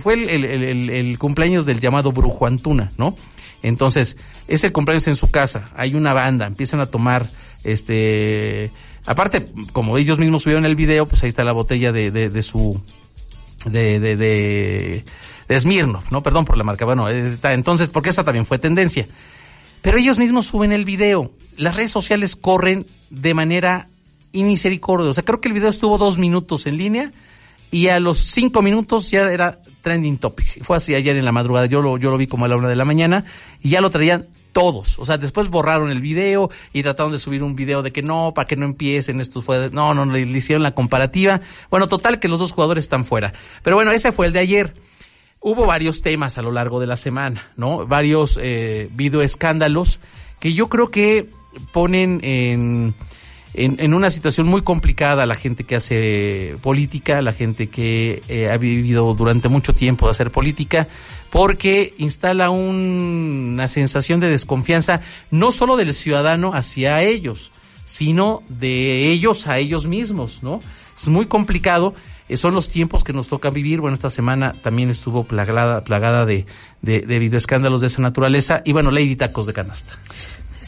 fue 0.00 0.14
el, 0.14 1.18
cumpleaños 1.18 1.66
del 1.66 1.80
llamado 1.80 2.12
Brujo 2.12 2.46
Antuna, 2.46 2.90
¿no? 2.98 3.14
Entonces, 3.62 4.16
es 4.48 4.64
el 4.64 4.72
cumpleaños 4.72 5.06
en 5.06 5.16
su 5.16 5.30
casa, 5.30 5.70
hay 5.76 5.94
una 5.94 6.12
banda, 6.12 6.46
empiezan 6.46 6.80
a 6.80 6.86
tomar, 6.86 7.30
este, 7.62 8.70
aparte, 9.06 9.46
como 9.72 9.98
ellos 9.98 10.18
mismos 10.18 10.42
subieron 10.42 10.64
el 10.64 10.74
video, 10.74 11.06
pues 11.06 11.22
ahí 11.22 11.28
está 11.28 11.44
la 11.44 11.52
botella 11.52 11.92
de, 11.92 12.42
su, 12.42 12.80
de, 13.64 14.00
de, 14.00 14.16
de, 14.16 15.04
¿no? 16.10 16.22
Perdón 16.22 16.44
por 16.44 16.56
la 16.56 16.64
marca, 16.64 16.84
bueno, 16.84 17.08
entonces, 17.08 17.88
porque 17.88 18.10
esta 18.10 18.24
también 18.24 18.46
fue 18.46 18.58
tendencia. 18.58 19.06
Pero 19.82 19.98
ellos 19.98 20.16
mismos 20.16 20.46
suben 20.46 20.72
el 20.72 20.84
video. 20.84 21.32
Las 21.56 21.74
redes 21.74 21.90
sociales 21.90 22.36
corren 22.36 22.86
de 23.10 23.34
manera 23.34 23.88
inmisericordia. 24.32 25.08
O 25.08 25.12
sea, 25.12 25.24
creo 25.24 25.40
que 25.40 25.48
el 25.48 25.54
video 25.54 25.70
estuvo 25.70 25.98
dos 25.98 26.18
minutos 26.18 26.66
en 26.66 26.76
línea 26.76 27.12
y 27.70 27.88
a 27.88 28.00
los 28.00 28.18
cinco 28.18 28.62
minutos 28.62 29.10
ya 29.10 29.30
era 29.30 29.60
trending 29.80 30.18
topic. 30.18 30.62
Fue 30.62 30.76
así 30.76 30.94
ayer 30.94 31.16
en 31.16 31.24
la 31.24 31.32
madrugada. 31.32 31.66
Yo 31.66 31.82
lo, 31.82 31.98
yo 31.98 32.10
lo 32.10 32.18
vi 32.18 32.26
como 32.26 32.44
a 32.44 32.48
la 32.48 32.56
una 32.56 32.68
de 32.68 32.76
la 32.76 32.84
mañana 32.84 33.24
y 33.62 33.70
ya 33.70 33.80
lo 33.80 33.90
traían 33.90 34.26
todos. 34.52 34.98
O 34.98 35.04
sea, 35.04 35.18
después 35.18 35.48
borraron 35.48 35.90
el 35.90 36.00
video 36.00 36.50
y 36.72 36.82
trataron 36.82 37.12
de 37.12 37.18
subir 37.18 37.42
un 37.42 37.56
video 37.56 37.82
de 37.82 37.90
que 37.90 38.02
no, 38.02 38.32
para 38.34 38.46
que 38.46 38.56
no 38.56 38.66
empiecen, 38.66 39.20
esto 39.20 39.40
fue, 39.40 39.70
no, 39.72 39.94
no, 39.94 40.04
le, 40.04 40.26
le 40.26 40.38
hicieron 40.38 40.62
la 40.62 40.72
comparativa. 40.72 41.40
Bueno, 41.70 41.88
total 41.88 42.20
que 42.20 42.28
los 42.28 42.38
dos 42.38 42.52
jugadores 42.52 42.84
están 42.84 43.04
fuera. 43.04 43.32
Pero 43.62 43.76
bueno, 43.76 43.90
ese 43.92 44.12
fue 44.12 44.26
el 44.26 44.32
de 44.32 44.40
ayer. 44.40 44.74
Hubo 45.40 45.66
varios 45.66 46.02
temas 46.02 46.38
a 46.38 46.42
lo 46.42 46.52
largo 46.52 46.78
de 46.78 46.86
la 46.86 46.96
semana, 46.96 47.50
¿no? 47.56 47.86
Varios 47.86 48.38
eh, 48.40 48.88
videoescándalos 48.92 49.98
que 50.38 50.52
yo 50.52 50.68
creo 50.68 50.90
que 50.90 51.28
ponen 51.72 52.20
en, 52.22 52.94
en, 53.54 53.92
una 53.94 54.10
situación 54.10 54.46
muy 54.46 54.62
complicada 54.62 55.26
la 55.26 55.34
gente 55.34 55.64
que 55.64 55.76
hace 55.76 56.54
política, 56.62 57.20
la 57.22 57.32
gente 57.32 57.68
que 57.68 58.22
eh, 58.28 58.50
ha 58.50 58.56
vivido 58.56 59.12
durante 59.14 59.48
mucho 59.48 59.74
tiempo 59.74 60.06
de 60.06 60.12
hacer 60.12 60.30
política, 60.30 60.88
porque 61.30 61.94
instala 61.98 62.50
un- 62.50 63.50
una 63.54 63.68
sensación 63.68 64.20
de 64.20 64.28
desconfianza 64.30 65.00
no 65.30 65.52
solo 65.52 65.76
del 65.76 65.92
ciudadano 65.94 66.52
hacia 66.54 67.02
ellos, 67.02 67.50
sino 67.84 68.42
de 68.48 69.10
ellos 69.10 69.46
a 69.46 69.58
ellos 69.58 69.86
mismos, 69.86 70.42
¿no? 70.42 70.60
Es 70.96 71.08
muy 71.08 71.26
complicado. 71.26 71.94
eh, 72.28 72.36
Son 72.36 72.54
los 72.54 72.68
tiempos 72.68 73.02
que 73.04 73.12
nos 73.12 73.28
toca 73.28 73.50
vivir. 73.50 73.80
Bueno, 73.80 73.94
esta 73.94 74.08
semana 74.08 74.54
también 74.62 74.88
estuvo 74.88 75.24
plagada, 75.24 75.82
plagada 75.84 76.24
de, 76.24 76.46
de, 76.80 77.00
de 77.00 77.18
videoescándalos 77.18 77.80
de 77.80 77.88
esa 77.88 78.00
naturaleza. 78.00 78.62
Y 78.64 78.72
bueno, 78.72 78.90
Lady 78.90 79.16
Tacos 79.16 79.46
de 79.46 79.52
Canasta. 79.52 79.98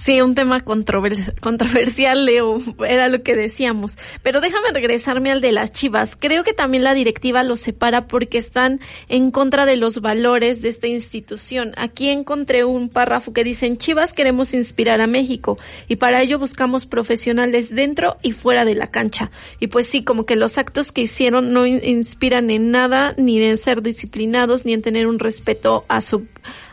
Sí, 0.05 0.21
un 0.21 0.35
tema 0.35 0.63
controvers- 0.63 1.33
controversial, 1.41 2.27
Leo, 2.27 2.59
era 2.87 3.09
lo 3.09 3.23
que 3.23 3.35
decíamos. 3.35 3.97
Pero 4.23 4.43
déjame 4.43 4.71
regresarme 4.71 5.33
al 5.33 5.41
de 5.41 5.51
las 5.51 5.73
Chivas. 5.73 6.15
Creo 6.15 6.45
que 6.45 6.53
también 6.53 6.85
la 6.85 6.93
directiva 6.93 7.43
los 7.43 7.61
separa 7.61 8.07
porque 8.07 8.37
están 8.37 8.81
en 9.09 9.31
contra 9.31 9.65
de 9.65 9.77
los 9.79 10.03
valores 10.03 10.61
de 10.61 10.69
esta 10.69 10.89
institución. 10.89 11.73
Aquí 11.79 12.11
encontré 12.11 12.65
un 12.65 12.91
párrafo 12.91 13.33
que 13.33 13.45
dice, 13.45 13.65
en 13.65 13.79
Chivas 13.79 14.13
queremos 14.13 14.53
inspirar 14.53 15.01
a 15.01 15.07
México 15.07 15.57
y 15.89 15.97
para 15.97 16.21
ello 16.21 16.39
buscamos 16.39 16.85
profesionales 16.85 17.75
dentro 17.75 18.19
y 18.21 18.33
fuera 18.33 18.67
de 18.67 18.75
la 18.75 18.89
cancha. 18.91 19.31
Y 19.59 19.69
pues 19.69 19.89
sí, 19.89 20.05
como 20.05 20.27
que 20.27 20.37
los 20.37 20.59
actos 20.59 20.93
que 20.93 21.01
hicieron 21.01 21.55
no 21.55 21.65
in- 21.65 21.81
inspiran 21.83 22.51
en 22.51 22.71
nada, 22.71 23.15
ni 23.17 23.43
en 23.43 23.57
ser 23.57 23.81
disciplinados, 23.81 24.67
ni 24.67 24.75
en 24.75 24.83
tener 24.83 25.07
un 25.07 25.19
respeto 25.19 25.87
a 25.89 26.03
su, 26.03 26.27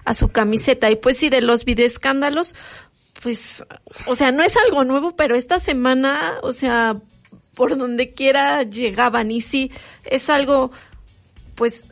a 0.04 0.14
su 0.14 0.28
camiseta. 0.28 0.92
Y 0.92 0.98
pues 0.98 1.16
sí, 1.16 1.30
de 1.30 1.40
los 1.40 1.64
videoescándalos, 1.64 2.56
pues, 3.22 3.64
o 4.08 4.16
sea, 4.16 4.32
no 4.32 4.44
es 4.44 4.56
algo 4.58 4.84
nuevo, 4.84 5.16
pero 5.16 5.36
esta 5.36 5.60
semana, 5.60 6.36
o 6.42 6.54
sea, 6.54 6.98
por 7.54 7.78
donde 7.78 8.12
quiera 8.12 8.64
llegaban 8.64 9.32
y 9.32 9.42
sí, 9.42 9.72
es 10.04 10.30
algo, 10.30 10.72
pues, 11.56 11.86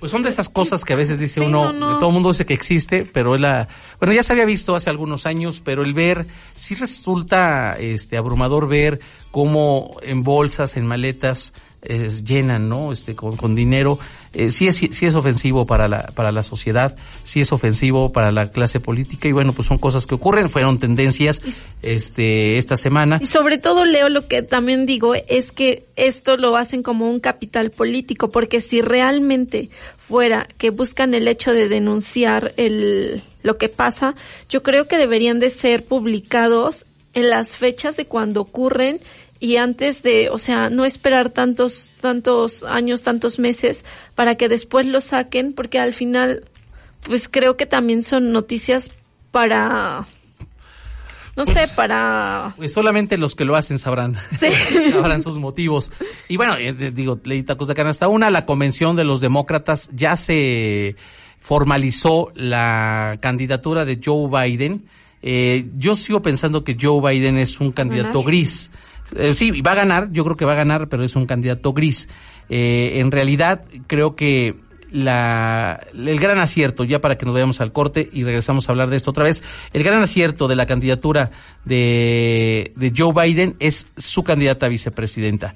Pues 0.00 0.10
son 0.10 0.22
de 0.22 0.28
esas 0.28 0.48
cosas 0.48 0.84
que 0.84 0.92
a 0.92 0.96
veces 0.96 1.18
dice 1.18 1.40
Sí, 1.40 1.46
uno, 1.46 1.72
no, 1.72 1.92
no. 1.92 1.98
todo 1.98 2.08
el 2.08 2.14
mundo 2.14 2.30
dice 2.30 2.46
que 2.46 2.54
existe, 2.54 3.04
pero 3.04 3.36
la, 3.36 3.68
bueno, 3.98 4.14
ya 4.14 4.22
se 4.22 4.32
había 4.32 4.44
visto 4.44 4.74
hace 4.74 4.90
algunos 4.90 5.26
años, 5.26 5.60
pero 5.64 5.82
el 5.82 5.94
ver, 5.94 6.26
sí 6.56 6.74
resulta, 6.74 7.76
este, 7.78 8.16
abrumador 8.16 8.68
ver 8.68 9.00
cómo 9.30 9.96
en 10.02 10.22
bolsas, 10.22 10.76
en 10.76 10.86
maletas, 10.86 11.52
eh, 11.84 12.08
llenan, 12.24 12.68
¿no? 12.68 12.92
Este, 12.92 13.14
con, 13.14 13.36
con 13.36 13.54
dinero, 13.54 13.98
eh, 14.32 14.50
sí 14.50 14.66
es, 14.66 14.76
sí 14.76 15.06
es 15.06 15.14
ofensivo 15.14 15.66
para 15.66 15.86
la, 15.86 16.08
para 16.14 16.32
la 16.32 16.42
sociedad, 16.42 16.96
sí 17.24 17.40
es 17.40 17.52
ofensivo 17.52 18.12
para 18.12 18.32
la 18.32 18.50
clase 18.50 18.80
política, 18.80 19.28
y 19.28 19.32
bueno, 19.32 19.52
pues 19.52 19.68
son 19.68 19.78
cosas 19.78 20.06
que 20.06 20.14
ocurren, 20.14 20.48
fueron 20.48 20.78
tendencias, 20.78 21.40
este, 21.82 22.58
esta 22.58 22.76
semana. 22.76 23.18
y 23.22 23.26
sobre 23.26 23.58
todo, 23.58 23.84
Leo, 23.84 24.08
lo 24.08 24.26
que 24.26 24.42
también 24.42 24.86
digo 24.86 25.14
es 25.14 25.52
que 25.52 25.84
esto 25.96 26.36
lo 26.36 26.56
hacen 26.56 26.82
como 26.82 27.08
un 27.08 27.20
capital 27.20 27.70
político, 27.70 28.30
porque 28.30 28.60
si 28.60 28.80
realmente 28.80 29.70
fuera 29.96 30.48
que 30.58 30.70
buscan 30.70 31.14
el 31.14 31.28
hecho 31.28 31.52
de 31.52 31.68
denunciar 31.68 32.52
el, 32.56 33.22
lo 33.42 33.58
que 33.58 33.68
pasa, 33.68 34.14
yo 34.48 34.62
creo 34.62 34.88
que 34.88 34.98
deberían 34.98 35.38
de 35.38 35.50
ser 35.50 35.84
publicados 35.84 36.86
en 37.14 37.30
las 37.30 37.56
fechas 37.56 37.96
de 37.96 38.06
cuando 38.06 38.40
ocurren 38.40 39.00
y 39.44 39.58
antes 39.58 40.02
de, 40.02 40.30
o 40.30 40.38
sea, 40.38 40.70
no 40.70 40.86
esperar 40.86 41.28
tantos, 41.28 41.90
tantos 42.00 42.62
años, 42.62 43.02
tantos 43.02 43.38
meses 43.38 43.84
para 44.14 44.36
que 44.36 44.48
después 44.48 44.86
lo 44.86 45.02
saquen, 45.02 45.52
porque 45.52 45.78
al 45.78 45.92
final, 45.92 46.44
pues 47.02 47.28
creo 47.28 47.54
que 47.54 47.66
también 47.66 48.02
son 48.02 48.32
noticias 48.32 48.90
para, 49.30 50.06
no 51.36 51.44
sé, 51.44 51.68
para, 51.76 52.54
Pues 52.56 52.72
solamente 52.72 53.18
los 53.18 53.34
que 53.34 53.44
lo 53.44 53.54
hacen 53.54 53.78
sabrán, 53.78 54.16
Sí. 54.34 54.46
sabrán 54.92 55.20
sus 55.20 55.36
motivos. 55.36 55.92
Y 56.26 56.38
bueno, 56.38 56.56
eh, 56.56 56.72
digo, 56.72 57.20
leí 57.22 57.42
tacos 57.42 57.68
de 57.68 57.74
canasta. 57.74 58.08
Una, 58.08 58.30
la 58.30 58.46
convención 58.46 58.96
de 58.96 59.04
los 59.04 59.20
demócratas 59.20 59.90
ya 59.92 60.16
se 60.16 60.96
formalizó 61.38 62.30
la 62.34 63.18
candidatura 63.20 63.84
de 63.84 64.00
Joe 64.02 64.30
Biden. 64.30 64.86
Eh, 65.20 65.66
yo 65.76 65.94
sigo 65.96 66.22
pensando 66.22 66.64
que 66.64 66.78
Joe 66.80 67.02
Biden 67.12 67.36
es 67.36 67.60
un 67.60 67.72
candidato 67.72 68.22
gris. 68.22 68.70
Eh, 69.16 69.34
sí, 69.34 69.60
va 69.60 69.72
a 69.72 69.76
ganar, 69.76 70.10
yo 70.12 70.24
creo 70.24 70.36
que 70.36 70.44
va 70.44 70.52
a 70.52 70.56
ganar, 70.56 70.88
pero 70.88 71.04
es 71.04 71.16
un 71.16 71.26
candidato 71.26 71.72
gris. 71.72 72.08
Eh, 72.48 72.98
en 73.00 73.10
realidad, 73.10 73.62
creo 73.86 74.16
que 74.16 74.56
la, 74.90 75.80
el 75.92 76.18
gran 76.20 76.38
acierto, 76.38 76.84
ya 76.84 77.00
para 77.00 77.16
que 77.16 77.26
nos 77.26 77.34
vayamos 77.34 77.60
al 77.60 77.72
corte 77.72 78.08
y 78.12 78.22
regresamos 78.24 78.68
a 78.68 78.72
hablar 78.72 78.90
de 78.90 78.96
esto 78.96 79.10
otra 79.10 79.24
vez, 79.24 79.42
el 79.72 79.82
gran 79.82 80.02
acierto 80.02 80.46
de 80.48 80.54
la 80.54 80.66
candidatura 80.66 81.30
de, 81.64 82.72
de 82.76 82.92
Joe 82.96 83.12
Biden 83.12 83.56
es 83.58 83.88
su 83.96 84.22
candidata 84.22 84.66
a 84.66 84.68
vicepresidenta. 84.68 85.54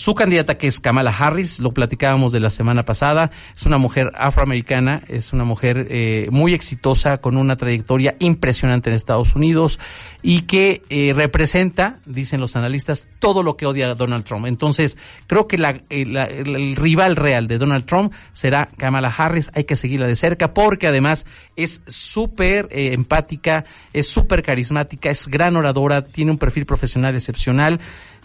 Su 0.00 0.14
candidata 0.14 0.56
que 0.56 0.66
es 0.66 0.80
Kamala 0.80 1.10
Harris, 1.10 1.60
lo 1.60 1.72
platicábamos 1.74 2.32
de 2.32 2.40
la 2.40 2.48
semana 2.48 2.86
pasada, 2.86 3.30
es 3.54 3.66
una 3.66 3.76
mujer 3.76 4.10
afroamericana, 4.14 5.02
es 5.08 5.34
una 5.34 5.44
mujer 5.44 5.88
eh, 5.90 6.26
muy 6.30 6.54
exitosa 6.54 7.18
con 7.18 7.36
una 7.36 7.56
trayectoria 7.56 8.16
impresionante 8.18 8.88
en 8.88 8.96
Estados 8.96 9.36
Unidos 9.36 9.78
y 10.22 10.42
que 10.46 10.80
eh, 10.88 11.12
representa, 11.14 11.98
dicen 12.06 12.40
los 12.40 12.56
analistas, 12.56 13.08
todo 13.18 13.42
lo 13.42 13.58
que 13.58 13.66
odia 13.66 13.94
Donald 13.94 14.24
Trump. 14.24 14.46
Entonces, 14.46 14.96
creo 15.26 15.46
que 15.46 15.58
la- 15.58 15.82
eh, 15.90 16.06
la- 16.06 16.24
el, 16.24 16.56
el 16.56 16.76
rival 16.76 17.14
real 17.14 17.46
de 17.46 17.58
Donald 17.58 17.84
Trump 17.84 18.14
será 18.32 18.70
Kamala 18.78 19.08
Harris, 19.14 19.50
hay 19.54 19.64
que 19.64 19.76
seguirla 19.76 20.06
de 20.06 20.16
cerca 20.16 20.54
porque 20.54 20.86
además 20.86 21.26
es 21.56 21.82
súper 21.88 22.68
eh, 22.70 22.94
empática, 22.94 23.66
es 23.92 24.08
súper 24.08 24.42
carismática, 24.42 25.10
es 25.10 25.28
gran 25.28 25.56
oradora, 25.56 26.02
tiene 26.06 26.30
un 26.30 26.38
perfil 26.38 26.64
profesional 26.64 27.14
excepcional. 27.14 27.80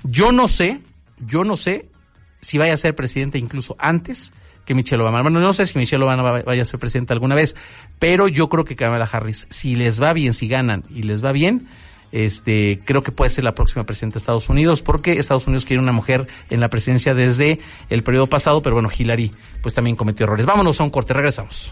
Yo 0.05 0.31
no 0.31 0.47
sé, 0.47 0.79
yo 1.25 1.43
no 1.43 1.57
sé 1.57 1.89
si 2.41 2.57
vaya 2.57 2.73
a 2.73 2.77
ser 2.77 2.95
presidente 2.95 3.37
incluso 3.37 3.75
antes 3.79 4.33
que 4.65 4.73
Michelle 4.75 5.01
Obama. 5.03 5.21
Bueno, 5.21 5.39
no 5.39 5.53
sé 5.53 5.65
si 5.65 5.77
Michelle 5.77 6.03
Obama 6.03 6.23
va- 6.23 6.41
vaya 6.41 6.61
a 6.63 6.65
ser 6.65 6.79
presidente 6.79 7.13
alguna 7.13 7.35
vez, 7.35 7.55
pero 7.99 8.27
yo 8.27 8.49
creo 8.49 8.65
que 8.65 8.75
Kamala 8.75 9.07
Harris, 9.11 9.45
si 9.49 9.75
les 9.75 10.01
va 10.01 10.13
bien, 10.13 10.33
si 10.33 10.47
ganan 10.47 10.83
y 10.89 11.03
les 11.03 11.23
va 11.23 11.31
bien, 11.31 11.67
este, 12.11 12.79
creo 12.85 13.01
que 13.03 13.11
puede 13.11 13.29
ser 13.29 13.43
la 13.43 13.53
próxima 13.53 13.83
presidenta 13.83 14.15
de 14.15 14.19
Estados 14.19 14.47
Unidos, 14.49 14.81
porque 14.81 15.13
Estados 15.13 15.45
Unidos 15.47 15.65
quiere 15.65 15.81
una 15.83 15.91
mujer 15.91 16.27
en 16.49 16.59
la 16.61 16.69
presidencia 16.69 17.13
desde 17.13 17.59
el 17.89 18.03
periodo 18.03 18.27
pasado, 18.27 18.61
pero 18.61 18.75
bueno, 18.75 18.89
Hillary 18.95 19.31
pues 19.61 19.73
también 19.73 19.95
cometió 19.95 20.25
errores. 20.25 20.45
Vámonos 20.45 20.79
a 20.79 20.83
un 20.83 20.89
corte, 20.89 21.13
regresamos. 21.13 21.71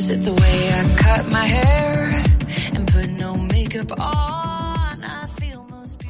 Is 0.00 0.08
it 0.08 0.24
the 0.24 0.32
way 0.32 0.72
I 0.72 0.96
cut 0.96 1.28
my 1.28 1.44
hair 1.44 2.24
and 2.72 2.90
put 2.90 3.10
no 3.10 3.36
makeup 3.36 3.92
on? 3.92 5.04
I 5.04 5.26
feel 5.38 5.66
most 5.68 6.00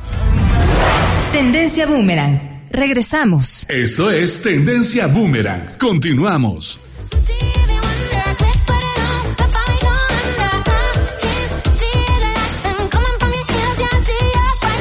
Tendencia 1.33 1.89
Boomerang. 1.89 2.39
Regresamos. 2.71 3.67
Esto 3.69 4.13
es 4.13 4.43
Tendencia 4.43 5.09
Boomerang. 5.09 5.77
Continuamos. 5.77 6.79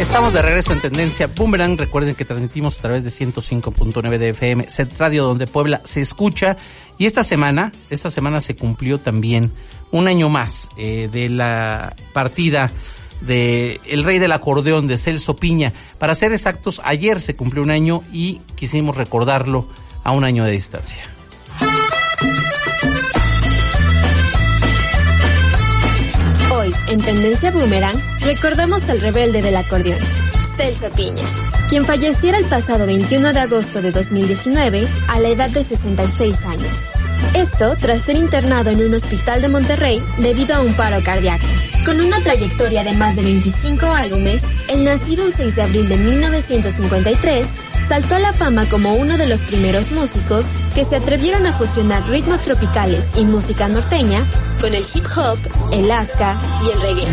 Estamos 0.09 0.33
de 0.33 0.41
regreso 0.41 0.73
en 0.73 0.81
Tendencia 0.81 1.27
Boomerang. 1.27 1.77
Recuerden 1.77 2.15
que 2.15 2.25
transmitimos 2.25 2.79
a 2.79 2.81
través 2.81 3.03
de 3.03 3.11
105.9 3.11 4.17
de 4.17 4.29
FM, 4.29 4.67
Set 4.67 4.97
Radio, 4.97 5.23
donde 5.23 5.45
Puebla 5.45 5.81
se 5.83 6.01
escucha. 6.01 6.57
Y 6.97 7.05
esta 7.05 7.23
semana, 7.23 7.71
esta 7.91 8.09
semana 8.09 8.41
se 8.41 8.55
cumplió 8.55 8.97
también 8.97 9.53
un 9.91 10.07
año 10.07 10.27
más 10.27 10.67
eh, 10.77 11.09
de 11.11 11.29
la 11.29 11.95
partida 12.11 12.71
de 13.21 13.79
el 13.85 14.03
rey 14.03 14.17
del 14.17 14.31
acordeón 14.31 14.87
de 14.87 14.97
Celso 14.97 15.35
Piña. 15.35 15.73
Para 15.99 16.15
ser 16.15 16.33
exactos, 16.33 16.81
ayer 16.83 17.21
se 17.21 17.35
cumplió 17.35 17.61
un 17.61 17.69
año 17.69 18.01
y 18.11 18.41
quisimos 18.55 18.97
recordarlo 18.97 19.69
a 20.03 20.11
un 20.11 20.23
año 20.23 20.43
de 20.43 20.53
distancia. 20.53 21.18
En 26.89 27.01
Tendencia 27.01 27.51
Boomerang, 27.51 27.99
recordamos 28.21 28.89
al 28.89 29.01
rebelde 29.01 29.41
del 29.41 29.55
acordeón, 29.55 29.99
Celso 30.55 30.89
Piña, 30.91 31.23
quien 31.69 31.85
falleciera 31.85 32.37
el 32.37 32.45
pasado 32.45 32.85
21 32.85 33.33
de 33.33 33.39
agosto 33.39 33.81
de 33.81 33.91
2019 33.91 34.87
a 35.07 35.19
la 35.19 35.29
edad 35.29 35.49
de 35.49 35.63
66 35.63 36.45
años. 36.45 36.89
Esto 37.33 37.75
tras 37.79 38.01
ser 38.01 38.17
internado 38.17 38.69
en 38.71 38.83
un 38.83 38.93
hospital 38.93 39.41
de 39.41 39.49
Monterrey 39.49 40.01
debido 40.17 40.55
a 40.55 40.61
un 40.61 40.75
paro 40.75 41.03
cardíaco. 41.03 41.45
Con 41.85 42.01
una 42.01 42.21
trayectoria 42.21 42.83
de 42.83 42.93
más 42.93 43.15
de 43.15 43.23
25 43.23 43.85
álbumes, 43.85 44.43
el 44.67 44.83
nacido 44.83 45.25
el 45.25 45.33
6 45.33 45.55
de 45.55 45.61
abril 45.61 45.89
de 45.89 45.97
1953 45.97 47.47
saltó 47.87 48.15
a 48.15 48.19
la 48.19 48.33
fama 48.33 48.69
como 48.69 48.93
uno 48.93 49.17
de 49.17 49.27
los 49.27 49.41
primeros 49.41 49.91
músicos 49.91 50.47
que 50.75 50.83
se 50.83 50.97
atrevieron 50.97 51.45
a 51.45 51.53
fusionar 51.53 52.07
ritmos 52.09 52.41
tropicales 52.41 53.11
y 53.15 53.23
música 53.25 53.67
norteña 53.67 54.23
con 54.61 54.73
el 54.75 54.83
hip 54.93 55.05
hop, 55.15 55.39
el 55.71 55.91
asca 55.91 56.37
y 56.63 56.69
el 56.71 56.81
reggae. 56.81 57.07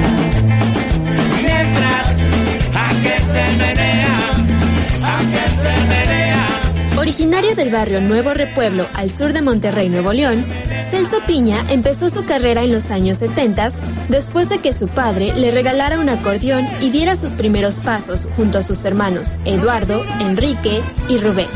Originario 7.06 7.54
del 7.54 7.70
barrio 7.70 8.00
Nuevo 8.00 8.34
Repueblo 8.34 8.88
al 8.94 9.10
sur 9.10 9.32
de 9.32 9.40
Monterrey, 9.40 9.88
Nuevo 9.88 10.12
León, 10.12 10.44
Celso 10.80 11.18
Piña 11.24 11.64
empezó 11.70 12.10
su 12.10 12.24
carrera 12.24 12.64
en 12.64 12.72
los 12.72 12.90
años 12.90 13.18
70 13.18 13.68
después 14.08 14.48
de 14.48 14.58
que 14.58 14.72
su 14.72 14.88
padre 14.88 15.32
le 15.36 15.52
regalara 15.52 16.00
un 16.00 16.08
acordeón 16.08 16.66
y 16.80 16.90
diera 16.90 17.14
sus 17.14 17.34
primeros 17.34 17.76
pasos 17.78 18.26
junto 18.34 18.58
a 18.58 18.62
sus 18.62 18.84
hermanos 18.84 19.36
Eduardo, 19.44 20.04
Enrique 20.18 20.82
y 21.08 21.18
Rubén, 21.18 21.46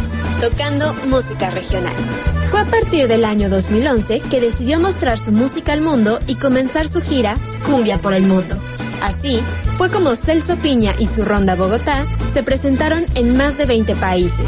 tocando 0.41 0.95
música 1.09 1.51
regional. 1.51 1.97
Fue 2.43 2.61
a 2.61 2.67
partir 2.67 3.09
del 3.09 3.25
año 3.25 3.49
2011 3.49 4.21
que 4.31 4.41
decidió 4.41 4.79
mostrar 4.79 5.19
su 5.19 5.33
música 5.33 5.73
al 5.73 5.81
mundo 5.81 6.21
y 6.29 6.37
comenzar 6.37 6.87
su 6.87 7.03
gira 7.03 7.37
Cumbia 7.67 7.99
por 7.99 8.15
el 8.15 8.23
Mundo. 8.23 8.57
Así, 9.03 9.41
fue 9.73 9.91
como 9.91 10.15
Celso 10.15 10.57
Piña 10.59 10.93
y 11.01 11.07
su 11.07 11.23
ronda 11.23 11.57
Bogotá 11.57 12.07
se 12.29 12.45
presentaron 12.45 13.05
en 13.17 13.37
más 13.37 13.59
de 13.59 13.67
20 13.67 13.97
países, 13.97 14.47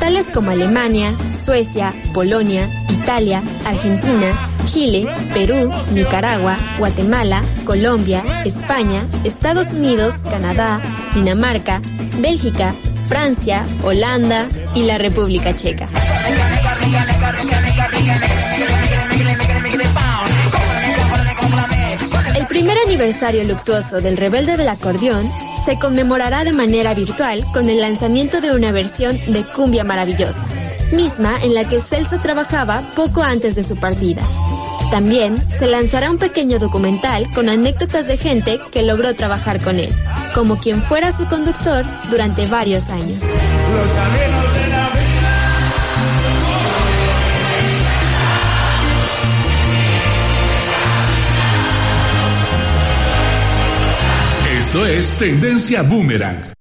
tales 0.00 0.30
como 0.30 0.50
Alemania, 0.50 1.14
Suecia, 1.32 1.92
Polonia, 2.12 2.68
Italia, 2.88 3.42
Argentina, 3.66 4.50
Chile, 4.64 5.06
Perú, 5.34 5.70
Nicaragua, 5.92 6.58
Guatemala, 6.78 7.42
Colombia, 7.64 8.24
España, 8.44 9.06
Estados 9.24 9.72
Unidos, 9.72 10.24
Canadá, 10.28 10.80
Dinamarca, 11.14 11.80
Bélgica, 12.18 12.74
Francia, 13.04 13.66
Holanda 13.82 14.48
y 14.74 14.82
la 14.82 14.98
República 14.98 15.54
Checa. 15.54 15.88
El 22.34 22.46
primer 22.46 22.76
aniversario 22.86 23.44
luctuoso 23.44 24.00
del 24.00 24.16
Rebelde 24.16 24.56
del 24.56 24.68
Acordeón 24.68 25.30
se 25.64 25.78
conmemorará 25.78 26.44
de 26.44 26.52
manera 26.52 26.94
virtual 26.94 27.44
con 27.52 27.68
el 27.68 27.80
lanzamiento 27.80 28.40
de 28.40 28.52
una 28.52 28.72
versión 28.72 29.18
de 29.32 29.44
Cumbia 29.44 29.84
Maravillosa, 29.84 30.46
misma 30.92 31.34
en 31.42 31.54
la 31.54 31.68
que 31.68 31.80
Celso 31.80 32.18
trabajaba 32.18 32.82
poco 32.96 33.22
antes 33.22 33.54
de 33.54 33.62
su 33.62 33.76
partida. 33.76 34.22
También 34.90 35.36
se 35.50 35.66
lanzará 35.66 36.10
un 36.10 36.18
pequeño 36.18 36.58
documental 36.58 37.30
con 37.34 37.48
anécdotas 37.48 38.08
de 38.08 38.16
gente 38.16 38.58
que 38.72 38.82
logró 38.82 39.14
trabajar 39.14 39.60
con 39.62 39.78
él, 39.78 39.92
como 40.34 40.58
quien 40.58 40.82
fuera 40.82 41.12
su 41.12 41.26
conductor 41.26 41.84
durante 42.10 42.46
varios 42.46 42.90
años. 42.90 43.22
Esto 54.70 54.86
es 54.86 55.18
Tendencia 55.18 55.82
Boomerang. 55.82 56.52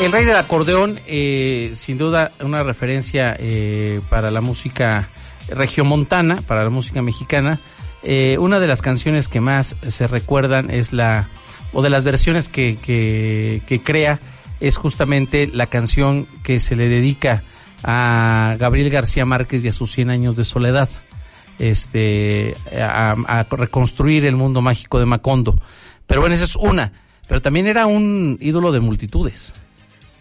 El 0.00 0.12
rey 0.12 0.24
del 0.24 0.36
acordeón, 0.36 1.00
eh, 1.08 1.72
sin 1.74 1.98
duda 1.98 2.30
una 2.40 2.62
referencia 2.62 3.34
eh, 3.36 4.00
para 4.08 4.30
la 4.30 4.40
música 4.40 5.08
regiomontana, 5.48 6.40
para 6.42 6.62
la 6.62 6.70
música 6.70 7.02
mexicana. 7.02 7.58
Eh, 8.04 8.38
una 8.38 8.60
de 8.60 8.68
las 8.68 8.80
canciones 8.80 9.26
que 9.26 9.40
más 9.40 9.74
se 9.88 10.06
recuerdan 10.06 10.70
es 10.70 10.92
la, 10.92 11.28
o 11.72 11.82
de 11.82 11.90
las 11.90 12.04
versiones 12.04 12.48
que, 12.48 12.76
que, 12.76 13.60
que 13.66 13.82
crea, 13.82 14.20
es 14.60 14.76
justamente 14.76 15.48
la 15.48 15.66
canción 15.66 16.28
que 16.44 16.60
se 16.60 16.76
le 16.76 16.88
dedica 16.88 17.42
a 17.82 18.54
Gabriel 18.56 18.88
García 18.88 19.26
Márquez 19.26 19.64
y 19.64 19.68
a 19.68 19.72
sus 19.72 19.90
100 19.90 20.10
años 20.10 20.36
de 20.36 20.44
soledad 20.44 20.88
este 21.70 22.56
a, 22.74 23.12
a 23.26 23.42
reconstruir 23.44 24.24
el 24.24 24.36
mundo 24.36 24.60
mágico 24.60 24.98
de 24.98 25.06
Macondo. 25.06 25.58
Pero 26.06 26.20
bueno, 26.20 26.34
esa 26.34 26.44
es 26.44 26.56
una. 26.56 26.92
Pero 27.28 27.40
también 27.40 27.66
era 27.66 27.86
un 27.86 28.36
ídolo 28.40 28.72
de 28.72 28.80
multitudes. 28.80 29.54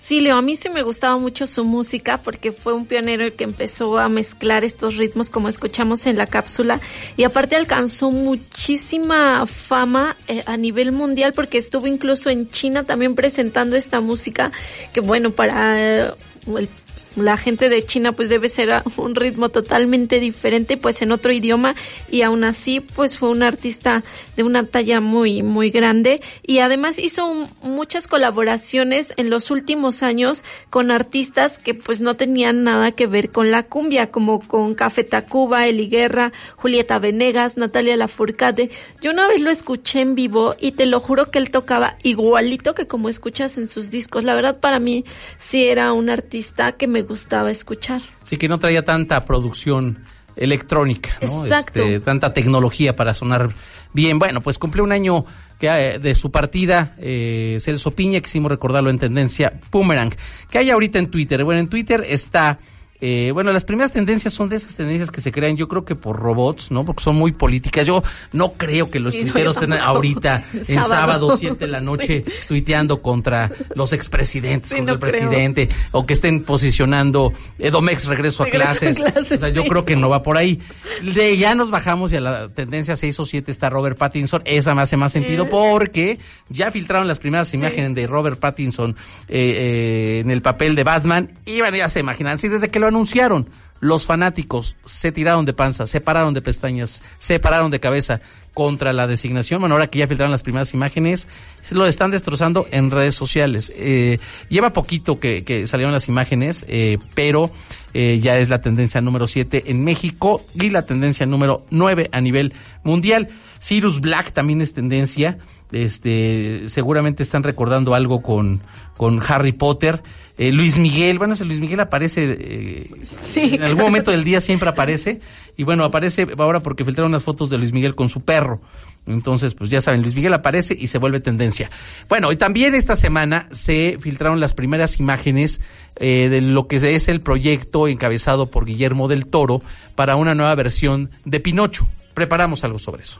Sí, 0.01 0.19
Leo, 0.19 0.35
a 0.35 0.41
mí 0.41 0.55
sí 0.55 0.67
me 0.69 0.81
gustaba 0.81 1.17
mucho 1.19 1.45
su 1.45 1.63
música 1.63 2.17
porque 2.17 2.51
fue 2.51 2.73
un 2.73 2.87
pionero 2.87 3.23
el 3.23 3.33
que 3.33 3.43
empezó 3.43 3.99
a 3.99 4.09
mezclar 4.09 4.63
estos 4.63 4.97
ritmos 4.97 5.29
como 5.29 5.47
escuchamos 5.47 6.07
en 6.07 6.17
la 6.17 6.25
cápsula 6.25 6.81
y 7.17 7.23
aparte 7.23 7.55
alcanzó 7.55 8.09
muchísima 8.09 9.45
fama 9.45 10.17
eh, 10.27 10.41
a 10.47 10.57
nivel 10.57 10.91
mundial 10.91 11.33
porque 11.33 11.59
estuvo 11.59 11.85
incluso 11.85 12.31
en 12.31 12.49
China 12.49 12.83
también 12.83 13.13
presentando 13.13 13.75
esta 13.75 14.01
música 14.01 14.51
que 14.91 15.01
bueno, 15.01 15.31
para 15.31 15.79
eh, 15.79 16.13
el 16.57 16.67
la 17.16 17.38
gente 17.38 17.70
de 17.70 17.86
China 17.86 18.14
pues 18.14 18.30
debe 18.30 18.49
ser 18.49 18.72
a 18.72 18.84
un 18.97 19.16
ritmo 19.16 19.49
totalmente 19.49 20.20
diferente 20.20 20.78
pues 20.78 21.01
en 21.01 21.12
otro 21.12 21.32
idioma 21.32 21.76
y 22.09 22.22
aún 22.22 22.43
así 22.43 22.80
pues 22.80 23.18
fue 23.18 23.30
un 23.30 23.43
artista 23.43 24.03
de 24.36 24.43
una 24.43 24.66
talla 24.66 25.01
muy 25.01 25.43
muy 25.43 25.72
grande 25.72 26.22
y 26.43 26.59
además 26.59 26.99
hizo 26.99 27.49
muchas 27.62 28.07
colaboraciones 28.07 29.14
en 29.18 29.30
los 29.30 29.51
últimos 29.51 30.03
años 30.03 30.43
con 30.70 30.91
artistas 30.91 31.57
que 31.57 31.74
pues 31.74 32.01
no 32.01 32.16
tenían 32.16 32.64
nada 32.64 32.91
que 32.91 33.07
ver 33.07 33.32
con 33.32 33.51
la 33.51 33.64
cumbia 33.64 34.12
como 34.12 34.39
con 34.39 34.76
Café 34.76 35.03
Tacuba, 35.03 35.68
Eli 35.68 35.88
Guerra, 35.88 36.32
Julieta 36.55 36.99
Venegas, 36.99 37.57
Natalia 37.57 37.97
Lafourcade. 37.97 38.72
Yo 39.01 39.12
una 39.12 39.28
vez 39.28 39.41
lo 39.41 39.49
escuché 39.49 40.01
en 40.01 40.16
vivo 40.16 40.55
y 40.59 40.72
te 40.72 40.86
lo 40.86 40.99
juro 40.99 41.30
que 41.30 41.39
él 41.39 41.51
tocaba 41.51 41.97
igualito 42.03 42.74
que 42.74 42.88
como 42.88 43.09
escuchas 43.09 43.57
en 43.57 43.68
sus 43.68 43.89
discos. 43.89 44.24
La 44.24 44.36
verdad 44.36 44.59
para 44.59 44.80
mí 44.80 45.05
sí 45.38 45.66
era 45.66 45.93
un 45.93 46.09
artista 46.09 46.74
que 46.74 46.88
me 46.88 47.01
gustaba 47.04 47.52
escuchar. 47.52 48.02
Sí 48.24 48.38
que 48.38 48.47
no 48.47 48.60
traía 48.60 48.84
tanta 48.84 49.24
producción 49.26 50.04
electrónica, 50.36 51.12
¿no? 51.22 51.43
Exacto. 51.43 51.80
Este, 51.82 51.99
tanta 51.99 52.34
tecnología 52.34 52.95
para 52.95 53.14
sonar 53.14 53.52
bien. 53.93 54.20
Bueno, 54.20 54.41
pues 54.41 54.58
cumple 54.58 54.82
un 54.82 54.91
año 54.91 55.26
que, 55.60 55.68
eh, 55.68 55.99
de 55.99 56.16
su 56.16 56.32
partida, 56.32 56.95
eh, 56.97 57.58
Celso 57.60 57.91
Piña, 57.91 58.22
quisimos 58.22 58.52
recordarlo 58.52 58.89
en 58.89 58.99
tendencia 58.99 59.54
Boomerang. 59.72 60.14
¿Qué 60.49 60.58
hay 60.58 60.70
ahorita 60.70 60.99
en 60.99 61.12
Twitter? 61.12 61.43
Bueno, 61.43 61.62
en 61.62 61.70
Twitter 61.70 62.04
está 62.08 62.60
Eh, 63.02 63.32
bueno, 63.34 63.52
las 63.52 63.66
primeras 63.66 63.91
tendencias 63.91 64.34
son 64.34 64.47
de 64.47 64.56
esas 64.58 64.76
tendencias 64.76 65.10
que 65.12 65.22
se 65.22 65.32
crean, 65.32 65.58
yo 65.58 65.68
creo 65.68 65.84
que 65.84 65.95
por 65.95 66.18
robots, 66.20 66.70
¿no? 66.72 66.86
Porque 66.86 67.04
son 67.04 67.16
muy 67.16 67.32
políticas. 67.32 67.86
Yo 67.88 68.04
no 68.32 68.52
creo 68.54 68.89
que 68.91 68.99
los 68.99 69.14
Sí, 69.14 69.22
tuiteros 69.24 69.56
estén 69.58 69.74
ahorita 69.74 70.45
en 70.68 70.84
Sábado. 70.86 71.36
7 71.36 71.56
de 71.66 71.68
la 71.68 71.80
noche, 71.82 72.24
tuiteando 72.47 73.02
contra 73.02 73.49
los 73.76 73.91
expresidentes, 73.93 74.70
Sí, 74.70 74.76
contra 74.78 74.93
no 74.93 74.95
el 74.95 74.99
creo. 75.12 75.12
presidente, 75.30 75.70
o 75.91 76.06
que 76.06 76.14
estén 76.14 76.43
posicionando 76.43 77.34
Edomex 77.58 78.06
regreso 78.06 78.43
a 78.43 78.45
Regreso 78.45 78.70
a 78.72 78.76
clases. 78.76 78.97
clases, 78.99 79.32
o 79.32 79.39
sea, 79.39 79.49
yo 79.49 79.64
creo 79.66 79.84
que 79.84 79.95
no 79.95 80.08
va 80.10 80.22
por 80.22 80.38
ahí. 80.38 80.60
De 81.02 81.36
ya 81.38 81.56
nos 81.56 81.72
bajamos 81.72 82.14
y 82.14 82.18
a 82.18 82.22
la 82.22 82.49
tendencia 82.49 82.95
6 82.95 83.20
o 83.20 83.26
7 83.26 83.49
está 83.52 83.70
Robert 83.72 83.97
Pattinson. 83.97 84.41
Esa 84.45 84.76
me 84.76 84.84
hace 84.84 84.95
más 84.97 85.12
sentido 85.12 85.45
Eh. 85.45 85.47
porque 85.49 86.20
ya 86.49 86.70
filtraron 86.72 87.08
las 87.08 87.18
primeras 87.20 87.52
imágenes 87.54 87.95
de 87.95 88.06
Robert 88.06 88.39
Pattinson 88.39 88.91
eh, 89.28 89.38
eh, 89.39 90.20
en 90.20 90.30
el 90.30 90.41
papel 90.41 90.76
de 90.76 90.84
Batman. 90.84 91.32
Y 91.45 91.60
bueno, 91.62 91.78
ya 91.78 91.89
se 91.89 91.99
imaginan, 92.02 92.38
sí, 92.38 92.47
desde 92.47 92.70
que 92.70 92.80
lo 92.80 92.90
anunciaron, 92.91 93.47
los 93.81 94.05
fanáticos 94.05 94.75
se 94.85 95.11
tiraron 95.11 95.43
de 95.43 95.53
panza, 95.53 95.87
se 95.87 96.01
pararon 96.01 96.33
de 96.33 96.41
pestañas, 96.41 97.01
se 97.17 97.39
pararon 97.39 97.71
de 97.71 97.79
cabeza 97.79 98.21
contra 98.53 98.93
la 98.93 99.07
designación. 99.07 99.59
Bueno, 99.59 99.75
ahora 99.75 99.87
que 99.87 99.99
ya 99.99 100.07
filtraron 100.07 100.31
las 100.31 100.43
primeras 100.43 100.73
imágenes, 100.73 101.27
lo 101.71 101.87
están 101.87 102.11
destrozando 102.11 102.67
en 102.71 102.91
redes 102.91 103.15
sociales. 103.15 103.73
Eh, 103.75 104.19
lleva 104.49 104.71
poquito 104.71 105.19
que, 105.19 105.65
salieron 105.67 105.93
las 105.93 106.07
imágenes, 106.07 106.65
eh, 106.67 106.99
pero 107.15 107.49
eh, 107.93 108.19
ya 108.19 108.37
es 108.37 108.49
la 108.49 108.61
tendencia 108.61 109.01
número 109.01 109.27
7 109.27 109.63
en 109.67 109.83
México 109.83 110.43
y 110.53 110.69
la 110.69 110.85
tendencia 110.85 111.25
número 111.25 111.61
9 111.71 112.09
a 112.11 112.21
nivel 112.21 112.53
mundial. 112.83 113.29
Sirius 113.59 113.99
Black 113.99 114.31
también 114.33 114.61
es 114.61 114.73
tendencia. 114.73 115.37
Este, 115.71 116.67
seguramente 116.67 117.23
están 117.23 117.43
recordando 117.43 117.95
algo 117.95 118.21
con, 118.21 118.61
con 118.97 119.21
Harry 119.27 119.53
Potter. 119.53 120.01
Eh, 120.38 120.51
Luis 120.51 120.77
Miguel, 120.77 121.17
bueno, 121.17 121.34
ese 121.34 121.45
Luis 121.45 121.59
Miguel 121.59 121.79
aparece 121.79 122.38
eh, 122.39 122.89
en 123.36 123.63
algún 123.63 123.84
momento 123.84 124.11
del 124.11 124.23
día 124.23 124.41
siempre 124.41 124.69
aparece 124.69 125.19
y 125.57 125.63
bueno, 125.63 125.84
aparece 125.84 126.27
ahora 126.38 126.61
porque 126.61 126.86
filtraron 126.86 127.11
unas 127.11 127.23
fotos 127.23 127.49
de 127.49 127.57
Luis 127.57 127.73
Miguel 127.73 127.95
con 127.95 128.09
su 128.09 128.21
perro. 128.21 128.61
Entonces, 129.07 129.55
pues 129.55 129.69
ya 129.69 129.82
saben, 129.82 130.01
Luis 130.01 130.15
Miguel 130.15 130.34
aparece 130.34 130.75
y 130.79 130.88
se 130.88 130.99
vuelve 130.99 131.19
tendencia. 131.19 131.71
Bueno, 132.07 132.32
y 132.32 132.38
también 132.38 132.75
esta 132.75 132.95
semana 132.95 133.47
se 133.51 133.97
filtraron 133.99 134.39
las 134.39 134.53
primeras 134.53 134.99
imágenes 134.99 135.59
eh, 135.95 136.29
de 136.29 136.41
lo 136.41 136.67
que 136.67 136.77
es 136.77 137.07
el 137.07 137.19
proyecto 137.19 137.88
encabezado 137.88 138.45
por 138.45 138.65
Guillermo 138.65 139.07
del 139.07 139.25
Toro 139.25 139.61
para 139.95 140.15
una 140.15 140.36
nueva 140.36 140.53
versión 140.55 141.09
de 141.25 141.39
Pinocho. 141.39 141.88
Preparamos 142.13 142.63
algo 142.63 142.77
sobre 142.77 143.03
eso. 143.03 143.19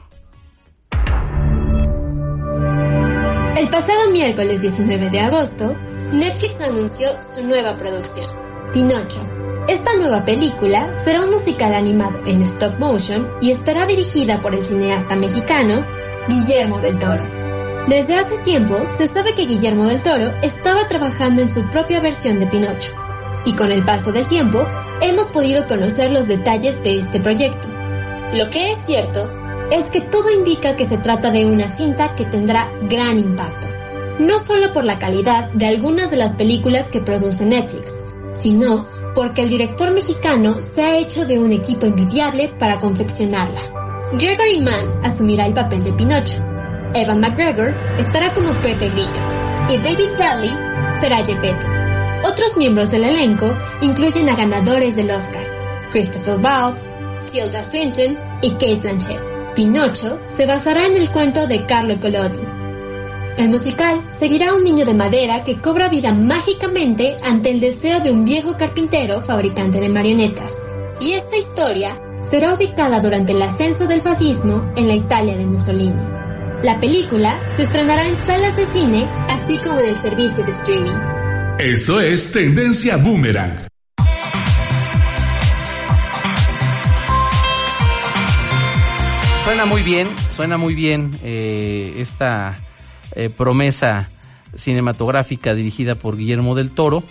El 3.56 3.68
pasado 3.68 4.10
miércoles 4.12 4.62
19 4.62 5.10
de 5.10 5.20
agosto, 5.20 5.76
Netflix 6.12 6.60
anunció 6.60 7.08
su 7.22 7.46
nueva 7.46 7.78
producción, 7.78 8.26
Pinocho. 8.70 9.26
Esta 9.66 9.94
nueva 9.96 10.26
película 10.26 10.92
será 10.92 11.22
un 11.22 11.30
musical 11.30 11.72
animado 11.72 12.20
en 12.26 12.42
stop 12.42 12.78
motion 12.78 13.26
y 13.40 13.50
estará 13.50 13.86
dirigida 13.86 14.38
por 14.42 14.54
el 14.54 14.62
cineasta 14.62 15.16
mexicano 15.16 15.86
Guillermo 16.28 16.80
del 16.80 16.98
Toro. 16.98 17.24
Desde 17.88 18.16
hace 18.16 18.36
tiempo 18.40 18.76
se 18.86 19.08
sabe 19.08 19.32
que 19.32 19.46
Guillermo 19.46 19.86
del 19.86 20.02
Toro 20.02 20.34
estaba 20.42 20.86
trabajando 20.86 21.40
en 21.40 21.48
su 21.48 21.62
propia 21.70 22.00
versión 22.00 22.38
de 22.38 22.46
Pinocho, 22.46 22.92
y 23.46 23.54
con 23.54 23.72
el 23.72 23.82
paso 23.82 24.12
del 24.12 24.28
tiempo 24.28 24.66
hemos 25.00 25.32
podido 25.32 25.66
conocer 25.66 26.10
los 26.10 26.28
detalles 26.28 26.82
de 26.82 26.98
este 26.98 27.20
proyecto. 27.20 27.68
Lo 28.34 28.50
que 28.50 28.70
es 28.70 28.84
cierto 28.84 29.30
es 29.70 29.88
que 29.88 30.02
todo 30.02 30.30
indica 30.30 30.76
que 30.76 30.84
se 30.84 30.98
trata 30.98 31.30
de 31.30 31.46
una 31.46 31.68
cinta 31.68 32.14
que 32.14 32.26
tendrá 32.26 32.70
gran 32.82 33.18
impacto, 33.18 33.68
no 34.18 34.38
solo 34.38 34.72
por 34.72 34.84
la 34.84 34.98
calidad 34.98 35.50
de 35.52 35.66
algunas 35.66 36.10
de 36.10 36.16
las 36.16 36.34
películas 36.34 36.86
que 36.86 37.00
produce 37.00 37.46
Netflix, 37.46 38.04
sino 38.32 38.86
porque 39.14 39.42
el 39.42 39.48
director 39.48 39.90
mexicano 39.92 40.60
se 40.60 40.82
ha 40.82 40.96
hecho 40.98 41.26
de 41.26 41.38
un 41.38 41.52
equipo 41.52 41.86
envidiable 41.86 42.48
para 42.58 42.78
confeccionarla. 42.78 43.60
Gregory 44.12 44.60
Mann 44.60 45.04
asumirá 45.04 45.46
el 45.46 45.54
papel 45.54 45.84
de 45.84 45.92
Pinocho, 45.92 46.42
Evan 46.94 47.20
McGregor 47.20 47.74
estará 47.98 48.32
como 48.34 48.52
Pepe 48.60 48.90
Grillo 48.90 49.10
y 49.70 49.78
David 49.78 50.10
Bradley 50.16 50.50
será 50.96 51.24
Gepetto. 51.24 51.66
Otros 52.24 52.56
miembros 52.56 52.90
del 52.90 53.04
elenco 53.04 53.56
incluyen 53.80 54.28
a 54.28 54.36
ganadores 54.36 54.96
del 54.96 55.10
Oscar, 55.10 55.44
Christopher 55.90 56.38
Waltz, 56.38 56.90
Tilda 57.30 57.62
Swinton 57.62 58.18
y 58.42 58.50
Kate 58.52 58.76
Blanchett. 58.76 59.54
Pinocho 59.54 60.20
se 60.26 60.46
basará 60.46 60.86
en 60.86 60.96
el 60.96 61.10
cuento 61.10 61.46
de 61.46 61.64
Carlo 61.66 61.98
Collodi. 62.00 62.61
El 63.38 63.48
musical 63.48 64.04
seguirá 64.10 64.50
a 64.50 64.54
un 64.54 64.62
niño 64.62 64.84
de 64.84 64.92
madera 64.92 65.42
que 65.42 65.56
cobra 65.56 65.88
vida 65.88 66.12
mágicamente 66.12 67.16
ante 67.24 67.50
el 67.50 67.60
deseo 67.60 68.00
de 68.00 68.10
un 68.10 68.26
viejo 68.26 68.58
carpintero 68.58 69.22
fabricante 69.22 69.80
de 69.80 69.88
marionetas. 69.88 70.66
Y 71.00 71.12
esta 71.12 71.38
historia 71.38 71.96
será 72.20 72.54
ubicada 72.54 73.00
durante 73.00 73.32
el 73.32 73.40
ascenso 73.40 73.86
del 73.86 74.02
fascismo 74.02 74.70
en 74.76 74.86
la 74.86 74.94
Italia 74.94 75.36
de 75.36 75.46
Mussolini. 75.46 76.02
La 76.62 76.78
película 76.78 77.40
se 77.48 77.62
estrenará 77.62 78.06
en 78.06 78.16
salas 78.16 78.56
de 78.56 78.66
cine, 78.66 79.08
así 79.28 79.58
como 79.58 79.80
en 79.80 79.88
el 79.88 79.96
servicio 79.96 80.44
de 80.44 80.50
streaming. 80.50 80.92
Esto 81.58 82.00
es 82.00 82.30
Tendencia 82.32 82.98
Boomerang. 82.98 83.66
Suena 89.44 89.64
muy 89.64 89.82
bien, 89.82 90.08
suena 90.36 90.56
muy 90.58 90.74
bien 90.74 91.18
eh, 91.22 91.94
esta 91.98 92.58
eh, 93.14 93.30
promesa 93.30 94.10
cinematográfica 94.54 95.54
dirigida 95.54 95.94
por 95.94 96.16
Guillermo 96.16 96.54
del 96.54 96.72
Toro. 96.72 97.02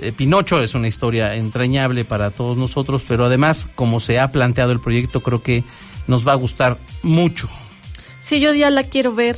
Eh, 0.00 0.12
Pinocho 0.12 0.62
es 0.62 0.74
una 0.74 0.88
historia 0.88 1.34
entrañable 1.34 2.04
para 2.04 2.30
todos 2.30 2.56
nosotros, 2.56 3.02
pero 3.06 3.24
además, 3.24 3.68
como 3.74 4.00
se 4.00 4.18
ha 4.18 4.28
planteado 4.28 4.72
el 4.72 4.80
proyecto, 4.80 5.20
creo 5.20 5.42
que 5.42 5.64
nos 6.06 6.26
va 6.26 6.32
a 6.32 6.36
gustar 6.36 6.78
mucho. 7.02 7.48
Sí, 8.20 8.40
yo 8.40 8.54
ya 8.54 8.70
la 8.70 8.84
quiero 8.84 9.14
ver, 9.14 9.36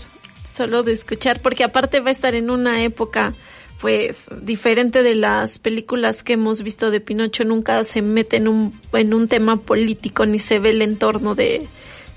solo 0.57 0.83
de 0.83 0.93
escuchar, 0.93 1.41
porque 1.41 1.65
aparte 1.65 2.01
va 2.01 2.09
a 2.09 2.13
estar 2.13 2.35
en 2.35 2.51
una 2.51 2.83
época, 2.83 3.35
pues, 3.81 4.29
diferente 4.41 5.03
de 5.03 5.15
las 5.15 5.59
películas 5.59 6.23
que 6.23 6.35
hemos 6.35 6.63
visto 6.63 6.91
de 6.91 7.01
Pinocho. 7.01 7.45
Nunca 7.45 7.83
se 7.85 8.01
mete 8.01 8.37
en 8.37 8.49
un, 8.49 8.81
en 8.93 9.13
un 9.13 9.29
tema 9.29 9.57
político 9.57 10.25
ni 10.25 10.39
se 10.39 10.59
ve 10.59 10.71
el 10.71 10.83
entorno 10.83 11.35
de, 11.35 11.67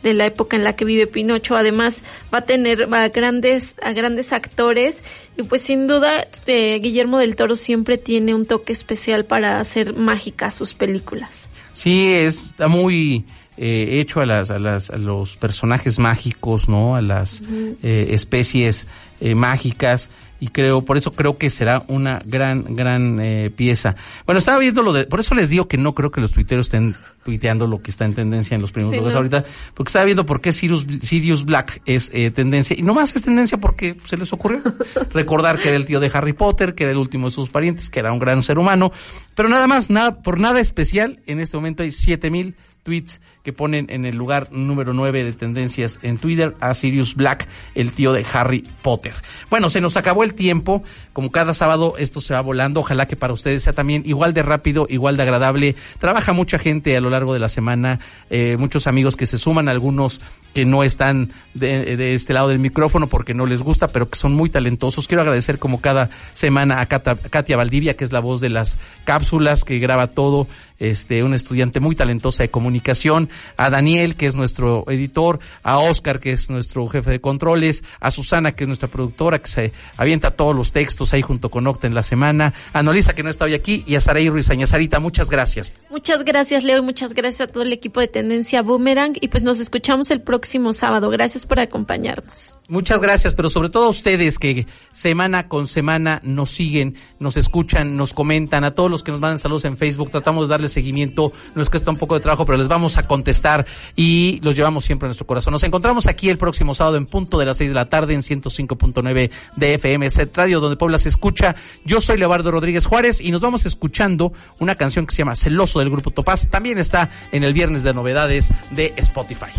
de 0.04 0.14
la 0.14 0.26
época 0.26 0.56
en 0.56 0.64
la 0.64 0.76
que 0.76 0.86
vive 0.86 1.08
Pinocho. 1.08 1.56
Además, 1.56 2.00
va 2.34 2.40
a 2.40 2.42
tener 2.46 2.88
a 2.94 3.10
grandes, 3.10 3.76
a 3.82 3.92
grandes 3.94 4.32
actores 4.32 5.04
y 5.38 5.44
pues 5.44 5.62
sin 5.62 5.88
duda 5.88 6.28
eh, 6.48 6.80
Guillermo 6.82 7.18
del 7.20 7.36
Toro 7.36 7.56
siempre 7.56 7.98
tiene 7.98 8.34
un 8.34 8.46
toque 8.46 8.72
especial 8.74 9.26
para 9.26 9.60
hacer 9.60 9.94
mágicas 9.96 10.54
sus 10.56 10.74
películas. 10.74 11.48
Sí, 11.74 12.08
es- 12.14 12.42
está 12.44 12.68
muy 12.68 13.26
eh, 13.58 14.00
hecho 14.00 14.22
a, 14.22 14.26
las, 14.26 14.50
a, 14.52 14.58
las, 14.60 14.90
a 14.90 14.98
los 14.98 15.36
personajes 15.36 16.00
mágicos, 16.00 16.70
¿no? 16.70 16.96
A 16.96 17.02
las 17.02 17.42
eh, 17.84 18.08
especies 18.12 18.86
eh, 19.22 19.36
mágicas 19.36 20.10
y 20.40 20.48
creo, 20.48 20.82
por 20.84 20.98
eso 20.98 21.12
creo 21.12 21.38
que 21.38 21.50
será 21.50 21.84
una 21.88 22.22
gran, 22.26 22.76
gran 22.76 23.20
eh, 23.20 23.52
pieza. 23.56 23.96
Bueno, 24.26 24.40
estaba 24.40 24.58
viendo 24.60 24.82
lo 24.82 24.94
de, 24.94 25.06
por 25.06 25.20
eso 25.20 25.36
les 25.36 25.50
digo 25.50 25.68
que 25.68 25.78
no 25.78 25.94
creo 25.94 26.12
que 26.12 26.22
los 26.22 26.32
tuiteros 26.32 26.68
estén 26.68 26.96
tuiteando 27.24 27.68
lo 27.68 27.82
que 27.82 27.92
está 27.92 28.06
en 28.06 28.14
tendencia 28.14 28.56
en 28.56 28.62
los 28.62 28.72
primeros 28.72 28.94
Sí, 28.94 28.98
lugares 28.98 29.14
no. 29.14 29.18
ahorita, 29.20 29.44
porque 29.74 29.90
estaba 29.90 30.06
viendo 30.06 30.26
por 30.26 30.42
qué 30.42 30.52
Sirius, 30.52 30.86
Sirius 31.04 31.46
Black 31.46 31.82
es 31.86 32.12
eh, 32.14 32.32
tendencia, 32.32 32.76
y 32.78 32.82
no 32.82 32.94
más 32.94 33.16
es 33.16 33.22
tendencia 33.22 33.58
porque 33.60 33.98
se 34.06 34.18
les 34.18 34.32
ocurrió 34.32 34.62
recordar 35.14 35.60
que 35.60 35.68
era 35.70 35.78
el 35.78 35.86
tío 35.86 36.00
de 36.00 36.10
Harry 36.14 36.34
Potter, 36.34 36.74
que 36.74 36.84
era 36.86 36.92
el 36.92 36.98
último 36.98 37.28
de 37.30 37.36
sus 37.36 37.50
parientes, 37.50 37.90
que 37.90 38.00
era 38.00 38.12
un 38.14 38.20
gran 38.20 38.42
ser 38.44 38.58
humano, 38.60 38.92
pero 39.36 39.50
nada 39.50 39.68
más, 39.68 39.90
nada, 39.90 40.22
por 40.22 40.40
nada 40.40 40.60
especial, 40.60 41.20
en 41.28 41.40
este 41.40 41.58
momento 41.58 41.84
hay 41.84 41.92
7000 41.92 42.56
tweets 42.84 43.20
que 43.50 43.54
ponen 43.54 43.88
en 43.90 44.06
el 44.06 44.16
lugar 44.16 44.50
número 44.52 44.94
9 44.94 45.24
de 45.24 45.32
tendencias 45.32 45.98
en 46.04 46.20
Twitter 46.20 46.54
a 46.60 46.76
Sirius 46.76 47.16
Black, 47.16 47.48
el 47.74 47.94
tío 47.94 48.14
de 48.14 48.24
Harry 48.32 48.64
Potter. 48.84 49.16
Bueno, 49.50 49.70
se 49.70 49.82
nos 49.82 49.98
acabó 49.98 50.24
el 50.24 50.36
tiempo. 50.36 50.84
Como 51.14 51.32
cada 51.32 51.56
sábado 51.56 51.96
esto 51.98 52.22
se 52.22 52.36
va 52.36 52.42
volando. 52.42 52.82
Ojalá 52.82 53.08
que 53.08 53.16
para 53.16 53.34
ustedes 53.34 53.64
sea 53.64 53.74
también 53.74 54.04
igual 54.06 54.36
de 54.36 54.44
rápido, 54.44 54.86
igual 54.88 55.18
de 55.18 55.24
agradable. 55.24 55.76
Trabaja 55.98 56.32
mucha 56.32 56.60
gente 56.60 56.96
a 56.96 57.02
lo 57.02 57.10
largo 57.10 57.34
de 57.34 57.40
la 57.40 57.50
semana, 57.50 58.00
eh, 58.30 58.56
muchos 58.60 58.86
amigos 58.86 59.16
que 59.16 59.26
se 59.26 59.40
suman, 59.40 59.68
algunos 59.68 60.22
que 60.54 60.66
no 60.66 60.84
están 60.84 61.32
de, 61.54 61.98
de 61.98 62.14
este 62.14 62.34
lado 62.34 62.50
del 62.50 62.60
micrófono 62.60 63.08
porque 63.08 63.34
no 63.34 63.46
les 63.46 63.62
gusta, 63.64 63.88
pero 63.88 64.10
que 64.10 64.18
son 64.18 64.34
muy 64.34 64.50
talentosos. 64.50 65.08
Quiero 65.08 65.22
agradecer 65.22 65.58
como 65.58 65.82
cada 65.82 66.12
semana 66.34 66.82
a 66.82 66.86
Katia 66.86 67.58
Valdivia, 67.58 67.96
que 67.96 68.04
es 68.04 68.12
la 68.12 68.20
voz 68.20 68.42
de 68.42 68.50
las 68.50 68.78
cápsulas, 69.06 69.64
que 69.64 69.80
graba 69.80 70.08
todo, 70.08 70.48
este, 70.80 71.24
una 71.24 71.36
estudiante 71.36 71.80
muy 71.80 71.96
talentosa 71.96 72.44
de 72.44 72.50
comunicación, 72.50 73.30
a 73.58 73.70
Daniel, 73.70 74.16
que 74.16 74.28
es 74.28 74.36
nuestro 74.36 74.84
editor, 74.88 75.40
a 75.64 75.80
Oscar, 75.80 76.20
que 76.20 76.32
es 76.32 76.50
nuestro 76.50 76.88
jefe 76.88 77.12
de 77.12 77.22
controles, 77.22 77.84
a 78.00 78.12
Susana, 78.12 78.52
que 78.52 78.64
es 78.64 78.68
nuestra 78.68 78.88
productora, 78.90 79.40
que 79.40 79.48
se 79.48 79.74
avienta 79.98 80.32
todos 80.32 80.56
los 80.56 80.72
textos 80.72 81.14
ahí 81.14 81.22
junto 81.22 81.50
con 81.50 81.68
Octa 81.68 81.88
en 81.88 81.96
la 81.96 82.04
semana, 82.04 82.54
a 82.74 82.84
Nolisa, 82.84 83.14
que 83.14 83.24
no 83.24 83.30
está 83.30 83.46
hoy 83.46 83.54
aquí, 83.54 83.84
y 83.86 83.96
a 83.96 84.02
Saraí 84.02 84.30
Ruiz 84.30 84.50
Sarita, 84.66 85.00
muchas 85.00 85.30
gracias. 85.30 85.72
Muchas 85.90 86.24
gracias, 86.24 86.64
Leo, 86.64 86.80
y 86.80 86.82
muchas 86.82 87.14
gracias 87.14 87.50
a 87.50 87.52
todo 87.52 87.64
el 87.64 87.74
equipo 87.74 88.00
de 88.00 88.08
Tendencia 88.08 88.62
Boomerang, 88.62 89.16
y 89.20 89.28
pues 89.30 89.44
nos 89.44 89.60
escuchamos 89.60 90.12
el 90.12 90.22
próximo 90.22 90.74
sábado. 90.74 91.10
Gracias 91.10 91.46
por 91.46 91.60
acompañarnos. 91.60 92.54
Muchas 92.70 93.02
gracias, 93.02 93.34
pero 93.34 93.50
sobre 93.50 93.70
todo 93.70 93.86
a 93.86 93.90
ustedes 93.90 94.38
que 94.38 94.68
semana 94.92 95.48
con 95.48 95.66
semana 95.66 96.22
nos 96.24 96.52
siguen, 96.52 96.96
nos 97.18 97.36
escuchan, 97.36 97.98
nos 97.98 98.14
comentan, 98.14 98.64
a 98.64 98.76
todos 98.76 98.92
los 98.92 99.02
que 99.02 99.12
nos 99.12 99.20
mandan 99.20 99.40
saludos 99.40 99.66
en 99.66 99.76
Facebook, 99.76 100.12
tratamos 100.12 100.48
de 100.48 100.52
darle 100.52 100.70
seguimiento, 100.70 101.34
no 101.56 101.64
es 101.64 101.70
que 101.72 101.78
está 101.78 101.90
un 101.90 101.98
poco 101.98 102.14
de 102.14 102.22
trabajo, 102.22 102.46
pero 102.46 102.60
les 102.60 102.68
vamos 102.68 102.98
a 102.98 103.08
contestar 103.20 103.66
y 103.96 104.40
los 104.44 104.56
llevamos 104.56 104.86
siempre 104.86 105.08
en 105.08 105.10
nuestro 105.10 105.28
corazón. 105.28 105.52
Nos 105.52 105.64
encontramos 105.64 106.08
aquí 106.08 106.30
el 106.30 106.38
próximo 106.38 106.74
sábado 106.74 106.96
en 106.98 107.06
punto 107.06 107.38
de 107.38 107.46
las 107.46 107.58
seis 107.58 107.70
de 107.70 107.74
la 107.74 107.90
tarde 107.90 108.14
en 108.14 108.22
105.9 108.22 109.30
de 109.58 109.74
FM 109.74 110.10
Set 110.10 110.36
Radio, 110.36 110.62
donde 110.62 110.78
Puebla 110.78 110.98
se 110.98 111.10
escucha. 111.10 111.56
Yo 111.86 112.00
soy 112.00 112.18
Leobardo 112.18 112.52
Rodríguez 112.52 112.86
Juárez 112.86 113.20
y 113.20 113.32
nos 113.32 113.42
vamos 113.42 113.66
escuchando 113.66 114.32
una 114.60 114.76
canción 114.76 115.06
que 115.06 115.14
se 115.14 115.20
llama 115.20 115.36
Celoso 115.36 115.80
del 115.80 115.90
Grupo 115.90 116.12
Topaz. 116.12 116.48
También 116.50 116.78
está 116.78 117.10
en 117.32 117.44
el 117.44 117.54
viernes 117.54 117.84
de 117.84 117.94
novedades 117.94 118.54
de 118.72 118.94
Spotify. 118.96 119.52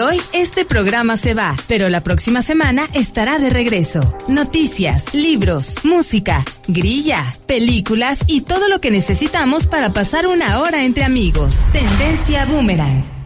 Hoy, 0.00 0.20
este 0.32 0.64
programa 0.64 1.16
se 1.16 1.34
va, 1.34 1.56
pero 1.66 1.88
la 1.88 2.02
próxima 2.02 2.42
semana 2.42 2.86
estará 2.94 3.38
de 3.38 3.50
regreso. 3.50 4.16
Noticias, 4.28 5.12
libros, 5.12 5.76
música, 5.82 6.44
grilla, 6.68 7.24
películas 7.46 8.20
y 8.26 8.42
todo 8.42 8.68
lo 8.68 8.80
que 8.80 8.90
necesitamos 8.90 9.66
para 9.66 9.92
pasar 9.92 10.26
una 10.26 10.60
hora 10.60 10.84
entre 10.84 11.04
amigos. 11.04 11.56
Tendencia 11.72 12.44
Boomerang. 12.44 13.17